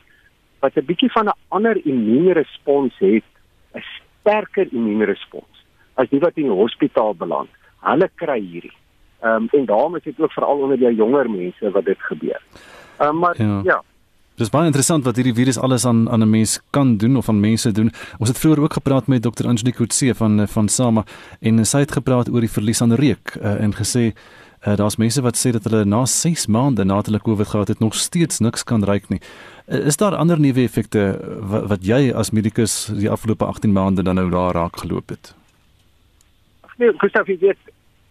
wat 0.60 0.76
'n 0.80 0.86
bietjie 0.86 1.12
van 1.12 1.28
'n 1.28 1.38
ander 1.48 1.78
immuunrespons 1.86 2.96
het, 2.98 3.28
'n 3.76 3.84
sterker 3.84 4.68
immuunrespons 4.72 5.66
as 5.94 6.10
die 6.10 6.20
wat 6.20 6.38
in 6.38 6.44
die 6.44 6.60
hospitaal 6.64 7.16
beland. 7.16 7.50
Hulle 7.80 8.10
kry 8.16 8.40
hierdie. 8.40 8.78
Ehm 9.20 9.36
um, 9.36 9.48
en 9.52 9.66
daarom 9.66 9.96
is 9.96 10.04
dit 10.04 10.20
ook 10.20 10.32
veral 10.32 10.58
onder 10.58 10.78
die 10.78 10.96
jonger 10.96 11.30
mense 11.30 11.72
wat 11.72 11.86
dit 11.86 12.00
gebeur. 12.00 12.42
Ehm 12.98 13.10
um, 13.10 13.20
maar 13.20 13.42
ja, 13.42 13.62
ja 13.64 13.84
Dis 14.34 14.50
baie 14.50 14.66
interessant 14.66 15.06
wat 15.06 15.20
hierdie 15.20 15.36
virus 15.38 15.60
alles 15.62 15.84
aan 15.86 16.08
aan 16.10 16.24
'n 16.24 16.30
mens 16.30 16.60
kan 16.72 16.98
doen 16.98 17.18
of 17.18 17.30
aan 17.30 17.40
mense 17.40 17.72
doen. 17.72 17.92
Ons 18.18 18.30
het 18.30 18.40
vroeër 18.40 18.60
ook 18.60 18.74
gepraat 18.74 19.08
met 19.08 19.22
Dr. 19.22 19.48
Angelique 19.48 19.78
Kutse 19.78 20.16
van 20.16 20.48
van 20.48 20.68
Sama 20.68 21.04
en 21.40 21.66
sy 21.66 21.80
het 21.80 21.92
gepraat 21.92 22.30
oor 22.30 22.40
die 22.40 22.50
verlies 22.50 22.82
aan 22.82 22.94
reuk 22.94 23.38
uh, 23.42 23.62
en 23.62 23.74
gesê 23.74 24.14
uh, 24.66 24.76
daar's 24.76 24.96
mense 24.98 25.22
wat 25.22 25.38
sê 25.38 25.52
dat 25.52 25.64
hulle 25.64 25.86
na 25.86 26.06
6 26.06 26.48
maande 26.48 26.84
na 26.84 27.02
hulle 27.06 27.20
COVID 27.20 27.48
gehad 27.48 27.68
het 27.68 27.80
nog 27.80 27.94
steeds 27.94 28.40
niks 28.40 28.64
kan 28.64 28.84
ruik 28.84 29.10
nie. 29.10 29.22
Uh, 29.68 29.86
is 29.86 29.98
daar 29.98 30.16
ander 30.16 30.40
nuwe 30.40 30.64
effekte 30.64 31.20
wat, 31.40 31.68
wat 31.68 31.86
jy 31.86 32.12
as 32.12 32.32
medikus 32.32 32.86
die 32.86 33.10
afgelope 33.10 33.46
18 33.46 33.72
maande 33.72 34.04
dan 34.04 34.16
nou 34.16 34.30
daar 34.30 34.54
raak 34.54 34.78
geloop 34.78 35.10
het? 35.10 35.36
Nee, 36.78 36.90
Gustav, 36.98 37.28
jy 37.28 37.38
weet 37.40 37.60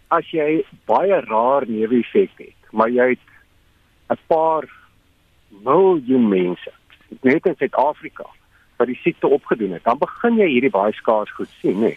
as 0.08 0.30
jy 0.30 0.62
baie 0.87 1.20
raar 1.20 1.66
newe 1.66 1.98
effekte 1.98 2.44
het, 2.44 2.70
maar 2.70 2.90
jy 2.90 3.08
het 3.08 3.26
'n 4.11 4.18
paar 4.26 4.81
miljoen 5.64 6.28
mense 6.28 6.72
net 7.20 7.46
in 7.46 7.56
Suid-Afrika 7.58 8.24
wat 8.80 8.88
die 8.88 8.98
siekte 9.02 9.28
opgedoen 9.28 9.76
het, 9.76 9.84
dan 9.84 9.98
begin 10.00 10.38
jy 10.40 10.48
hierdie 10.48 10.72
baie 10.72 10.94
skaars 10.96 11.30
goed 11.36 11.50
sien, 11.60 11.78
nê. 11.84 11.92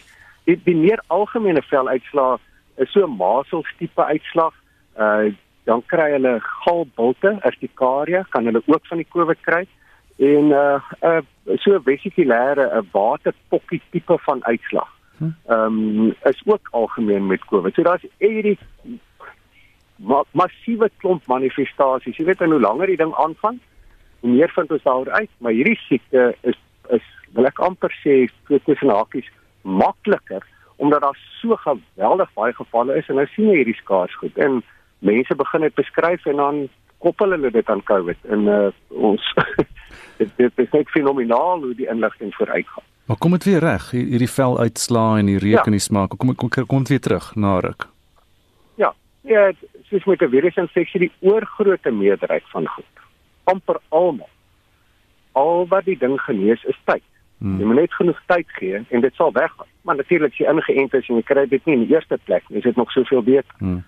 Die, 0.46 0.58
die 0.62 0.76
meer 0.76 1.00
algemene 1.10 1.62
veluitslae 1.66 2.36
is 2.82 2.92
so 2.92 3.08
masels 3.10 3.70
tipe 3.80 4.04
uitslag. 4.12 4.54
Uh 4.94 5.32
dan 5.66 5.80
kry 5.90 6.12
hulle 6.12 6.36
galbulte, 6.62 7.32
urtikaria, 7.42 8.20
kan 8.30 8.46
hulle 8.46 8.60
ook 8.70 8.84
van 8.86 9.00
die 9.02 9.08
COVID 9.10 9.40
kry 9.42 9.64
en 10.22 10.52
uh, 10.54 10.92
uh 11.02 11.56
so 11.58 11.80
vesikulêre 11.88 12.68
'n 12.68 12.76
uh, 12.78 12.84
waterpokkie 12.92 13.80
tipe 13.90 14.18
van 14.28 14.44
uitslag. 14.44 14.92
Hm. 15.18 15.24
Ehm 15.46 15.78
um, 15.98 16.14
is 16.22 16.42
ook 16.44 16.68
algemeen 16.70 17.26
met 17.26 17.44
COVID. 17.44 17.74
So 17.74 17.82
daar's 17.82 18.06
hierdie 18.18 18.58
ma 19.96 20.22
massiewe 20.32 20.90
klomp 21.00 21.26
manifestasies. 21.26 22.16
Jy 22.16 22.24
weet 22.24 22.40
en 22.44 22.50
hoe 22.50 22.60
langer 22.60 22.86
die 22.92 23.00
ding 23.00 23.14
aangaan, 23.14 23.60
hoe 24.20 24.30
meer 24.30 24.52
vind 24.54 24.70
ons 24.70 24.82
daaroor 24.82 25.10
uit, 25.10 25.30
maar 25.38 25.56
hierdie 25.56 25.78
siekte 25.88 26.34
is 26.42 26.58
is 26.94 27.02
wil 27.34 27.48
ek 27.48 27.58
amper 27.60 27.92
sê 28.02 28.26
tussen 28.48 28.92
hakies 28.94 29.26
makliker 29.62 30.44
omdat 30.76 31.00
daar 31.00 31.18
so 31.40 31.56
geweldig 31.56 32.30
baie 32.34 32.52
gevalle 32.54 32.96
is 32.96 33.08
en 33.08 33.18
nou 33.18 33.26
sien 33.32 33.48
jy 33.50 33.62
hierdie 33.62 33.78
skaars 33.80 34.14
goed 34.20 34.36
en 34.38 34.60
mense 35.04 35.34
begin 35.34 35.64
dit 35.66 35.74
beskryf 35.74 36.26
en 36.26 36.42
dan 36.42 36.60
koppel 37.04 37.34
hulle 37.34 37.50
dit 37.50 37.70
aan 37.72 37.82
COVID 37.90 38.28
en 38.32 38.46
uh, 38.48 38.68
ons 38.88 39.32
dit, 40.20 40.30
dit 40.36 40.62
is 40.64 40.70
net 40.72 40.92
fenomenaal 40.94 41.64
hoe 41.64 41.74
die 41.76 41.88
inligting 41.92 42.34
vooruitgaan. 42.34 42.84
Maar 43.06 43.18
kom 43.22 43.36
dit 43.36 43.44
weer 43.44 43.62
reg, 43.62 43.90
hierdie 43.94 44.30
vel 44.30 44.56
uitslaa 44.58 45.18
en 45.20 45.28
die 45.30 45.38
reuk 45.38 45.60
ja. 45.60 45.66
en 45.68 45.76
die 45.76 45.82
smaak, 45.82 46.16
kom 46.18 46.34
kom 46.34 46.50
kom 46.50 46.86
dit 46.86 46.94
weer 46.96 47.04
terug 47.04 47.28
na 47.34 47.58
ruk. 47.62 47.86
Ja, 48.80 48.94
ja, 49.28 49.50
soos 49.96 50.04
met 50.04 50.22
'n 50.22 50.30
virusinfeksie 50.30 51.00
die 51.00 51.12
oorgrootste 51.20 51.90
meerderheid 51.90 52.44
van 52.52 52.68
goed 52.68 52.94
amper 53.44 53.80
almal 53.88 54.28
al 55.32 55.66
wat 55.68 55.84
die 55.84 55.98
ding 55.98 56.20
genees 56.20 56.64
is 56.64 56.78
tyd. 56.84 57.02
Hmm. 57.38 57.58
Jy 57.60 57.66
moet 57.68 57.76
net 57.76 57.94
genoeg 57.94 58.20
tyd 58.26 58.48
gee 58.58 58.84
en 58.88 59.00
dit 59.00 59.14
sal 59.14 59.32
weggaan. 59.32 59.68
Maar 59.84 59.96
natuurlik 59.96 60.32
as 60.32 60.38
jy 60.38 60.46
ingeënt 60.48 60.94
is 60.94 61.08
en 61.08 61.18
jy 61.20 61.22
kry 61.22 61.44
dit 61.46 61.64
nie 61.64 61.74
in 61.76 61.84
die 61.84 61.94
eerste 61.94 62.18
plek 62.24 62.44
is 62.48 62.62
dit 62.62 62.76
nog 62.76 62.90
soveel 62.90 63.22
beter. 63.22 63.54
Hmm. 63.58 63.84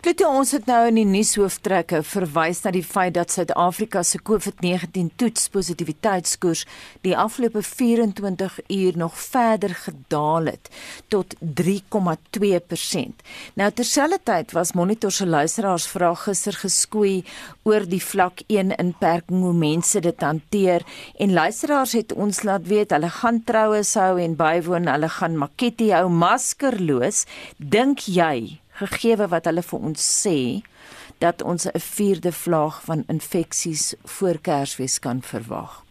Klote 0.00 0.24
ons 0.24 0.48
het 0.54 0.64
nou 0.64 0.78
in 0.88 0.96
die 0.96 1.04
nuushooftrekke 1.04 1.98
verwys 2.08 2.62
na 2.64 2.70
die 2.72 2.84
feit 2.86 3.12
dat 3.18 3.34
Suid-Afrika 3.34 4.00
se 4.00 4.16
COVID-19 4.24 5.10
toetspositiwiteitskoers 5.20 6.62
die 7.04 7.12
afgelope 7.12 7.60
24 7.66 8.56
uur 8.72 8.96
nog 8.96 9.18
verder 9.20 9.74
gedaal 9.76 10.48
het 10.48 10.70
tot 11.12 11.36
3,2%. 11.42 13.20
Nou 13.60 13.68
terselfdertyd 13.76 14.54
was 14.56 14.72
Monitor 14.72 15.12
se 15.12 15.28
luisteraars 15.28 15.90
vra 15.92 16.14
gister 16.22 16.56
geskoei 16.62 17.20
oor 17.68 17.84
die 17.84 18.00
vlak 18.00 18.40
1 18.48 18.72
inperking 18.78 19.44
hoe 19.44 19.52
mense 19.52 20.00
dit 20.00 20.24
hanteer 20.24 20.86
en 21.20 21.36
luisteraars 21.36 21.92
het 22.00 22.16
ons 22.16 22.40
laat 22.48 22.64
weet 22.72 22.96
hulle 22.96 23.12
gaan 23.20 23.44
troues 23.44 23.92
hou 24.00 24.16
en 24.16 24.40
bywoon, 24.40 24.88
hulle 24.88 25.12
gaan 25.20 25.36
makketie 25.44 25.92
hou 25.92 26.08
maskerloos. 26.08 27.26
Dink 27.60 28.08
jy 28.08 28.59
gegeewe 28.80 29.28
wat 29.28 29.44
hulle 29.48 29.62
vir 29.62 29.86
ons 29.90 30.02
sê 30.24 30.40
dat 31.20 31.42
ons 31.42 31.66
'n 31.66 31.78
vierde 31.78 32.32
vlaag 32.32 32.82
van 32.84 33.04
infeksies 33.06 33.94
voor 34.04 34.40
Kersfees 34.40 34.98
kan 34.98 35.22
verwag. 35.22 35.84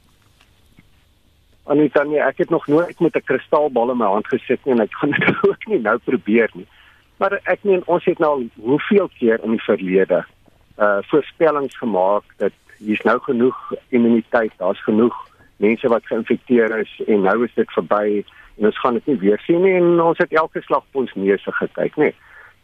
Anita, 1.63 2.03
nee, 2.03 2.19
ek 2.19 2.37
het 2.37 2.49
nog 2.49 2.67
nooit 2.67 2.99
met 2.99 3.15
'n 3.15 3.21
kristalbal 3.25 3.91
in 3.91 3.97
my 3.97 4.05
hand 4.05 4.27
gesit 4.27 4.65
nie 4.65 4.73
en 4.73 4.81
ek 4.81 4.93
gaan 4.93 5.11
dit 5.11 5.43
ook 5.49 5.65
nie 5.67 5.79
nou 5.79 5.97
probeer 5.97 6.49
nie. 6.53 6.67
Maar 7.17 7.39
ek 7.43 7.59
meen 7.61 7.83
ons 7.85 8.05
het 8.05 8.19
nou 8.19 8.49
hoeveel 8.55 9.09
keer 9.19 9.43
in 9.43 9.51
die 9.51 9.63
verlede 9.63 10.25
uh 10.77 10.97
voorspellings 11.01 11.77
gemaak 11.77 12.23
dat 12.37 12.53
hier's 12.77 13.01
nou 13.01 13.19
genoeg 13.19 13.73
immuniteit, 13.89 14.51
daar's 14.57 14.83
genoeg 14.83 15.15
mense 15.57 15.87
wat 15.87 16.05
geïnfekteer 16.05 16.77
is 16.79 17.01
en 17.07 17.21
nou 17.21 17.43
is 17.43 17.53
dit 17.53 17.71
verby 17.71 18.23
en 18.57 18.65
ons 18.65 18.79
gaan 18.79 18.93
dit 18.93 19.05
nie 19.05 19.17
weer 19.17 19.41
sien 19.43 19.61
nie 19.61 19.75
en 19.75 20.01
ons 20.01 20.17
het 20.17 20.31
elke 20.31 20.61
slag 20.61 20.85
op 20.87 21.01
ons 21.03 21.13
neuse 21.13 21.51
gekyk, 21.51 21.95
nee. 21.95 22.15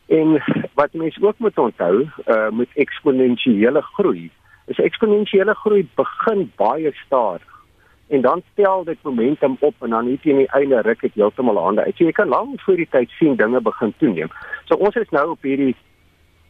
En 0.06 0.44
wat 0.74 0.94
mense 0.94 1.22
ook 1.22 1.38
moet 1.38 1.58
onthou, 1.58 2.10
uh 2.26 2.50
met 2.50 2.68
eksponensiële 2.74 3.82
groei, 3.82 4.32
is 4.66 4.78
eksponensiële 4.78 5.54
groei 5.54 5.90
begin 5.96 6.52
baie 6.56 6.92
stadig. 7.06 7.54
En 8.08 8.22
dan 8.22 8.42
tel 8.54 8.84
dit 8.84 8.98
momentum 9.02 9.58
op 9.60 9.74
en 9.80 9.90
dan 9.90 10.10
net 10.10 10.26
in 10.26 10.38
die 10.38 10.52
einde 10.52 10.82
ruk 10.82 11.02
dit 11.02 11.14
heeltemal 11.14 11.58
hande 11.58 11.84
uit. 11.84 11.96
So 11.98 12.04
jy 12.04 12.12
kan 12.12 12.28
lank 12.28 12.62
voor 12.62 12.76
die 12.76 12.88
tyd 12.90 13.10
sien 13.10 13.36
dinge 13.36 13.62
begin 13.62 13.94
toeneem. 13.98 14.30
So 14.66 14.76
ons 14.76 14.96
is 14.96 15.10
nou 15.10 15.30
op 15.30 15.42
hierdie 15.42 15.76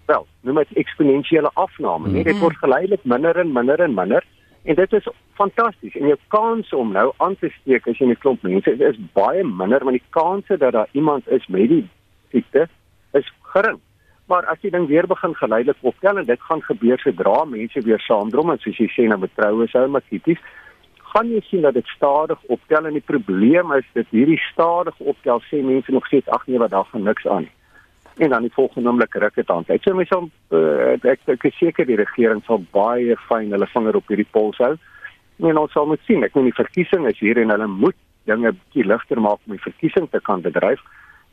wel, 0.06 0.28
noem 0.41 0.56
dit 0.56 0.74
eksponensiële 0.84 1.51
afname. 1.53 2.12
Net 2.12 2.26
dit 2.26 2.39
word 2.39 2.58
geleidelik 2.58 3.03
minder 3.03 3.39
en 3.39 3.51
minder 3.51 3.80
en 3.80 3.93
minder. 3.93 4.24
En 4.64 4.76
dit 4.76 4.93
is 4.93 5.08
fantasties. 5.34 5.95
En 5.95 6.08
jou 6.08 6.18
kans 6.28 6.74
om 6.74 6.91
nou 6.91 7.12
aan 7.18 7.36
te 7.39 7.49
steek 7.62 7.88
as 7.88 7.97
jy 7.97 8.06
'n 8.06 8.18
klomp 8.18 8.41
mense 8.41 8.72
is 8.72 8.99
baie 9.14 9.43
minder, 9.43 9.84
want 9.84 9.95
die 9.95 10.10
kanse 10.10 10.58
dat 10.58 10.74
daar 10.74 10.89
iemand 10.91 11.30
is 11.30 11.47
met 11.47 11.70
die 11.70 11.88
siekte 12.32 12.68
is 13.20 13.32
gering. 13.53 13.80
Maar 14.32 14.47
as 14.49 14.61
jy 14.61 14.72
dan 14.74 14.88
weer 14.89 15.07
begin 15.07 15.36
geleidelik 15.38 15.82
optel 15.82 16.18
en 16.18 16.26
dit 16.26 16.41
gaan 16.49 16.61
gebeur 16.66 16.99
sodra 16.99 17.43
mense 17.45 17.82
weer 17.86 18.01
saamdrom 18.01 18.51
en 18.51 18.61
soos 18.63 18.78
jy 18.82 18.88
sê 18.93 19.07
nou 19.09 19.20
met 19.22 19.34
troue 19.38 19.68
sou 19.70 19.88
maar 19.88 20.05
tipies 20.09 20.41
gaan 21.16 21.30
jy 21.32 21.39
sien 21.47 21.61
dat 21.63 21.78
dit 21.78 21.88
stadig 21.88 22.39
optel 22.51 22.89
en 22.89 22.95
die 22.97 23.07
probleem 23.11 23.72
is 23.78 23.86
dat 23.95 24.09
hierdie 24.11 24.39
stadig 24.51 24.97
optel 24.99 25.39
sê 25.47 25.61
mense 25.63 25.93
nog 25.95 26.07
steeds 26.09 26.28
ag 26.36 26.43
nee 26.47 26.59
wat 26.59 26.74
daar 26.74 26.89
gaan 26.91 27.07
niks 27.07 27.28
aan 27.28 27.47
nie. 27.47 27.53
En 28.18 28.30
dan 28.30 28.43
die 28.47 28.51
volgende 28.55 28.89
oomblik 28.89 29.16
ruk 29.24 29.36
dit 29.36 29.49
aan. 29.51 29.63
Ek 29.72 29.84
sê 29.84 29.93
so 30.09 30.28
uh, 30.51 30.95
ek 31.13 31.24
ek 31.32 31.47
is 31.47 31.55
seker 31.59 31.88
die 31.88 31.99
regering 31.99 32.43
sal 32.43 32.59
baie 32.76 33.16
fyn 33.30 33.55
hulle 33.55 33.70
vinger 33.72 33.99
op 33.99 34.11
hierdie 34.11 34.28
pols 34.32 34.59
hou. 34.63 34.74
En 35.39 35.61
ons 35.63 35.72
sal 35.72 35.88
moet 35.88 36.03
sien. 36.07 36.24
Ek 36.24 36.36
meen 36.36 36.49
die 36.49 36.59
verkiesing 36.59 37.07
is 37.07 37.20
hier 37.20 37.39
en 37.39 37.55
hulle 37.55 37.68
moet 37.72 37.99
dinge 38.28 38.51
bietjie 38.51 38.88
ligter 38.88 39.22
maak 39.24 39.39
om 39.45 39.55
die 39.55 39.68
verkiesing 39.70 40.09
te 40.11 40.20
kan 40.24 40.43
bedryf 40.43 40.84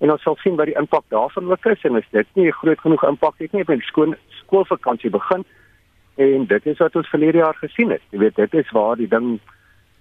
en 0.03 0.11
ons 0.11 0.23
sal 0.23 0.37
sien 0.43 0.59
wat 0.59 0.67
die 0.71 0.79
impak 0.81 1.05
daarvan 1.15 1.51
ook 1.51 1.67
is 1.71 1.85
en 1.89 1.97
as 1.97 2.09
dit 2.11 2.29
nie 2.35 2.47
'n 2.49 2.61
groot 2.61 2.81
genoeg 2.81 3.05
impak 3.05 3.39
het 3.39 3.53
nie, 3.53 3.65
wanneer 3.65 3.87
skool 3.87 4.15
skoolvakansie 4.43 5.11
begin 5.11 5.45
en 6.17 6.47
dit 6.47 6.67
is 6.67 6.79
wat 6.79 6.97
ons 6.97 7.09
verlede 7.09 7.39
jaar 7.39 7.55
gesien 7.55 7.91
het. 7.91 8.03
Jy 8.11 8.19
weet, 8.19 8.37
dit 8.37 8.55
is 8.55 8.71
waar 8.71 8.97
die 8.97 9.09
ding 9.09 9.41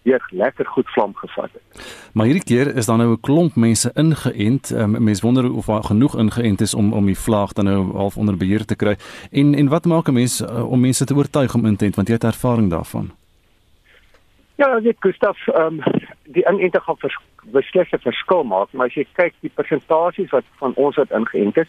weer 0.01 0.27
lekker 0.29 0.65
goed 0.65 0.89
vlam 0.89 1.13
gevat 1.15 1.49
het. 1.53 1.83
Maar 2.13 2.25
hierdie 2.25 2.43
keer 2.43 2.75
is 2.75 2.85
daar 2.85 2.97
nou 2.97 3.11
'n 3.11 3.19
klomp 3.19 3.55
mense 3.55 3.91
ingeënt. 3.93 4.71
Um, 4.71 5.03
mense 5.03 5.21
wonder 5.21 5.51
of 5.53 5.65
daar 5.65 5.83
genoeg 5.83 6.17
ingeënt 6.17 6.61
is 6.61 6.73
om 6.73 6.93
om 6.93 7.05
die 7.05 7.17
vlaag 7.17 7.53
dan 7.53 7.65
nou 7.65 7.95
half 7.95 8.17
onder 8.17 8.37
beheer 8.37 8.65
te 8.65 8.75
kry. 8.75 8.95
En 9.31 9.55
en 9.55 9.67
wat 9.67 9.85
maak 9.85 10.07
'n 10.07 10.13
mens 10.13 10.41
uh, 10.41 10.71
om 10.71 10.79
mense 10.79 11.05
te 11.05 11.15
oortuig 11.15 11.53
om 11.53 11.65
in 11.65 11.75
te 11.75 11.85
ent 11.85 11.95
want 11.95 12.07
jy 12.07 12.13
het 12.13 12.23
ervaring 12.23 12.69
daarvan? 12.69 13.11
Ja, 14.55 14.79
dit 14.79 14.95
Gustaf, 14.99 15.47
ehm 15.47 15.79
um, 15.79 15.83
die 16.23 16.45
inenting 16.47 16.83
gaan 16.83 16.97
vers, 16.97 17.17
beslis 17.43 17.91
'n 17.91 17.97
verskil 17.97 18.43
maak, 18.43 18.73
maar 18.73 18.87
as 18.87 18.93
jy 18.93 19.05
kyk 19.13 19.33
die 19.41 19.51
persentasies 19.55 20.29
wat 20.31 20.45
van 20.59 20.73
ons 20.75 20.95
wat 20.95 21.11
ingeënt 21.11 21.57
is, 21.57 21.67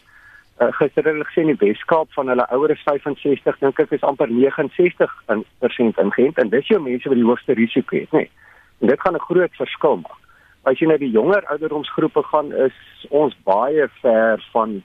uh, 0.61 0.69
gister 0.73 1.05
het 1.05 1.13
hulle 1.13 1.25
gesê 1.25 1.41
in 1.41 1.57
die 1.57 1.67
Weskaap 1.67 2.13
van 2.13 2.29
hulle 2.29 2.47
oueres 2.51 2.83
65, 2.85 3.59
dink 3.59 3.81
ek 3.81 3.93
is 3.93 4.03
amper 4.03 4.29
69% 4.29 5.99
ingeënt 5.99 6.39
en 6.39 6.49
dis 6.49 6.67
jou 6.67 6.81
mense 6.81 7.09
wat 7.09 7.19
die 7.19 7.27
hoogste 7.27 7.53
risiko 7.55 7.97
het, 7.97 8.11
nê. 8.13 8.19
Nee. 8.19 8.31
En 8.83 8.89
dit 8.89 9.01
gaan 9.01 9.15
'n 9.15 9.29
groot 9.29 9.55
verskil 9.57 9.97
maak. 9.97 10.21
As 10.65 10.79
jy 10.79 10.87
na 10.87 10.97
die 10.97 11.11
jonger 11.11 11.45
ouderdomsgroepe 11.47 12.23
gaan, 12.23 12.53
is 12.53 13.07
ons 13.11 13.35
baie 13.45 13.89
ver 14.01 14.45
van 14.53 14.83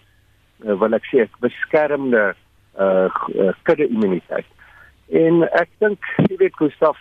uh, 0.65 0.73
wil 0.73 0.93
ek 0.93 1.05
sê 1.05 1.27
beskermde 1.39 2.35
uh, 2.79 3.09
uh 3.35 3.53
kudde 3.63 3.87
immuniteit. 3.87 4.45
En 5.09 5.43
ek 5.43 5.69
dink 5.79 5.99
jy 6.29 6.37
weet 6.37 6.55
Gustaf 6.55 6.97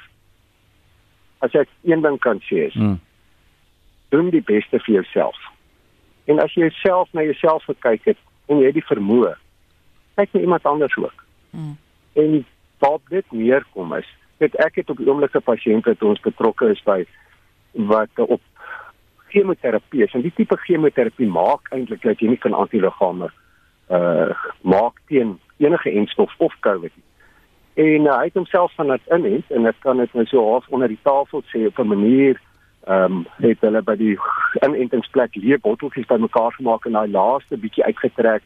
as 1.39 1.55
ek 1.55 1.68
een 1.84 2.03
ding 2.03 2.18
kan 2.18 2.41
sê 2.49 2.66
is 2.66 2.74
mm. 2.74 2.99
Doen 4.17 4.33
die 4.33 4.45
beste 4.45 4.81
vir 4.87 4.95
jouself. 5.01 5.39
En 6.27 6.41
as 6.43 6.55
jy 6.59 6.71
self 6.81 7.12
na 7.12 7.25
jouself 7.27 7.64
gekyk 7.69 8.11
het 8.12 8.21
en 8.51 8.61
jy 8.62 8.71
het 8.71 8.79
die 8.79 8.89
vermoë, 8.89 9.35
kyk 10.19 10.35
na 10.35 10.43
iemand 10.47 10.67
anders 10.67 10.97
ook. 10.97 11.25
Mm. 11.53 11.77
En 12.23 12.37
wat 12.85 13.03
dit 13.12 13.33
meer 13.33 13.64
kom 13.77 13.95
is, 13.97 14.09
dit 14.43 14.57
ek 14.64 14.81
het 14.81 14.91
op 14.93 15.01
die 15.01 15.09
oomblik 15.09 15.37
'n 15.37 15.45
pasiënt 15.45 15.89
wat 15.89 16.03
ons 16.03 16.21
betrokke 16.21 16.71
is 16.73 16.83
by 16.85 17.05
wat 17.73 18.12
op 18.17 18.43
chemoterapie 19.29 20.05
is. 20.05 20.14
En 20.14 20.23
die 20.25 20.35
tipe 20.35 20.57
chemoterapie 20.57 21.29
maak 21.29 21.69
eintlik 21.71 22.03
dat 22.03 22.21
jy 22.21 22.29
nie 22.29 22.43
kan 22.45 22.55
antiliggame 22.55 23.31
uh 23.91 24.31
maak 24.62 24.99
teen 25.07 25.39
enige 25.57 25.91
enstof 25.91 26.35
of 26.39 26.55
COVID 26.61 26.93
nie 26.97 27.07
en 27.77 28.07
uh, 28.09 28.14
hy 28.17 28.25
het 28.31 28.39
homself 28.39 28.73
van 28.75 28.89
dit 28.89 29.11
inent 29.12 29.51
en 29.53 29.69
ek 29.69 29.83
kan 29.85 30.01
dit 30.01 30.12
nou 30.17 30.25
so 30.31 30.45
half 30.49 30.69
onder 30.73 30.89
die 30.89 31.03
tafel 31.05 31.43
sê 31.53 31.67
op 31.69 31.79
'n 31.79 31.93
manier 31.93 32.41
ehm 32.87 33.12
um, 33.12 33.26
het 33.43 33.61
hulle 33.61 33.82
by 33.82 33.97
die 33.99 34.14
inentingsplek 34.62 35.34
leë 35.34 35.59
botteltjies 35.62 36.07
bymekaar 36.07 36.53
gemaak 36.55 36.87
en 36.87 36.95
daai 36.95 37.11
laaste 37.11 37.59
bietjie 37.59 37.84
uitgetrek 37.84 38.45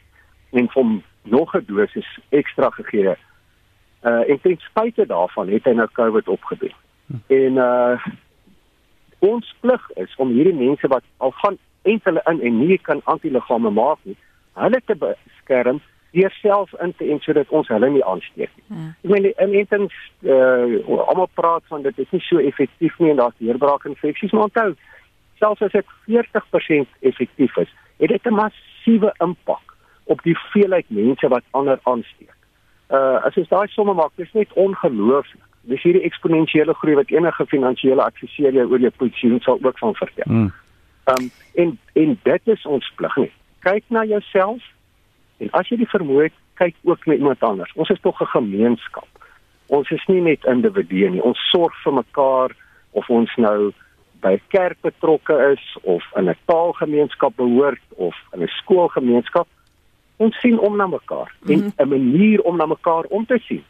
en 0.57 0.68
hom 0.74 1.03
nog 1.22 1.55
'n 1.55 1.64
dosis 1.66 2.09
ekstra 2.28 2.70
gegee. 2.70 3.16
Uh 4.03 4.22
en 4.30 4.41
ten 4.41 4.57
spyte 4.59 5.07
daarvan 5.07 5.49
het 5.49 5.64
hy 5.64 5.72
nou 5.72 5.88
COVID 5.93 6.28
opgedoen. 6.28 6.74
Hm. 7.07 7.16
En 7.26 7.53
uh 7.53 8.07
ons 9.18 9.55
plig 9.61 9.91
is 9.95 10.16
om 10.16 10.28
hierdie 10.32 10.55
mense 10.55 10.88
wat 10.88 11.05
al 11.16 11.30
gaan 11.30 11.59
eintlik 11.82 12.28
in 12.28 12.41
en 12.41 12.59
nie 12.59 12.78
kan 12.78 13.01
antiliggame 13.05 13.70
maak 13.70 13.99
nie, 14.03 14.16
hulle 14.53 14.80
te 14.84 14.95
beskerm 14.95 15.80
deur 16.13 16.31
self 16.31 16.73
in 16.83 16.95
te 16.97 17.11
en 17.11 17.21
sodat 17.21 17.49
ons 17.49 17.69
hulle 17.69 17.91
nie 17.91 18.05
aansteek 18.05 18.51
nie. 18.57 18.65
Hmm. 18.67 18.95
Ek 19.05 19.11
meen 19.11 19.27
die 19.29 19.35
inentings 19.39 19.97
uh 20.27 20.81
almal 21.07 21.31
praat 21.39 21.67
van 21.73 21.83
dit 21.87 21.99
is 21.99 22.11
nie 22.11 22.23
so 22.27 22.39
effektief 22.39 22.99
nie 22.99 23.13
en 23.13 23.21
daar's 23.23 23.39
deurbraak 23.39 23.87
infeksies 23.91 24.35
maar 24.35 24.49
onthou 24.49 24.73
selfs 25.41 25.63
as 25.63 25.73
dit 25.73 25.93
40% 26.11 26.99
effektief 27.11 27.57
is, 27.57 27.71
het 28.03 28.09
dit 28.09 28.27
'n 28.27 28.35
massiewe 28.35 29.15
impak 29.19 29.77
op 30.05 30.23
die 30.23 30.37
veelheid 30.53 30.89
mense 30.89 31.29
wat 31.29 31.45
ander 31.51 31.79
aansteek. 31.83 32.35
Uh 32.91 33.19
as 33.27 33.35
jy 33.35 33.47
daai 33.49 33.69
somme 33.69 33.95
maak, 33.95 34.13
dis 34.17 34.33
net 34.33 34.53
ongelooflik. 34.53 35.47
Dis 35.63 35.83
hierdie 35.83 36.03
eksponensiële 36.09 36.75
groei 36.75 36.95
wat 36.95 37.11
enige 37.11 37.47
finansiële 37.47 38.03
adviseur 38.03 38.53
jou 38.53 38.67
oor 38.71 38.81
jou 38.81 38.91
posisie 38.97 39.41
sal 39.41 39.59
ook 39.63 39.79
van 39.79 39.95
vertel. 39.95 40.33
Hmm. 40.33 40.53
Um 41.13 41.31
en 41.55 41.79
en 41.93 42.19
dit 42.23 42.43
is 42.45 42.67
ons 42.67 42.93
plig 42.97 43.17
nie. 43.17 43.33
Kyk 43.59 43.85
na 43.89 44.05
jouself 44.05 44.63
En 45.41 45.51
as 45.57 45.68
jy 45.68 45.80
die 45.80 45.88
vermoë 45.88 46.28
het, 46.28 46.36
kyk 46.61 46.76
ook 46.84 47.07
na 47.09 47.16
iemand 47.16 47.43
anders. 47.47 47.72
Ons 47.74 47.91
is 47.91 48.01
tog 48.01 48.20
'n 48.20 48.34
gemeenskap. 48.36 49.09
Ons 49.66 49.91
is 49.91 50.05
nie 50.07 50.20
net 50.20 50.45
individue 50.45 51.11
nie. 51.11 51.22
Ons 51.22 51.38
sorg 51.51 51.74
vir 51.84 51.93
mekaar 51.93 52.51
of 52.93 53.11
ons 53.11 53.30
nou 53.36 53.72
by 54.20 54.32
'n 54.32 54.43
kerk 54.49 54.78
betrokke 54.82 55.53
is 55.53 55.64
of 55.82 56.05
in 56.16 56.28
'n 56.28 56.36
taalgemeenskap 56.45 57.36
behoort 57.36 57.84
of 57.97 58.14
in 58.32 58.43
'n 58.43 58.49
skoolgemeenskap. 58.49 59.49
Ons 60.16 60.41
sien 60.41 60.59
om 60.59 60.76
na 60.76 60.86
mekaar. 60.86 61.32
Mm 61.41 61.55
-hmm. 61.55 61.72
En 61.76 61.86
'n 61.86 61.88
manier 61.88 62.41
om 62.43 62.57
na 62.57 62.66
mekaar 62.66 63.05
om 63.05 63.26
te 63.26 63.38
sien 63.38 63.64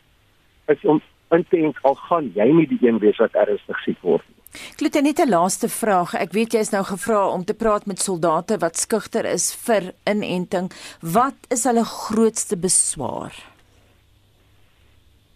is 0.67 0.81
om 0.83 1.01
in 1.31 1.45
te 1.49 1.57
dink 1.57 1.79
al 1.83 1.95
gaan 1.95 2.31
jy 2.35 2.49
nie 2.53 2.67
die 2.67 2.89
een 2.89 2.99
wees 2.99 3.19
wat 3.23 3.35
ernstig 3.39 3.79
siek 3.85 4.01
word 4.03 4.25
nie. 4.29 4.40
Klote 4.77 5.01
net 5.03 5.19
'n 5.19 5.29
laaste 5.29 5.69
vraag. 5.69 6.15
Ek 6.15 6.33
weet 6.33 6.53
jy 6.53 6.61
is 6.61 6.73
nou 6.73 6.83
gevra 6.85 7.29
om 7.29 7.45
te 7.45 7.55
praat 7.55 7.87
met 7.87 7.99
soldate 7.99 8.59
wat 8.59 8.77
skugter 8.77 9.25
is 9.25 9.55
vir 9.67 9.93
inenting. 10.05 10.73
Wat 11.01 11.39
is 11.49 11.65
hulle 11.65 11.85
grootste 11.85 12.57
beswaar? 12.57 13.35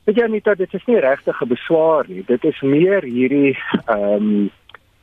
Weet 0.05 0.17
jy 0.17 0.27
nie 0.29 0.41
dat 0.41 0.59
dit 0.59 0.75
is 0.75 0.85
nie 0.87 1.01
regtig 1.01 1.41
'n 1.43 1.49
beswaar 1.49 2.05
nie. 2.09 2.25
Dit 2.27 2.45
is 2.45 2.61
meer 2.61 3.03
hierdie 3.03 3.57
ehm 3.87 4.15
um, 4.15 4.51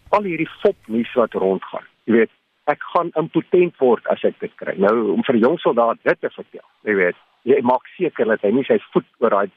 al 0.10 0.24
hierdie 0.24 0.50
fopnuus 0.62 1.14
wat 1.14 1.34
rondgaan. 1.34 1.88
Jy 2.04 2.14
weet, 2.14 2.32
ek 2.66 2.84
gaan 2.94 3.12
impotent 3.16 3.78
word 3.78 4.08
as 4.08 4.24
ek 4.24 4.40
dit 4.40 4.52
kry. 4.56 4.76
Nou 4.78 5.12
om 5.16 5.24
vir 5.24 5.36
jong 5.36 5.58
soldaat 5.60 5.98
dit 6.04 6.20
te 6.22 6.30
vertel. 6.30 6.68
Jy 6.84 6.96
weet, 6.96 7.16
jy 7.44 7.62
maak 7.62 7.88
seker 7.98 8.26
dat 8.26 8.42
hy 8.42 8.52
nie 8.52 8.68
sy 8.68 8.78
voet 8.92 9.08
oor 9.20 9.30
daai 9.30 9.50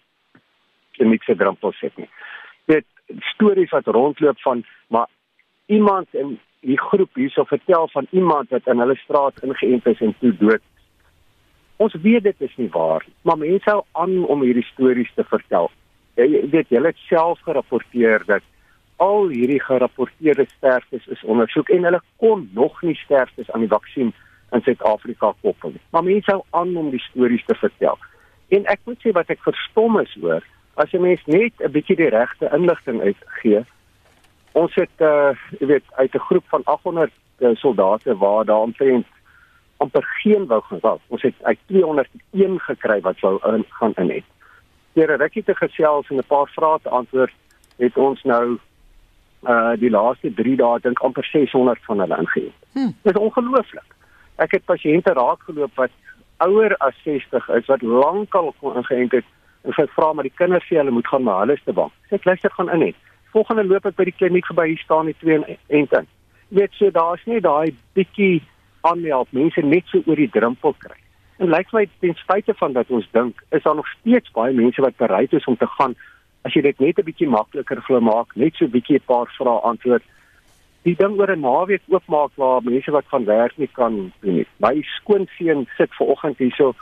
kliniese 0.93 1.35
drempel 1.35 1.73
sit 1.73 1.97
nie. 1.99 2.09
Dit 2.67 2.87
stories 3.35 3.71
wat 3.71 3.87
rondloop 3.87 4.41
van 4.41 4.65
maar 4.89 5.09
iemand 5.67 6.15
in 6.15 6.39
die 6.61 6.79
groep 6.81 7.15
hierso 7.15 7.45
vertel 7.45 7.89
van 7.93 8.07
iemand 8.11 8.49
wat 8.49 8.67
in 8.67 8.79
hulle 8.79 8.97
straat 8.97 9.43
ingeënt 9.43 9.87
is 9.87 10.01
en 10.01 10.15
toe 10.21 10.33
dood. 10.41 10.63
Ons 11.77 11.95
weet 12.03 12.23
dit 12.23 12.41
is 12.47 12.57
nie 12.57 12.71
waar 12.73 13.05
nie, 13.07 13.15
maar 13.23 13.39
mense 13.39 13.71
hou 13.71 13.83
aan 13.93 14.25
om 14.31 14.43
hierdie 14.47 14.67
stories 14.73 15.11
te 15.15 15.25
vertel. 15.29 15.71
Jy 16.15 16.45
weet 16.53 16.71
jy 16.71 16.83
het 16.85 17.01
self 17.09 17.41
gerapporteer 17.45 18.23
dat 18.27 18.45
al 19.03 19.29
hierdie 19.29 19.61
gerapporteerde 19.61 20.47
sterftes 20.57 21.07
is 21.11 21.25
ondersoek 21.25 21.73
en 21.75 21.89
hulle 21.89 22.01
kon 22.23 22.49
nog 22.55 22.81
nie 22.83 22.95
sterftes 22.95 23.51
aan 23.51 23.67
die 23.67 23.73
vaksin 23.73 24.13
in 24.55 24.63
Suid-Afrika 24.63 25.33
koppel 25.43 25.75
nie. 25.75 25.83
Maar 25.91 26.07
mense 26.07 26.31
hou 26.31 26.43
aan 26.51 26.77
om 26.77 26.93
die 26.95 27.03
stories 27.11 27.45
te 27.49 27.57
vertel. 27.59 27.99
En 28.55 28.69
ek 28.71 28.85
moet 28.87 29.01
sê 29.03 29.13
wat 29.17 29.33
ek 29.35 29.43
verstom 29.43 29.99
is 30.01 30.13
hoor, 30.23 30.45
as 30.75 30.91
jy 30.91 31.01
mens 31.01 31.23
net 31.27 31.53
'n 31.61 31.71
bietjie 31.71 31.97
die 31.97 32.09
regte 32.09 32.51
inligting 32.53 33.01
uitgee, 33.01 33.65
ons 34.53 34.75
het 34.75 34.97
uh 35.01 35.35
jy 35.59 35.67
weet 35.67 35.85
uit 35.97 36.15
'n 36.15 36.27
groep 36.29 36.45
van 36.49 36.63
800 36.65 37.11
uh, 37.39 37.51
eh, 37.51 37.57
soldate 37.57 38.17
waar 38.17 38.45
daar 38.45 38.67
omtrent 38.69 39.07
amper 39.77 40.05
geen 40.23 40.47
wou 40.47 40.63
gaan. 40.63 40.99
Ons 41.09 41.23
het 41.23 41.35
uit 41.43 41.59
201 41.67 42.61
gekry 42.61 43.01
wat 43.01 43.21
wou 43.21 43.55
in, 43.55 43.65
gaan 43.69 43.93
in 43.97 44.11
het. 44.11 44.25
Deur 44.93 45.11
'n 45.13 45.21
rukkie 45.21 45.45
te 45.45 45.55
gesels 45.55 46.09
en 46.09 46.17
'n 46.17 46.27
paar 46.27 46.49
vrae 46.49 46.79
te 46.83 46.89
antwoord, 46.89 47.35
het 47.77 47.97
ons 47.97 48.23
nou 48.23 48.59
uh 49.43 49.73
die 49.77 49.91
laaste 49.91 50.35
3 50.35 50.57
dae 50.57 50.81
dink 50.81 50.99
amper 50.99 51.25
600 51.25 51.79
van 51.85 51.99
hulle 51.99 52.17
ingeënt. 52.17 52.55
Hm. 52.73 52.91
Dit 53.03 53.15
is 53.17 53.21
ongelooflik. 53.21 53.91
Ek 54.37 54.51
het 54.51 54.65
pasiënte 54.65 55.13
raakgeloop 55.13 55.75
wat 55.75 55.91
ouer 56.37 56.77
as 56.77 56.95
60 57.03 57.49
is 57.49 57.67
wat 57.67 57.83
lankal 57.83 58.55
ingeënt 58.61 59.13
het 59.13 59.25
en 59.65 59.73
sy 59.73 59.87
vra 59.97 60.13
maar 60.13 60.29
die 60.29 60.39
kinders 60.39 60.67
sê 60.69 60.77
hulle 60.77 60.91
moet 60.91 61.07
gaan 61.09 61.23
maar 61.23 61.41
hulle 61.41 61.59
is 61.59 61.65
te 61.65 61.73
bang. 61.73 61.91
Sê 62.09 62.15
ek 62.21 62.25
luister 62.25 62.51
gaan 62.51 62.71
in 62.71 62.89
het 62.89 62.97
volgende 63.35 63.65
loop 63.67 63.87
ek 63.89 63.97
by 63.99 64.07
die 64.07 64.15
kliniek 64.15 64.47
verby 64.47 64.69
hier 64.71 64.83
staan 64.85 65.11
die 65.11 65.17
twee 65.19 65.57
en 65.79 65.89
dan 65.91 66.07
weet 66.55 66.77
so 66.79 66.91
daar's 66.95 67.23
nie 67.27 67.41
daai 67.43 67.75
bietjie 67.99 68.43
aanhelp 68.87 69.33
mense 69.35 69.65
net 69.67 69.89
so 69.91 70.03
oor 70.07 70.21
die 70.21 70.31
drempel 70.31 70.77
kry. 70.85 70.99
En 71.43 71.51
lyk 71.51 71.73
my 71.75 71.83
ten 72.05 72.15
spyte 72.21 72.55
van 72.61 72.77
dat 72.77 72.93
ons 72.95 73.09
dink 73.17 73.41
is 73.57 73.65
daar 73.65 73.79
nog 73.81 73.89
steeds 73.97 74.31
baie 74.37 74.55
mense 74.55 74.85
wat 74.85 75.01
bereid 75.03 75.35
is 75.35 75.49
om 75.51 75.59
te 75.59 75.67
gaan. 75.79 75.97
As 76.47 76.55
jy 76.55 76.63
dit 76.63 76.81
net 76.81 76.99
'n 76.99 77.09
bietjie 77.09 77.29
makliker 77.29 77.83
vir 77.89 78.03
maak 78.03 78.37
net 78.37 78.55
so 78.55 78.67
'n 78.67 78.75
bietjie 78.77 79.01
'n 79.01 79.09
paar 79.11 79.27
vrae 79.39 79.65
antwoord. 79.71 80.05
Die 80.85 80.95
ding 80.95 81.19
oor 81.19 81.33
'n 81.33 81.41
naweek 81.41 81.83
oopmaak 81.89 82.33
waar 82.37 82.63
mense 82.63 82.91
wat 82.91 83.11
van 83.11 83.25
werk 83.25 83.59
nie 83.59 83.73
kan 83.73 84.13
doen 84.21 84.35
nie. 84.35 84.47
My 84.59 84.83
skoonseun 85.01 85.67
sit 85.77 85.91
ver 85.99 86.07
oggend 86.07 86.39
hierso 86.39 86.75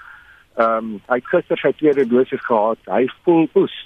ehm 0.57 0.76
um, 0.76 1.00
hy 1.09 1.16
het 1.20 1.28
gister 1.32 1.59
sy 1.59 1.72
tweede 1.72 2.07
dosis 2.07 2.44
gehad. 2.44 2.78
Hy 2.86 3.07
voel 3.24 3.48
oes. 3.55 3.76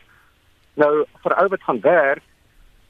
Nou 0.74 1.04
vir 1.22 1.34
ou 1.42 1.46
wat 1.52 1.62
gaan 1.62 1.80
werk 1.80 2.24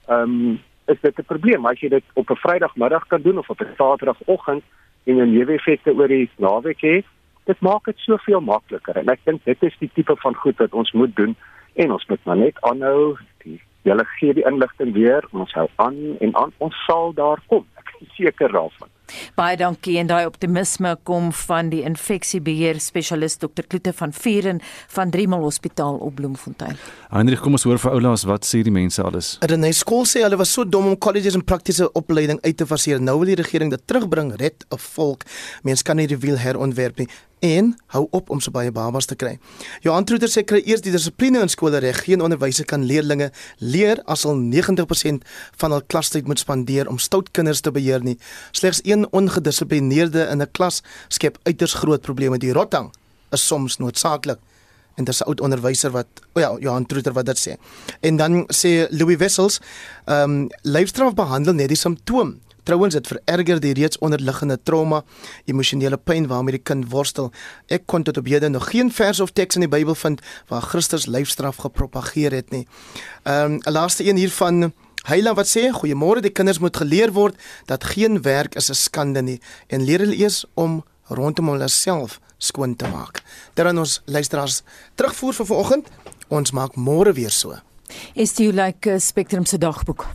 ehm 0.09 0.23
um, 0.23 0.63
is 0.87 1.01
dit 1.01 1.19
'n 1.19 1.25
probleem. 1.25 1.67
As 1.67 1.81
jy 1.81 1.89
dit 1.89 2.05
op 2.15 2.31
'n 2.31 2.43
Vrydagmiddag 2.45 3.07
kan 3.07 3.23
doen 3.23 3.39
of 3.39 3.51
op 3.51 3.61
'n 3.61 3.75
Saterdagoggend 3.77 4.63
en 5.05 5.17
'n 5.17 5.33
neeweffekte 5.33 5.95
oor 5.95 6.09
die 6.09 6.31
naweek 6.37 6.81
het. 6.81 7.05
Dit 7.45 7.61
maak 7.61 7.85
dit 7.85 7.99
soveel 7.99 8.41
makliker. 8.41 8.97
En 8.97 9.09
ek 9.09 9.21
dink 9.25 9.45
dit 9.45 9.63
is 9.63 9.77
die 9.79 9.91
tipe 9.95 10.17
van 10.17 10.35
goed 10.35 10.57
wat 10.57 10.73
ons 10.73 10.93
moet 10.93 11.17
doen 11.17 11.37
en 11.75 11.93
ons 11.93 12.07
moet 12.07 12.25
maar 12.25 12.37
net 12.37 12.61
aanhou 12.61 13.17
die 13.39 13.61
julle 13.83 14.05
gee 14.05 14.35
die 14.35 14.47
inligting 14.47 14.93
weer 14.93 15.25
ons 15.31 15.53
hou 15.53 15.69
aan 15.77 16.17
en 16.21 16.37
aan 16.37 16.53
ons 16.57 16.85
sal 16.87 17.13
daar 17.15 17.41
kom. 17.47 17.67
Ek 17.77 17.95
is 18.01 18.15
seker 18.15 18.53
daarvan 18.53 18.89
Baie 19.35 19.57
dankie 19.57 19.99
en 20.01 20.09
daai 20.11 20.27
optimisme 20.27 20.97
kom 21.09 21.33
van 21.47 21.71
die 21.73 21.83
infeksiebeheer 21.87 22.81
spesialist 22.81 23.41
Dr 23.41 23.67
Kloete 23.69 23.93
van 23.93 24.13
Vieren 24.13 24.61
van 24.95 25.11
Driemal 25.11 25.45
Hospitaal 25.47 25.97
op 25.97 26.15
Bloemfontein. 26.15 26.77
Heinrich, 27.11 27.41
kom 27.45 27.59
ons 27.59 27.67
hoor 27.69 27.79
vir 27.79 27.97
oulaas 27.99 28.27
wat 28.29 28.47
sê 28.49 28.63
die 28.67 28.75
mense 28.75 29.03
alles. 29.03 29.37
In 29.47 29.65
'n 29.65 29.73
skool 29.73 30.05
sê 30.05 30.23
hulle 30.23 30.37
was 30.37 30.53
so 30.53 30.65
dom 30.65 30.87
om 30.87 30.99
colleges 30.99 31.35
en 31.35 31.45
praktiese 31.45 31.93
opleiding 31.93 32.41
uit 32.43 32.57
te 32.57 32.67
faseer. 32.67 33.01
Nou 33.01 33.19
wil 33.19 33.35
die 33.35 33.43
regering 33.43 33.71
dit 33.71 33.83
terugbring, 33.87 34.35
red 34.37 34.65
'n 34.71 34.79
volk. 34.79 35.23
Mense 35.63 35.83
kan 35.83 35.97
nie 35.97 36.07
die 36.07 36.19
wiel 36.19 36.39
herontwerp 36.39 36.99
nie 36.99 37.09
en 37.39 37.75
hou 37.93 38.07
op 38.17 38.31
om 38.31 38.41
so 38.41 38.51
baie 38.51 38.73
babas 38.73 39.07
te 39.07 39.17
kry. 39.19 39.37
Johan 39.85 40.07
Troeter 40.09 40.31
sê 40.33 40.43
kry 40.47 40.63
eers 40.65 40.83
die 40.85 40.93
dissipline 40.95 41.43
in 41.45 41.53
skole 41.53 41.81
reg. 41.85 41.99
Geen 42.07 42.23
onderwyser 42.25 42.65
kan 42.69 42.87
leerdlinge 42.89 43.31
leer 43.59 44.01
as 44.07 44.25
al 44.29 44.39
90% 44.41 45.27
van 45.61 45.75
hul 45.75 45.85
klastyd 45.93 46.29
moet 46.31 46.41
spandeer 46.41 46.89
om 46.89 46.99
stout 47.03 47.33
kinders 47.37 47.61
te 47.61 47.73
beheer 47.75 48.05
nie. 48.05 48.17
Slegs 48.57 48.81
een 48.97 49.07
ongedissiplineerde 49.13 50.27
in 50.33 50.43
'n 50.43 50.51
klas 50.53 50.83
skep 51.09 51.39
uiters 51.43 51.75
groot 51.75 52.01
probleme. 52.01 52.39
Die 52.39 52.53
rotang 52.53 52.93
is 53.31 53.47
soms 53.47 53.77
noodsaaklik. 53.77 54.39
En 54.95 55.05
dis 55.05 55.21
'n 55.21 55.27
oud 55.29 55.41
onderwyser 55.41 55.91
wat 55.91 56.07
o 56.33 56.41
ja, 56.41 56.57
Johan 56.59 56.87
Troeter 56.87 57.13
wat 57.13 57.27
dit 57.27 57.39
sê. 57.39 57.53
En 58.01 58.17
dan 58.17 58.49
sê 58.53 58.89
Louis 58.91 59.17
Wessels, 59.17 59.61
ehm 60.05 60.31
um, 60.31 60.49
lyfstraf 60.63 61.15
behandel 61.15 61.53
net 61.53 61.69
die 61.69 61.77
simptoom 61.77 62.41
Trouwens 62.67 62.95
dit 62.95 63.07
vererger 63.07 63.61
die 63.63 63.75
reeds 63.79 63.99
onderliggende 64.03 64.59
trauma, 64.63 65.05
emosionele 65.47 65.97
pyn 65.97 66.27
waarmee 66.27 66.57
die 66.57 66.63
kind 66.67 66.89
worstel. 66.91 67.31
Ek 67.71 67.85
kon 67.87 68.03
tot 68.03 68.19
op 68.19 68.27
hede 68.27 68.49
nog 68.51 68.67
geen 68.73 68.91
vers 68.91 69.21
of 69.23 69.31
teks 69.31 69.55
in 69.55 69.63
die 69.63 69.71
Bybel 69.71 69.95
vind 69.95 70.23
waar 70.51 70.67
Christus 70.67 71.07
lyfstraf 71.07 71.63
gepropageer 71.63 72.35
het 72.35 72.51
nie. 72.51 72.67
Ehm 73.23 73.53
um, 73.53 73.61
'n 73.63 73.73
laaste 73.73 74.09
een 74.09 74.17
hiervan 74.17 74.73
Heila 75.07 75.37
wat 75.39 75.47
sê 75.47 75.69
goeiemôre 75.71 76.19
die 76.25 76.33
kinders 76.35 76.59
moet 76.59 76.77
geleer 76.77 77.13
word 77.15 77.37
dat 77.71 77.85
geen 77.95 78.23
werk 78.27 78.57
is 78.59 78.71
'n 78.71 78.75
skande 78.75 79.23
nie 79.23 79.41
en 79.71 79.85
leer 79.87 80.01
hulle 80.03 80.17
eers 80.17 80.45
om 80.55 80.83
rondom 81.09 81.49
hulle 81.49 81.69
self 81.69 82.21
skoon 82.39 82.77
te 82.77 82.89
maak. 82.89 83.23
Terwyl 83.55 83.79
ons 83.79 84.03
luisteraars 84.05 84.63
terugvoer 84.95 85.35
vir 85.35 85.47
vanoggend, 85.47 85.87
ons 86.29 86.51
maak 86.51 86.75
môre 86.75 87.13
weer 87.13 87.31
so. 87.31 87.55
Is 88.15 88.35
dit 88.35 88.55
like 88.55 88.91
uh, 88.91 88.99
Spectrum 88.99 89.45
se 89.47 89.59
dagboek? 89.59 90.07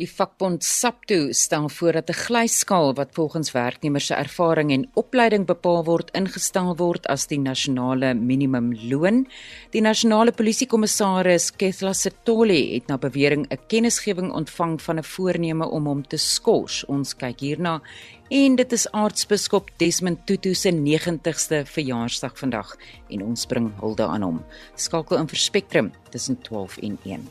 Die 0.00 0.08
vakbond 0.08 0.64
SAPTO 0.64 1.32
stel 1.36 1.68
voor 1.68 1.92
dat 1.92 2.08
'n 2.08 2.20
glyskaal 2.24 2.94
wat 2.94 3.12
volgens 3.12 3.52
werknemers 3.52 4.06
se 4.06 4.14
ervaring 4.14 4.72
en 4.72 4.90
opleiding 4.94 5.46
bepaal 5.46 5.84
word, 5.84 6.10
ingestel 6.10 6.76
word 6.76 7.06
as 7.06 7.26
die 7.26 7.38
nasionale 7.38 8.14
minimumloon. 8.14 9.26
Die 9.70 9.80
nasionale 9.80 10.32
polisiekommissaris 10.32 11.50
Kethla 11.56 11.92
Setoli 11.92 12.74
het 12.74 12.86
na 12.86 12.98
bewering 12.98 13.46
'n 13.50 13.58
kennisgewing 13.68 14.32
ontvang 14.32 14.82
van 14.82 14.98
'n 14.98 15.04
voorneme 15.04 15.68
om 15.68 15.86
hom 15.86 16.06
te 16.06 16.16
skors. 16.16 16.84
Ons 16.84 17.14
kyk 17.14 17.40
hierna 17.40 17.82
en 18.30 18.56
dit 18.56 18.72
is 18.72 18.90
aartsbiskop 18.90 19.70
Desmond 19.76 20.26
Tutu 20.26 20.54
se 20.54 20.70
90ste 20.70 21.66
verjaarsdag 21.66 22.38
vandag 22.38 22.76
en 23.10 23.22
ons 23.22 23.46
bring 23.46 23.72
hulde 23.80 24.06
aan 24.06 24.22
hom. 24.22 24.44
Skakel 24.74 25.18
in 25.18 25.28
vir 25.28 25.38
Spectrum 25.38 25.92
tussen 26.10 26.42
12 26.42 26.78
en 26.78 26.98
1. 27.04 27.28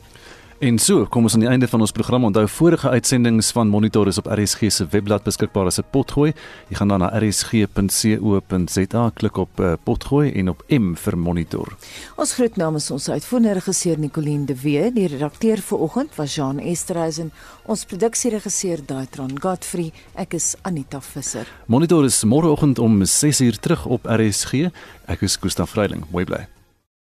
En 0.62 0.76
so 0.78 1.08
kom 1.10 1.26
ons 1.26 1.34
aan 1.34 1.42
die 1.42 1.50
einde 1.50 1.66
van 1.66 1.82
ons 1.82 1.90
program. 1.92 2.28
Onthou 2.28 2.44
vorige 2.54 2.90
uitsendings 2.94 3.48
van 3.56 3.66
Monitor 3.74 4.06
is 4.08 4.20
op 4.22 4.28
RSG 4.30 4.70
se 4.70 4.86
webblad 4.94 5.24
beskikbaar 5.26 5.66
as 5.66 5.80
'n 5.80 5.90
potgooi. 5.90 6.34
Jy 6.70 6.76
gaan 6.76 6.88
dan 6.88 7.00
na 7.00 7.10
rsg.co.za 7.18 9.04
klik 9.14 9.38
op 9.38 9.60
uh, 9.60 9.74
potgooi 9.84 10.32
en 10.32 10.50
op 10.50 10.64
M 10.70 10.94
vir 10.94 11.18
Monitor. 11.18 11.78
Ons 12.16 12.34
groet 12.34 12.56
namens 12.56 12.92
ons 12.92 13.10
uitvoerende 13.10 13.54
regisseur 13.54 14.00
Nicoline 14.00 14.46
de 14.46 14.62
Wee, 14.62 14.92
die 14.92 15.08
redakteur 15.08 15.58
vir 15.58 15.78
oggend 15.80 16.16
was 16.16 16.36
Jean 16.36 16.60
Esterhuizen, 16.60 17.32
ons 17.66 17.86
produksieregisseur 17.86 18.86
Daitron 18.86 19.42
Godfrey. 19.42 19.92
Ek 20.14 20.34
is 20.34 20.56
Anita 20.62 21.02
Visser. 21.02 21.48
Monitor 21.66 22.06
is 22.06 22.24
môreoggend 22.24 22.80
om 22.80 23.02
6:00 23.04 23.60
terug 23.60 23.86
op 23.86 24.06
RSG. 24.06 24.70
Ek 25.08 25.22
is 25.22 25.38
Gustaf 25.42 25.70
Vreiling. 25.70 26.06
Mooi 26.12 26.26
bly. 26.26 26.61